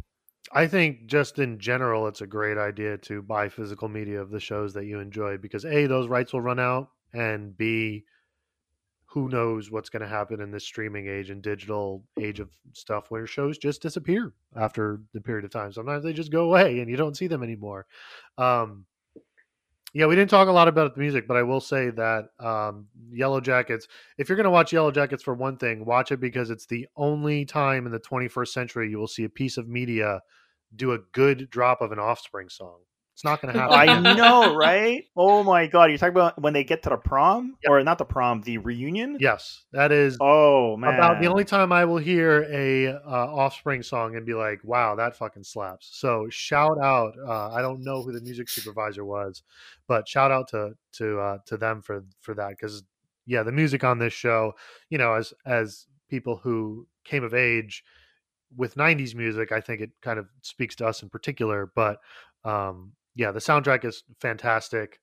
I 0.53 0.67
think 0.67 1.07
just 1.07 1.39
in 1.39 1.59
general, 1.59 2.07
it's 2.09 2.21
a 2.23 2.27
great 2.27 2.59
idea 2.59 2.97
to 2.99 3.23
buy 3.23 3.49
physical 3.49 3.89
media 3.89 4.21
of 4.21 4.31
the 4.31 4.41
shows 4.41 4.75
that 4.75 4.87
you 4.87 4.99
enjoy 5.01 5.37
because 5.37 5.65
a 5.65 5.87
those 5.87 6.09
rights 6.09 6.33
will 6.33 6.41
run 6.41 6.59
out, 6.59 6.91
and 7.13 7.57
b 7.57 8.05
who 9.07 9.29
knows 9.29 9.71
what's 9.71 9.89
going 9.89 10.03
to 10.03 10.09
happen 10.09 10.41
in 10.41 10.51
this 10.51 10.65
streaming 10.65 11.09
age 11.09 11.31
and 11.31 11.43
digital 11.43 12.05
age 12.21 12.41
of 12.41 12.51
stuff 12.75 13.11
where 13.11 13.27
shows 13.27 13.57
just 13.57 13.81
disappear 13.81 14.35
after 14.55 15.01
the 15.15 15.21
period 15.21 15.45
of 15.47 15.51
time. 15.51 15.73
Sometimes 15.73 16.05
they 16.05 16.13
just 16.13 16.31
go 16.31 16.45
away 16.45 16.81
and 16.81 16.91
you 16.91 16.97
don't 16.97 17.17
see 17.17 17.27
them 17.27 17.43
anymore. 17.43 17.87
Um, 18.37 18.85
yeah, 19.95 20.07
we 20.07 20.15
didn't 20.15 20.31
talk 20.31 20.49
a 20.49 20.53
lot 20.53 20.69
about 20.69 20.95
the 20.95 21.01
music, 21.01 21.27
but 21.27 21.37
I 21.37 21.43
will 21.43 21.61
say 21.61 21.91
that 21.91 22.27
um, 22.39 22.87
Yellowjackets, 23.13 23.85
if 24.19 24.29
you're 24.29 24.37
going 24.37 24.45
to 24.45 24.51
watch 24.51 24.73
Yellowjackets 24.73 25.23
for 25.23 25.35
one 25.35 25.57
thing, 25.57 25.85
watch 25.85 26.13
it 26.13 26.21
because 26.21 26.51
it's 26.51 26.67
the 26.67 26.87
only 26.97 27.45
time 27.45 27.87
in 27.87 27.93
the 27.93 28.01
21st 28.01 28.49
century 28.49 28.91
you 28.91 28.99
will 28.99 29.07
see 29.07 29.25
a 29.25 29.31
piece 29.31 29.57
of 29.57 29.69
media 29.69 30.21
do 30.77 30.93
a 30.93 30.99
good 31.13 31.49
drop 31.49 31.81
of 31.81 31.93
an 31.93 31.99
offspring 31.99 32.51
song. 32.51 32.81
It's 33.19 33.25
not 33.25 33.43
going 33.43 33.53
to 33.53 33.59
happen. 33.61 33.77
I 33.77 34.15
know, 34.17 34.55
right? 34.55 35.03
Oh 35.17 35.43
my 35.43 35.67
god, 35.67 35.87
you're 35.87 35.99
talking 35.99 36.13
about 36.13 36.41
when 36.41 36.53
they 36.53 36.63
get 36.63 36.85
to 36.85 36.91
the 36.91 36.97
prom, 36.97 37.57
Yep. 37.65 37.71
or 37.73 37.83
not 37.83 37.99
the 37.99 38.05
prom, 38.05 38.43
the 38.43 38.59
reunion? 38.59 39.17
yes, 39.19 39.65
that 39.73 39.91
is 39.91 40.17
Oh 40.21 40.77
man, 40.77 40.95
about 40.95 41.21
the 41.21 41.27
only 41.27 41.45
time 41.45 41.73
I 41.73 41.85
will 41.85 41.97
hear 41.99 42.47
a 42.49 42.87
uh, 42.95 43.01
Offspring 43.11 43.83
song 43.83 44.15
and 44.15 44.25
be 44.25 44.35
like, 44.35 44.61
"Wow, 44.63 44.95
that 44.95 45.17
fucking 45.17 45.43
slaps." 45.43 45.89
So 45.95 46.29
shout 46.31 46.79
out. 46.81 47.15
Uh, 47.19 47.51
I 47.53 47.61
don't 47.61 47.83
know 47.83 48.05
who 48.05 48.13
the 48.13 48.21
music 48.21 48.49
supervisor 48.49 49.05
was, 49.05 49.43
but 49.89 50.07
shout 50.07 50.31
out 50.31 50.47
to 50.51 50.77
to 50.93 51.19
uh, 51.19 51.39
to 51.47 51.57
them 51.57 51.83
for 51.83 52.05
for 52.21 52.35
that 52.35 52.51
because 52.51 52.85
yeah, 53.27 53.43
the 53.43 53.51
music 53.51 53.83
on 53.83 53.99
this 53.99 54.13
show, 54.13 54.53
you 54.91 54.99
know, 54.99 55.15
as 55.15 55.35
as 55.45 55.89
people 56.09 56.37
who 56.37 56.87
came 57.03 57.25
of 57.25 57.35
age 57.35 57.83
with 58.57 58.77
90s 58.77 59.17
music, 59.17 59.51
I 59.51 59.61
think 59.61 59.81
it 59.81 59.91
kind 60.03 60.21
of 60.21 60.29
speaks 60.43 60.77
to 60.77 60.87
us 60.87 61.03
in 61.03 61.09
particular. 61.09 61.73
But 61.75 61.99
um, 62.45 62.93
yeah, 63.19 63.33
the 63.33 63.41
soundtrack 63.41 63.85
is 63.85 64.05
fantastic. 64.21 65.01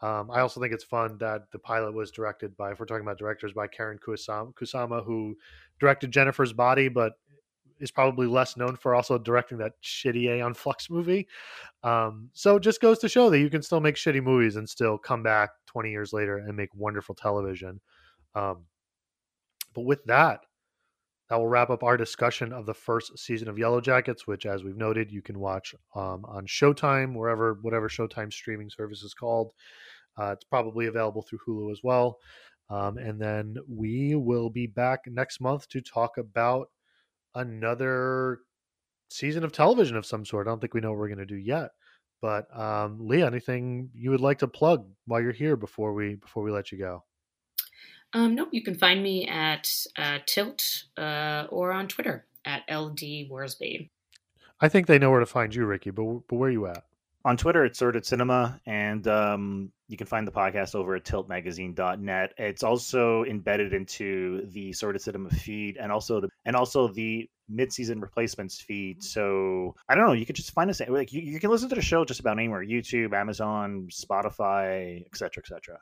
Um, 0.00 0.30
I 0.30 0.40
also 0.40 0.60
think 0.60 0.72
it's 0.72 0.84
fun 0.84 1.18
that 1.18 1.50
the 1.50 1.58
pilot 1.58 1.94
was 1.94 2.12
directed 2.12 2.56
by, 2.56 2.70
if 2.70 2.78
we're 2.78 2.86
talking 2.86 3.04
about 3.04 3.18
directors, 3.18 3.52
by 3.52 3.66
Karyn 3.66 3.98
Kusama, 3.98 4.54
Kusama 4.54 5.04
who 5.04 5.36
directed 5.80 6.12
Jennifer's 6.12 6.52
Body, 6.52 6.88
but 6.88 7.14
is 7.80 7.90
probably 7.90 8.28
less 8.28 8.56
known 8.56 8.76
for 8.76 8.94
also 8.94 9.18
directing 9.18 9.58
that 9.58 9.72
shitty 9.82 10.30
Aeon 10.30 10.54
Flux 10.54 10.88
movie. 10.88 11.26
Um, 11.82 12.30
so 12.34 12.56
it 12.56 12.62
just 12.62 12.80
goes 12.80 13.00
to 13.00 13.08
show 13.08 13.30
that 13.30 13.40
you 13.40 13.50
can 13.50 13.62
still 13.62 13.80
make 13.80 13.96
shitty 13.96 14.22
movies 14.22 14.56
and 14.56 14.68
still 14.68 14.96
come 14.96 15.24
back 15.24 15.50
20 15.66 15.90
years 15.90 16.12
later 16.12 16.38
and 16.38 16.56
make 16.56 16.72
wonderful 16.72 17.16
television. 17.16 17.80
Um, 18.36 18.64
but 19.74 19.82
with 19.82 20.04
that, 20.04 20.45
that 21.28 21.36
will 21.36 21.48
wrap 21.48 21.70
up 21.70 21.82
our 21.82 21.96
discussion 21.96 22.52
of 22.52 22.66
the 22.66 22.74
first 22.74 23.18
season 23.18 23.48
of 23.48 23.56
Yellowjackets, 23.56 24.26
which, 24.26 24.46
as 24.46 24.62
we've 24.62 24.76
noted, 24.76 25.10
you 25.10 25.22
can 25.22 25.38
watch 25.38 25.74
um, 25.94 26.24
on 26.26 26.46
Showtime, 26.46 27.14
wherever, 27.14 27.58
whatever 27.62 27.88
Showtime 27.88 28.32
streaming 28.32 28.70
service 28.70 29.02
is 29.02 29.14
called. 29.14 29.52
Uh, 30.18 30.32
it's 30.32 30.44
probably 30.44 30.86
available 30.86 31.22
through 31.22 31.40
Hulu 31.46 31.72
as 31.72 31.80
well. 31.82 32.18
Um, 32.70 32.98
and 32.98 33.20
then 33.20 33.56
we 33.68 34.14
will 34.14 34.50
be 34.50 34.66
back 34.66 35.00
next 35.06 35.40
month 35.40 35.68
to 35.68 35.80
talk 35.80 36.18
about 36.18 36.68
another 37.34 38.40
season 39.08 39.44
of 39.44 39.52
television 39.52 39.96
of 39.96 40.06
some 40.06 40.24
sort. 40.24 40.46
I 40.46 40.50
don't 40.50 40.60
think 40.60 40.74
we 40.74 40.80
know 40.80 40.90
what 40.90 40.98
we're 40.98 41.08
going 41.08 41.18
to 41.18 41.26
do 41.26 41.36
yet. 41.36 41.70
But 42.22 42.46
um, 42.58 42.98
Leah, 43.00 43.26
anything 43.26 43.90
you 43.94 44.10
would 44.10 44.20
like 44.20 44.38
to 44.38 44.48
plug 44.48 44.86
while 45.06 45.20
you're 45.20 45.32
here 45.32 45.56
before 45.56 45.92
we 45.92 46.14
before 46.14 46.42
we 46.42 46.50
let 46.50 46.72
you 46.72 46.78
go? 46.78 47.04
Um, 48.16 48.34
nope, 48.34 48.48
you 48.52 48.62
can 48.62 48.74
find 48.74 49.02
me 49.02 49.28
at 49.28 49.70
uh, 49.98 50.20
Tilt 50.24 50.84
uh, 50.96 51.44
or 51.50 51.70
on 51.70 51.86
Twitter 51.86 52.24
at 52.46 52.62
LD 52.74 53.28
Worsby. 53.30 53.90
I 54.58 54.70
think 54.70 54.86
they 54.86 54.98
know 54.98 55.10
where 55.10 55.20
to 55.20 55.26
find 55.26 55.54
you, 55.54 55.66
Ricky, 55.66 55.90
but, 55.90 56.22
but 56.26 56.36
where 56.36 56.48
are 56.48 56.52
you 56.52 56.66
at? 56.66 56.84
On 57.26 57.36
Twitter, 57.36 57.66
it's 57.66 57.78
Sordid 57.78 58.06
Cinema, 58.06 58.58
and 58.64 59.06
um, 59.06 59.70
you 59.88 59.98
can 59.98 60.06
find 60.06 60.26
the 60.26 60.32
podcast 60.32 60.74
over 60.74 60.96
at 60.96 61.04
tiltmagazine.net. 61.04 62.32
It's 62.38 62.62
also 62.62 63.24
embedded 63.24 63.74
into 63.74 64.46
the 64.46 64.72
Sordid 64.72 65.02
Cinema 65.02 65.28
feed 65.28 65.76
and 65.76 65.92
also 65.92 66.22
the, 66.22 66.30
and 66.46 66.56
also 66.56 66.88
the 66.88 67.28
mid-season 67.50 68.00
replacements 68.00 68.58
feed. 68.62 69.02
So 69.04 69.74
I 69.90 69.94
don't 69.94 70.06
know, 70.06 70.14
you 70.14 70.24
could 70.24 70.36
just 70.36 70.52
find 70.52 70.70
us 70.70 70.80
like 70.88 71.12
you, 71.12 71.20
you 71.20 71.38
can 71.38 71.50
listen 71.50 71.68
to 71.68 71.74
the 71.74 71.82
show 71.82 72.06
just 72.06 72.20
about 72.20 72.38
anywhere: 72.38 72.64
YouTube, 72.64 73.12
Amazon, 73.12 73.88
Spotify, 73.92 75.04
etc., 75.04 75.42
etc. 75.42 75.78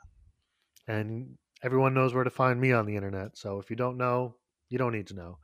And 0.88 1.36
everyone 1.64 1.94
knows 1.94 2.12
where 2.12 2.24
to 2.24 2.30
find 2.30 2.60
me 2.60 2.72
on 2.72 2.84
the 2.84 2.94
internet. 2.94 3.38
So 3.38 3.58
if 3.58 3.70
you 3.70 3.76
don't 3.76 3.96
know, 3.96 4.36
you 4.68 4.76
don't 4.76 4.92
need 4.92 5.06
to 5.08 5.14
know. 5.14 5.38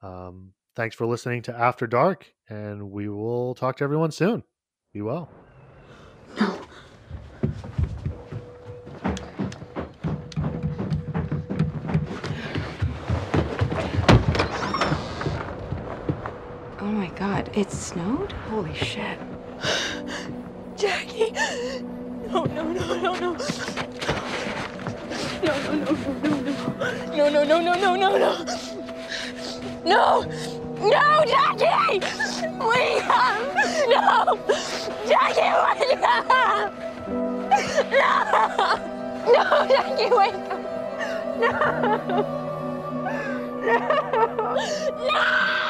Um, 0.00 0.52
thanks 0.76 0.94
for 0.94 1.06
listening 1.06 1.42
to 1.42 1.58
After 1.58 1.88
Dark, 1.88 2.32
and 2.48 2.90
we 2.92 3.08
will 3.08 3.54
talk 3.56 3.76
to 3.78 3.84
everyone 3.84 4.12
soon. 4.12 4.44
Be 4.94 5.02
well. 5.02 5.28
No. 6.40 6.60
Oh 16.78 16.92
my 16.92 17.08
god, 17.16 17.50
it 17.54 17.72
snowed? 17.72 18.30
Holy 18.30 18.74
shit. 18.74 19.18
Jackie! 20.76 21.32
No, 22.28 22.44
no, 22.44 22.72
no, 22.72 23.00
no, 23.00 23.14
no. 23.14 23.36
No, 25.42 25.52
no, 25.54 25.70
no, 25.74 26.00
no, 26.20 26.34
no, 26.96 27.04
no. 27.04 27.14
No, 27.14 27.28
no, 27.28 27.44
no, 27.44 27.60
no, 27.60 27.74
no, 27.74 27.94
no, 27.96 28.10
no. 29.84 30.24
No! 30.80 31.24
Jackie! 31.26 32.00
Up! 33.08 33.38
No! 33.88 34.38
Jackie, 35.06 35.52
wake 35.64 36.02
up! 36.02 36.72
No! 37.90 38.10
No, 39.32 39.44
Jackie, 39.68 40.10
wake 40.14 40.34
up! 40.50 40.60
No! 41.40 41.50
No! 43.66 43.80
No! 45.12 45.65